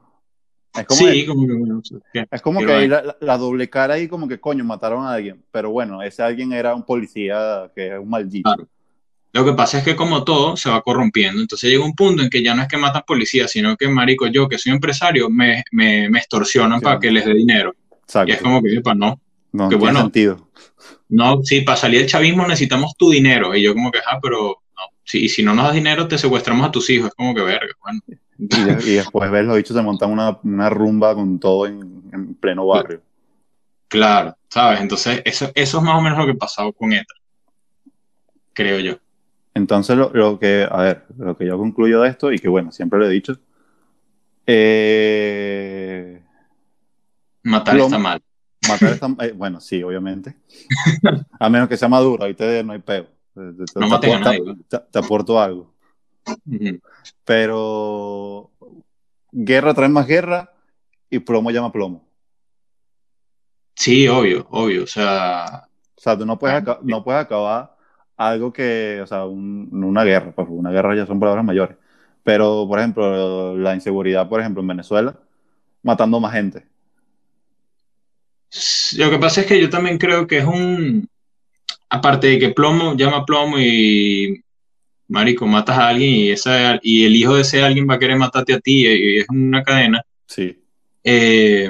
Es 0.73 0.85
como 0.85 0.99
sí, 0.99 1.25
como 1.27 1.81
que, 2.11 2.27
es 2.31 2.41
como 2.41 2.59
que 2.61 2.87
la, 2.87 3.37
doble 3.37 3.69
cara 3.69 3.95
ahí 3.95 4.07
como 4.07 4.27
que 4.27 4.39
coño 4.39 4.63
mataron 4.63 5.05
a 5.05 5.13
alguien, 5.13 5.43
pero 5.51 5.69
bueno, 5.69 6.01
ese 6.01 6.23
alguien 6.23 6.51
era 6.53 6.73
un 6.73 6.83
policía 6.83 7.69
que 7.75 7.89
es 7.89 7.99
un 7.99 8.09
maldito. 8.09 8.55
Lo 9.33 9.45
que 9.45 9.53
pasa 9.53 9.77
es 9.77 9.83
que 9.83 9.95
como 9.95 10.23
todo 10.23 10.57
se 10.57 10.69
va 10.69 10.81
corrompiendo, 10.81 11.41
entonces 11.41 11.69
llega 11.69 11.85
un 11.85 11.93
punto 11.93 12.23
en 12.23 12.29
que 12.29 12.41
ya 12.41 12.55
no 12.55 12.63
es 12.63 12.67
que 12.67 12.77
matan 12.77 13.03
policías, 13.05 13.51
sino 13.51 13.77
que 13.77 13.87
marico, 13.87 14.27
yo 14.27 14.47
que 14.47 14.57
soy 14.57 14.71
empresario, 14.71 15.29
me, 15.29 15.63
me, 15.71 16.09
me 16.09 16.19
extorsionan 16.19 16.81
para 16.81 16.99
que 16.99 17.11
les 17.11 17.25
dé 17.25 17.33
dinero. 17.35 17.75
Exacto. 18.03 18.31
Y 18.31 18.35
es 18.35 18.41
como 18.41 18.63
que, 18.63 18.81
para 18.81 18.95
no. 18.95 19.21
No, 19.51 19.69
que, 19.69 19.75
bueno, 19.75 19.99
sentido. 19.99 20.49
No, 21.09 21.43
sí, 21.43 21.61
para 21.61 21.77
salir 21.77 21.99
del 21.99 22.09
chavismo 22.09 22.47
necesitamos 22.47 22.95
tu 22.97 23.11
dinero. 23.11 23.53
Y 23.53 23.61
yo 23.61 23.73
como 23.73 23.91
que, 23.91 23.99
ah, 23.99 24.19
pero 24.21 24.60
y 25.13 25.29
si 25.29 25.43
no 25.43 25.53
nos 25.53 25.65
das 25.65 25.73
dinero, 25.73 26.07
te 26.07 26.17
secuestramos 26.17 26.67
a 26.67 26.71
tus 26.71 26.89
hijos. 26.89 27.09
Es 27.09 27.15
como 27.15 27.33
que 27.33 27.41
verga, 27.41 27.73
bueno. 27.81 28.01
Y, 28.37 28.95
después 28.95 29.29
ves 29.29 29.45
los 29.45 29.57
bichos 29.57 29.75
se 29.75 29.83
montan 29.83 30.11
una, 30.11 30.39
una 30.43 30.69
rumba 30.69 31.13
con 31.13 31.39
todo 31.39 31.67
en, 31.67 32.35
pleno 32.39 32.65
barrio. 32.65 33.01
Claro, 33.87 34.35
¿sabes? 34.49 34.81
Entonces, 34.81 35.21
eso, 35.25 35.51
eso 35.53 35.77
es 35.77 35.83
más 35.83 35.95
o 35.95 36.01
menos 36.01 36.17
lo 36.17 36.25
que 36.25 36.33
pasado 36.33 36.73
con 36.73 36.91
ETA. 36.91 37.13
Creo 38.53 38.79
yo. 38.79 38.97
Entonces, 39.53 39.95
lo, 39.95 40.11
lo, 40.13 40.39
que, 40.39 40.67
a 40.69 40.81
ver, 40.81 41.05
lo 41.17 41.37
que 41.37 41.45
yo 41.45 41.57
concluyo 41.57 42.01
de 42.01 42.09
esto, 42.09 42.31
y 42.31 42.39
que 42.39 42.47
bueno, 42.47 42.71
siempre 42.71 42.99
lo 42.99 43.05
he 43.05 43.09
dicho, 43.09 43.37
eh, 44.47 46.21
matar 47.43 47.77
está 47.77 47.97
mal. 47.97 48.21
Matar 48.67 48.93
está 48.93 49.07
eh, 49.19 49.31
bueno, 49.33 49.59
sí, 49.59 49.83
obviamente. 49.83 50.35
a 51.39 51.49
menos 51.49 51.69
que 51.69 51.77
sea 51.77 51.87
maduro, 51.87 52.23
ahí 52.23 52.33
te, 52.33 52.63
no 52.63 52.73
hay 52.73 52.79
peo. 52.79 53.07
No 53.35 53.99
te, 53.99 54.77
te, 54.91 54.99
aporto 54.99 55.39
algo. 55.39 55.73
Pero 57.25 58.51
guerra 59.31 59.73
trae 59.73 59.89
más 59.89 60.07
guerra 60.07 60.53
y 61.09 61.19
plomo 61.19 61.51
llama 61.51 61.71
plomo. 61.71 62.05
Sí, 63.75 64.07
obvio, 64.07 64.47
obvio. 64.49 64.83
O 64.83 64.87
sea. 64.87 65.67
O 66.01 66.03
sea, 66.03 66.17
tú 66.17 66.25
no 66.25 66.39
puedes, 66.39 66.63
no 66.81 67.03
puedes 67.03 67.21
acabar 67.21 67.75
algo 68.17 68.51
que, 68.51 68.99
o 69.03 69.05
sea, 69.05 69.25
una 69.25 70.03
guerra, 70.03 70.31
pues 70.31 70.47
una 70.49 70.71
guerra 70.71 70.95
ya 70.95 71.05
son 71.05 71.19
palabras 71.19 71.45
mayores. 71.45 71.77
Pero, 72.23 72.65
por 72.67 72.79
ejemplo, 72.79 73.55
la 73.55 73.75
inseguridad, 73.75 74.27
por 74.27 74.39
ejemplo, 74.39 74.61
en 74.61 74.67
Venezuela, 74.67 75.15
matando 75.83 76.19
más 76.19 76.33
gente. 76.33 76.65
Lo 78.97 79.11
que 79.11 79.19
pasa 79.19 79.41
es 79.41 79.47
que 79.47 79.61
yo 79.61 79.69
también 79.69 79.99
creo 79.99 80.25
que 80.25 80.39
es 80.39 80.45
un, 80.45 81.07
aparte 81.91 82.27
de 82.27 82.39
que 82.39 82.49
plomo 82.49 82.95
llama 82.95 83.25
plomo 83.25 83.59
y 83.59 84.41
marico, 85.09 85.45
matas 85.45 85.77
a 85.77 85.89
alguien 85.89 86.09
y, 86.09 86.29
esa, 86.31 86.79
y 86.81 87.03
el 87.03 87.15
hijo 87.17 87.35
de 87.35 87.41
ese 87.41 87.61
alguien 87.61 87.85
va 87.87 87.95
a 87.95 87.99
querer 87.99 88.17
matarte 88.17 88.53
a 88.53 88.59
ti 88.59 88.87
y 88.87 89.17
es 89.17 89.25
una 89.29 89.61
cadena. 89.61 90.01
Sí. 90.25 90.57
Eh, 91.03 91.69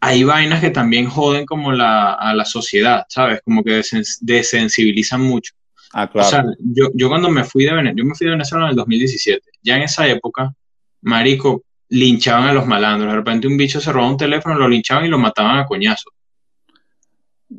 hay 0.00 0.24
vainas 0.24 0.60
que 0.60 0.70
también 0.70 1.06
joden 1.06 1.46
como 1.46 1.70
la, 1.70 2.14
a 2.14 2.34
la 2.34 2.44
sociedad, 2.44 3.04
¿sabes? 3.08 3.40
Como 3.44 3.62
que 3.62 3.82
desensibilizan 4.20 5.20
mucho. 5.20 5.54
Ah, 5.92 6.10
claro. 6.10 6.26
O 6.26 6.30
sea, 6.30 6.44
yo, 6.58 6.90
yo 6.94 7.08
cuando 7.08 7.30
me 7.30 7.44
fui 7.44 7.64
de 7.64 7.74
Venezuela, 7.74 7.94
yo 7.96 8.04
me 8.04 8.14
fui 8.16 8.24
de 8.24 8.32
Venezuela 8.32 8.64
en 8.64 8.70
el 8.70 8.76
2017, 8.76 9.48
ya 9.62 9.76
en 9.76 9.82
esa 9.82 10.08
época, 10.08 10.52
marico, 11.02 11.62
linchaban 11.90 12.48
a 12.48 12.52
los 12.52 12.66
malandros. 12.66 13.12
De 13.12 13.16
repente 13.16 13.46
un 13.46 13.56
bicho 13.56 13.80
se 13.80 13.92
robaba 13.92 14.10
un 14.10 14.16
teléfono, 14.16 14.56
lo 14.56 14.68
linchaban 14.68 15.04
y 15.04 15.08
lo 15.08 15.18
mataban 15.18 15.58
a 15.58 15.66
coñazo. 15.66 16.10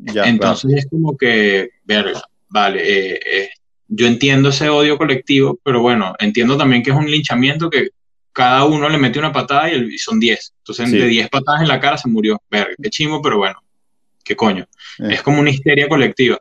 Ya, 0.01 0.25
Entonces 0.25 0.73
es 0.73 0.87
como 0.89 1.17
que, 1.17 1.69
verga, 1.83 2.21
vale, 2.49 2.81
eh, 2.81 3.19
eh, 3.25 3.49
yo 3.87 4.07
entiendo 4.07 4.49
ese 4.49 4.69
odio 4.69 4.97
colectivo, 4.97 5.59
pero 5.63 5.81
bueno, 5.81 6.15
entiendo 6.19 6.57
también 6.57 6.83
que 6.83 6.91
es 6.91 6.95
un 6.95 7.09
linchamiento 7.09 7.69
que 7.69 7.89
cada 8.31 8.65
uno 8.65 8.89
le 8.89 8.97
mete 8.97 9.19
una 9.19 9.31
patada 9.31 9.71
y, 9.71 9.97
son 9.97 10.19
10. 10.19 10.53
Entonces, 10.57 10.91
de 10.91 11.05
10 11.05 11.29
patadas 11.29 11.61
en 11.61 11.67
la 11.67 11.79
cara 11.79 11.97
se 11.97 12.09
murió. 12.09 12.41
Verga, 12.49 12.73
qué 12.81 12.89
chimo, 12.89 13.21
pero 13.21 13.37
bueno, 13.37 13.59
qué 14.23 14.35
coño. 14.35 14.67
Eh. 14.99 15.09
Es 15.11 15.21
como 15.21 15.39
una 15.39 15.51
histeria 15.51 15.87
colectiva. 15.87 16.39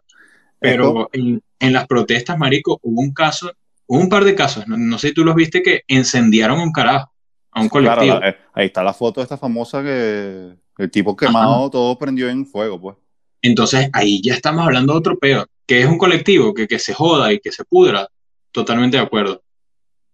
Pero 0.58 1.10
en, 1.12 1.42
las 1.72 1.86
protestas, 1.86 2.38
marico, 2.38 2.78
hubo 2.82 3.00
un 3.00 3.12
caso, 3.12 3.52
hubo 3.86 3.98
un 3.98 4.08
par 4.08 4.24
de 4.24 4.34
casos, 4.34 4.66
no, 4.68 4.96
sé 4.98 5.08
si 5.08 5.14
tú 5.14 5.24
los 5.24 5.34
viste, 5.34 5.60
que 5.60 5.82
incendiaron 5.88 6.60
un 6.60 6.72
carajo 6.72 7.12
a 7.50 7.60
un 7.60 7.68
colectivo. 7.68 8.18
Claro, 8.18 8.36
ahí 8.54 8.66
está 8.66 8.82
la 8.82 8.94
foto 8.94 9.20
de 9.20 9.24
esta 9.24 9.36
famosa 9.36 9.82
que 9.82 10.52
el 10.78 10.90
tipo 10.90 11.16
quemado, 11.16 11.68
todo 11.68 11.98
prendió 11.98 12.28
en 12.28 12.46
fuego, 12.46 12.80
pues. 12.80 12.96
Entonces 13.42 13.90
ahí 13.92 14.22
ya 14.22 14.34
estamos 14.34 14.64
hablando 14.64 14.92
de 14.92 14.98
otro 15.00 15.18
peor, 15.18 15.48
que 15.66 15.80
es 15.80 15.86
un 15.86 15.98
colectivo 15.98 16.54
que, 16.54 16.66
que 16.66 16.78
se 16.78 16.94
joda 16.94 17.32
y 17.32 17.40
que 17.40 17.52
se 17.52 17.64
pudra, 17.64 18.08
totalmente 18.52 18.96
de 18.96 19.02
acuerdo. 19.02 19.42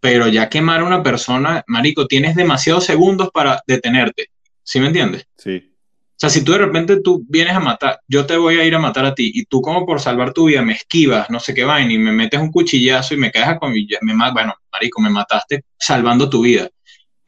Pero 0.01 0.29
ya 0.29 0.49
quemar 0.49 0.81
a 0.81 0.85
una 0.85 1.03
persona, 1.03 1.63
marico, 1.67 2.07
tienes 2.07 2.35
demasiados 2.35 2.85
segundos 2.85 3.31
para 3.33 3.63
detenerte. 3.67 4.31
¿Sí 4.63 4.81
me 4.81 4.87
entiendes? 4.87 5.27
Sí. 5.37 5.73
O 6.19 6.21
sea, 6.21 6.31
si 6.31 6.43
tú 6.43 6.51
de 6.51 6.59
repente 6.59 7.01
tú 7.01 7.25
vienes 7.29 7.55
a 7.55 7.61
matar, 7.61 8.01
yo 8.09 8.27
te 8.27 8.37
voy 8.37 8.59
a 8.59 8.65
ir 8.65 8.75
a 8.75 8.81
matar 8.81 9.05
a 9.05 9.15
ti 9.15 9.31
y 9.33 9.45
tú 9.45 9.63
como 9.63 9.87
por 9.87 10.01
salvar 10.01 10.33
tu 10.33 10.47
vida 10.47 10.63
me 10.63 10.73
esquivas, 10.73 11.31
no 11.31 11.39
sé 11.39 11.55
qué 11.55 11.63
vaina 11.63 11.93
y 11.93 11.99
me 11.99 12.11
metes 12.11 12.41
un 12.41 12.51
cuchillazo 12.51 13.15
y 13.15 13.19
me 13.19 13.31
caes 13.31 13.57
con 13.61 13.73
me 13.73 14.33
bueno, 14.33 14.55
marico, 14.73 15.01
me 15.01 15.11
mataste 15.11 15.63
salvando 15.79 16.29
tu 16.29 16.43
vida. 16.43 16.69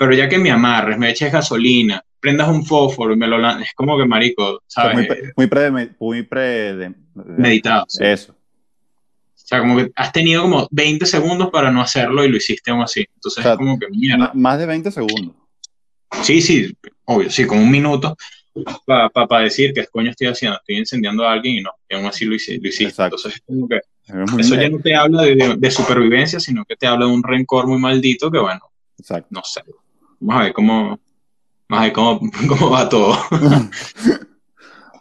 Pero 0.00 0.14
ya 0.14 0.30
que 0.30 0.38
me 0.38 0.50
amarres, 0.50 0.96
me 0.96 1.10
eches 1.10 1.30
gasolina, 1.30 2.02
prendas 2.20 2.48
un 2.48 2.64
fósforo 2.64 3.12
y 3.12 3.18
me 3.18 3.26
lo 3.26 3.36
lanzas, 3.36 3.64
es 3.68 3.74
como 3.74 3.98
que, 3.98 4.06
marico, 4.06 4.62
¿sabes? 4.66 4.94
Muy, 4.96 5.06
pre, 5.06 5.32
muy, 5.36 5.46
pre, 5.46 5.70
muy 6.00 6.22
pre 6.22 6.74
de, 6.74 6.94
meditado. 7.14 7.84
Sí. 7.86 8.02
Eso. 8.02 8.32
O 8.32 8.36
sea, 9.34 9.58
como 9.60 9.76
que 9.76 9.90
has 9.94 10.10
tenido 10.10 10.40
como 10.40 10.66
20 10.70 11.04
segundos 11.04 11.50
para 11.50 11.70
no 11.70 11.82
hacerlo 11.82 12.24
y 12.24 12.30
lo 12.30 12.38
hiciste 12.38 12.70
aún 12.70 12.80
así. 12.80 13.00
Entonces 13.14 13.40
O 13.40 13.42
sea, 13.42 13.52
es 13.52 13.58
como 13.58 13.78
que 13.78 13.88
mierda. 13.90 14.30
Más 14.32 14.58
de 14.58 14.64
20 14.64 14.90
segundos. 14.90 15.34
Sí, 16.22 16.40
sí, 16.40 16.74
obvio, 17.04 17.28
sí, 17.28 17.44
como 17.46 17.60
un 17.60 17.70
minuto 17.70 18.16
para 18.86 19.10
pa, 19.10 19.26
pa 19.26 19.40
decir 19.40 19.74
que 19.74 19.86
coño 19.86 20.12
estoy 20.12 20.28
haciendo, 20.28 20.56
estoy 20.56 20.78
incendiando 20.78 21.28
a 21.28 21.32
alguien 21.32 21.56
y 21.56 21.60
no, 21.60 21.72
y 21.90 21.94
aún 21.94 22.06
así 22.06 22.24
lo, 22.24 22.34
hice, 22.34 22.54
lo 22.58 22.68
hiciste. 22.68 22.84
Exacto. 22.84 23.16
Entonces 23.16 23.34
es 23.34 23.42
como 23.46 23.68
que 23.68 23.76
Es 23.76 24.46
eso 24.46 24.54
ya 24.54 24.70
no 24.70 24.78
te 24.78 24.94
habla 24.94 25.22
de, 25.24 25.34
de- 25.36 25.56
de 25.56 25.70
supervivencia, 25.70 26.40
sino 26.40 26.64
que 26.64 26.74
te 26.76 26.86
habla 26.86 27.04
de 27.04 27.12
un 27.12 27.22
rencor 27.22 27.66
muy 27.66 27.78
maldito 27.78 28.30
que 28.30 28.38
bueno, 28.38 28.60
Exacto. 28.98 29.28
no 29.30 29.42
sé. 29.44 29.60
Vamos 30.20 30.40
a 30.40 30.44
ver 30.44 30.52
cómo, 30.52 31.00
vamos 31.68 31.80
a 31.82 31.82
ver 31.82 31.92
cómo, 31.92 32.20
cómo 32.48 32.70
va 32.70 32.88
todo. 32.88 33.14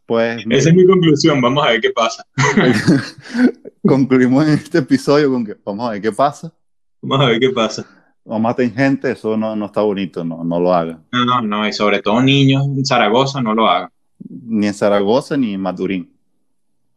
Pues 0.06 0.44
Esa 0.50 0.70
es 0.70 0.76
mi 0.76 0.88
conclusión, 0.88 1.40
vamos 1.40 1.64
a 1.64 1.70
ver 1.70 1.82
qué 1.82 1.92
pasa. 1.92 2.26
concluimos 3.86 4.44
en 4.48 4.54
este 4.56 4.80
episodio 4.80 5.32
con 5.32 5.46
que 5.46 5.56
vamos 5.64 5.88
a 5.88 5.92
ver 5.92 6.02
qué 6.02 6.12
pasa. 6.12 6.52
Vamos 7.00 7.28
a 7.28 7.30
ver 7.30 7.40
qué 7.40 7.50
pasa. 7.52 7.86
No 8.26 8.40
maten 8.40 8.74
gente, 8.74 9.12
eso 9.12 9.38
no, 9.38 9.56
no 9.56 9.68
está 9.68 9.82
bonito, 9.82 10.24
no, 10.26 10.44
no 10.44 10.60
lo 10.60 10.74
hagan. 10.74 11.06
No, 11.12 11.26
no, 11.26 11.42
no, 11.44 11.68
y 11.68 11.74
sobre 11.74 12.02
todo 12.02 12.22
niños 12.24 12.66
en 12.66 12.84
Zaragoza 12.84 13.40
no 13.40 13.54
lo 13.54 13.68
hagan. 13.70 13.90
Ni 14.28 14.66
en 14.66 14.74
Zaragoza 14.74 15.38
ni 15.38 15.54
en 15.54 15.62
Maturín. 15.62 16.12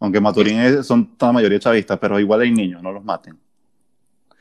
Aunque 0.00 0.18
Maturín 0.18 0.58
es- 0.60 0.86
son 0.86 1.10
la 1.20 1.32
mayoría 1.32 1.58
chavistas, 1.60 1.98
pero 1.98 2.18
igual 2.18 2.40
hay 2.40 2.50
niños, 2.50 2.82
no 2.82 2.92
los 2.92 3.04
maten. 3.04 3.38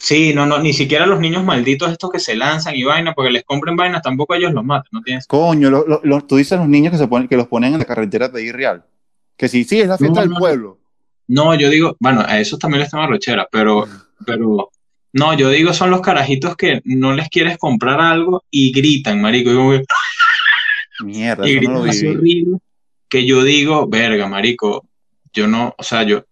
Sí, 0.03 0.33
no, 0.33 0.47
no, 0.47 0.57
ni 0.57 0.73
siquiera 0.73 1.05
los 1.05 1.19
niños 1.19 1.43
malditos 1.43 1.91
estos 1.91 2.09
que 2.09 2.17
se 2.19 2.35
lanzan 2.35 2.75
y 2.75 2.83
vaina, 2.83 3.13
porque 3.13 3.29
les 3.31 3.43
compren 3.43 3.75
vainas, 3.75 4.01
tampoco 4.01 4.33
ellos 4.33 4.51
los 4.51 4.63
matan, 4.65 4.89
no 4.91 5.01
tienes. 5.03 5.27
Coño, 5.27 5.69
lo- 5.69 5.85
lo- 5.87 6.01
lo- 6.03 6.21
tú 6.25 6.37
dices 6.37 6.57
los 6.57 6.67
niños 6.67 6.91
que, 6.91 6.97
se 6.97 7.07
ponen, 7.07 7.27
que 7.27 7.37
los 7.37 7.47
ponen 7.47 7.73
en 7.73 7.79
la 7.79 7.85
carretera 7.85 8.27
de 8.27 8.43
Irreal. 8.43 8.83
Que 9.37 9.47
sí, 9.47 9.63
sí, 9.63 9.79
es 9.79 9.87
la 9.87 9.99
fiesta 9.99 10.15
No, 10.15 10.21
del 10.21 10.29
no, 10.31 10.39
pueblo. 10.39 10.79
No, 11.27 11.53
yo 11.53 11.69
digo, 11.69 11.97
bueno, 11.99 12.21
a 12.27 12.39
esos 12.39 12.57
también 12.57 12.81
les 12.81 12.89
tengo 12.89 13.03
arrechera, 13.03 13.47
pero, 13.51 13.87
pero, 14.25 14.71
no, 15.13 15.33
yo 15.37 15.49
digo 15.49 15.71
son 15.71 15.91
los 15.91 16.01
carajitos 16.01 16.55
que 16.55 16.81
no 16.83 17.13
les 17.13 17.29
quieres 17.29 17.59
comprar 17.59 18.01
algo 18.01 18.43
y 18.49 18.71
gritan, 18.71 19.21
marico, 19.21 19.51
y, 19.51 19.55
como 19.55 19.71
que- 19.71 19.83
Mierda, 21.05 21.47
y 21.47 21.55
gritan 21.55 21.75
lo 21.75 21.83
así 21.83 22.07
horrible, 22.07 22.57
que 23.07 23.25
yo 23.25 23.43
digo, 23.43 23.87
verga, 23.87 24.27
marico, 24.27 24.87
yo 25.31 25.47
no, 25.47 25.75
o 25.77 25.83
sea, 25.83 26.03
yo, 26.03 26.23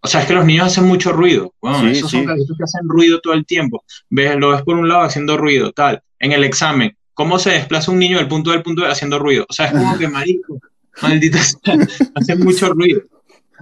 o 0.00 0.06
sea, 0.08 0.20
es 0.22 0.26
que 0.26 0.34
los 0.34 0.44
niños 0.44 0.66
hacen 0.66 0.84
mucho 0.84 1.12
ruido, 1.12 1.54
bueno, 1.60 1.80
Sí, 1.80 1.86
esos 1.98 2.10
son 2.10 2.24
carajitos 2.24 2.56
que 2.56 2.64
hacen 2.64 2.88
ruido 2.88 3.20
todo 3.20 3.32
el 3.34 3.44
tiempo, 3.46 3.84
ves, 4.10 4.36
lo 4.36 4.50
ves 4.50 4.62
por 4.62 4.76
un 4.76 4.88
lado 4.88 5.02
haciendo 5.02 5.36
ruido, 5.36 5.72
tal, 5.72 6.02
en 6.18 6.32
el 6.32 6.44
examen, 6.44 6.96
¿cómo 7.14 7.38
se 7.38 7.50
desplaza 7.50 7.90
un 7.90 7.98
niño 7.98 8.18
del 8.18 8.28
punto 8.28 8.50
al 8.52 8.62
punto 8.62 8.82
B 8.82 8.88
haciendo 8.88 9.18
ruido? 9.18 9.44
O 9.48 9.52
sea, 9.52 9.66
es 9.66 9.72
como 9.72 9.98
que, 9.98 10.08
marico, 10.08 10.60
maldita 11.02 11.38
sea, 11.42 11.76
hacen 12.14 12.40
mucho 12.44 12.68
ruido. 12.72 13.02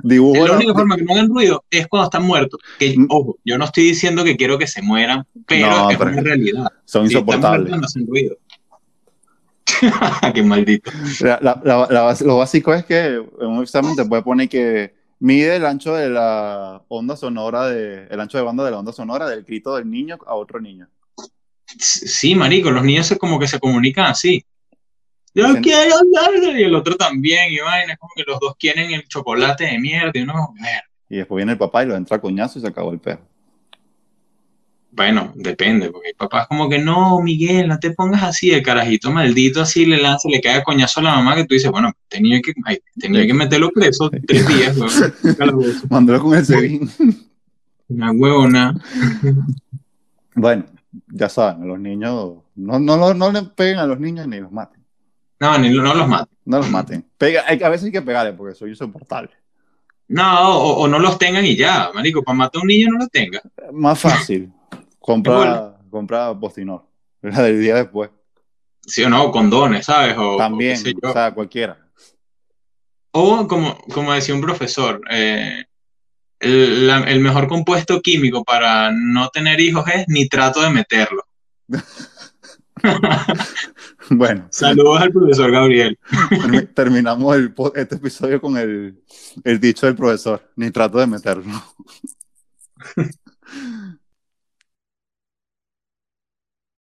Dibujo 0.03 0.47
La 0.47 0.57
única 0.57 0.75
forma 0.75 0.95
que 0.97 1.05
no 1.05 1.13
hagan 1.15 1.29
ruido 1.31 1.65
es 1.71 1.87
cuando 1.87 2.05
están 2.05 2.23
muertos. 2.25 2.61
Que, 2.79 2.95
Mm. 2.99 3.07
ojo, 3.09 3.39
yo 3.47 3.57
no 3.57 3.65
estoy 3.65 3.85
diciendo 3.85 4.25
que 4.25 4.37
quiero 4.37 4.59
que 4.59 4.67
se 4.67 4.83
mueran, 4.83 5.27
pero 5.47 5.71
No, 5.71 5.91
es 5.91 5.97
pero 5.97 6.11
una 6.11 6.21
realidad. 6.21 6.67
son 6.85 7.09
Si 7.09 7.15
insoportables. 7.15 7.61
muertos, 7.71 7.81
no 7.81 7.87
hacen 7.87 8.07
ruido. 8.07 8.37
Qué 10.35 10.43
maldito. 10.43 10.91
La- 11.21 11.39
la- 11.43 11.61
la- 11.65 11.89
la 11.91 12.03
base- 12.03 12.25
lo 12.27 12.37
básico 12.39 12.73
es 12.75 12.85
que 12.85 13.07
en 13.07 13.47
un 13.47 13.63
examen 13.63 13.97
te 13.97 14.05
puede 14.05 14.23
poner 14.23 14.49
que 14.49 14.95
mide 15.19 15.57
el 15.57 15.67
ancho 15.67 15.95
de 15.95 16.09
la 16.11 16.83
onda 16.89 17.17
sonora, 17.17 17.67
de, 17.69 18.07
el 18.11 18.21
ancho 18.21 18.39
de 18.39 18.45
banda 18.45 18.65
de 18.65 18.71
la 18.71 18.79
onda 18.79 18.93
sonora 18.93 19.29
del 19.29 19.45
grito 19.45 19.77
del 19.77 19.91
niño 19.91 20.19
a 20.27 20.35
otro 20.35 20.61
niño. 20.61 20.89
Sí, 21.79 22.35
marico, 22.35 22.71
los 22.71 22.85
niños 22.85 23.07
se, 23.07 23.19
como 23.19 23.39
que 23.39 23.49
se 23.49 23.59
comunican 23.59 24.07
así. 24.07 24.45
Yo 25.35 25.45
quiero 25.61 25.97
hablar, 25.99 26.57
y 26.57 26.63
el 26.63 26.75
otro 26.75 26.97
también, 26.97 27.53
y 27.53 27.59
vaina, 27.59 27.93
es 27.93 27.99
como 27.99 28.13
que 28.17 28.25
los 28.27 28.41
dos 28.41 28.55
quieren 28.59 28.91
el 28.93 29.07
chocolate 29.07 29.65
de 29.65 29.79
mierda, 29.79 30.13
y 30.15 30.23
uno, 30.23 30.55
"Ver". 30.59 30.83
Y 31.11 31.17
después 31.17 31.37
viene 31.37 31.53
el 31.53 31.59
papá 31.59 31.83
y 31.83 31.87
lo 31.87 31.95
entra 31.95 32.17
a 32.17 32.21
coñazo 32.21 32.59
y 32.59 32.63
se 32.63 32.69
acabó 32.69 32.91
el 32.91 33.01
perro. 33.01 33.29
Bueno, 34.97 35.33
depende, 35.37 35.91
porque 35.91 36.09
el 36.09 36.15
papá 36.17 36.43
es 36.43 36.49
como 36.49 36.69
que, 36.71 36.79
no, 36.79 37.21
Miguel, 37.21 37.69
no 37.69 37.79
te 37.79 37.91
pongas 37.91 38.23
así, 38.23 38.51
el 38.51 38.63
carajito 38.63 39.11
maldito 39.13 39.61
así 39.61 39.85
le 39.85 39.99
lanza, 40.01 40.29
le 40.31 40.41
cae 40.41 40.55
a 40.55 40.65
coñazo 40.65 41.01
a 41.01 41.03
la 41.03 41.15
mamá, 41.17 41.35
que 41.37 41.45
tú 41.45 41.55
dices, 41.55 41.71
bueno, 41.71 41.93
tenía 42.09 42.41
que, 42.41 42.55
ay, 42.65 42.79
tenía 42.99 43.27
que 43.27 43.35
meterlo 43.35 43.71
preso 43.71 44.11
tres 44.27 44.49
días, 44.49 44.75
calabozo. 45.37 45.87
Mándalo 45.91 46.23
con 46.23 46.35
el 46.39 46.47
sebín. 46.47 46.91
Una 47.89 48.11
huevona. 48.11 48.75
Bueno, 50.35 50.65
ya 51.09 51.29
saben, 51.29 51.63
a 51.63 51.67
los 51.67 51.79
niños, 51.79 52.37
no, 52.55 52.79
no, 52.79 52.97
no, 52.97 53.15
no 53.15 53.31
le 53.33 53.43
peguen 53.43 53.79
a 53.79 53.87
los 53.87 54.01
niños 54.01 54.27
ni 54.27 54.41
los 54.41 54.51
maten. 54.51 54.83
No, 55.39 55.59
ni, 55.59 55.69
no 55.71 55.95
los 55.95 56.09
mata. 56.09 56.29
No 56.47 56.59
los 56.59 56.71
maten. 56.71 57.05
Pega, 57.19 57.45
hay- 57.47 57.63
a 57.63 57.69
veces 57.69 57.87
hay 57.87 57.93
que 57.93 58.03
pegarle 58.03 58.33
porque 58.33 58.55
soy 58.55 58.71
insoportable. 58.71 59.31
No, 60.09 60.51
o, 60.59 60.83
o 60.85 60.89
no 60.89 60.99
los 60.99 61.19
tengan 61.19 61.45
y 61.45 61.57
ya, 61.57 61.91
marico, 61.95 62.23
para 62.23 62.39
matar 62.39 62.61
a 62.61 62.63
un 62.63 62.69
niño 62.69 62.89
no 62.93 62.99
los 62.99 63.11
tenga. 63.11 63.43
Más 63.73 63.99
fácil. 63.99 64.51
Compra, 65.07 65.37
Bueno. 65.37 65.79
compra 65.89 66.39
Postinor. 66.39 66.85
La 67.23 67.43
del 67.43 67.61
día 67.61 67.77
después. 67.77 68.11
Sí 68.85 69.03
o 69.05 69.09
no, 69.09 69.31
condones, 69.31 69.87
¿sabes? 69.87 70.15
O, 70.19 70.37
También, 70.37 70.79
o, 71.03 71.13
sea, 71.13 71.33
cualquiera. 71.33 71.79
O 73.13 73.49
como, 73.49 73.79
como 73.93 74.13
decía 74.13 74.35
un 74.35 74.41
profesor, 74.41 75.01
eh, 75.11 75.65
el, 76.41 76.87
la- 76.87 77.05
el 77.05 77.21
mejor 77.21 77.49
compuesto 77.49 78.01
químico 78.03 78.45
para 78.45 78.91
no 78.93 79.29
tener 79.31 79.59
hijos 79.61 79.85
es 79.93 80.05
nitrato 80.09 80.61
de 80.61 80.71
meterlo. 80.71 81.23
Bueno, 84.11 84.47
Saludos 84.51 85.01
al 85.01 85.11
profesor 85.11 85.51
Gabriel. 85.51 85.99
termi- 86.31 86.69
terminamos 86.75 87.35
el, 87.35 87.53
este 87.75 87.97
episodio 87.97 88.41
con 88.41 88.57
el, 88.57 89.03
el 89.43 89.59
dicho 89.59 89.87
del 89.87 89.97
profesor. 89.97 90.49
Ni 90.55 90.71
trato 90.71 90.99
de 90.99 91.07
meterlo. 91.09 91.45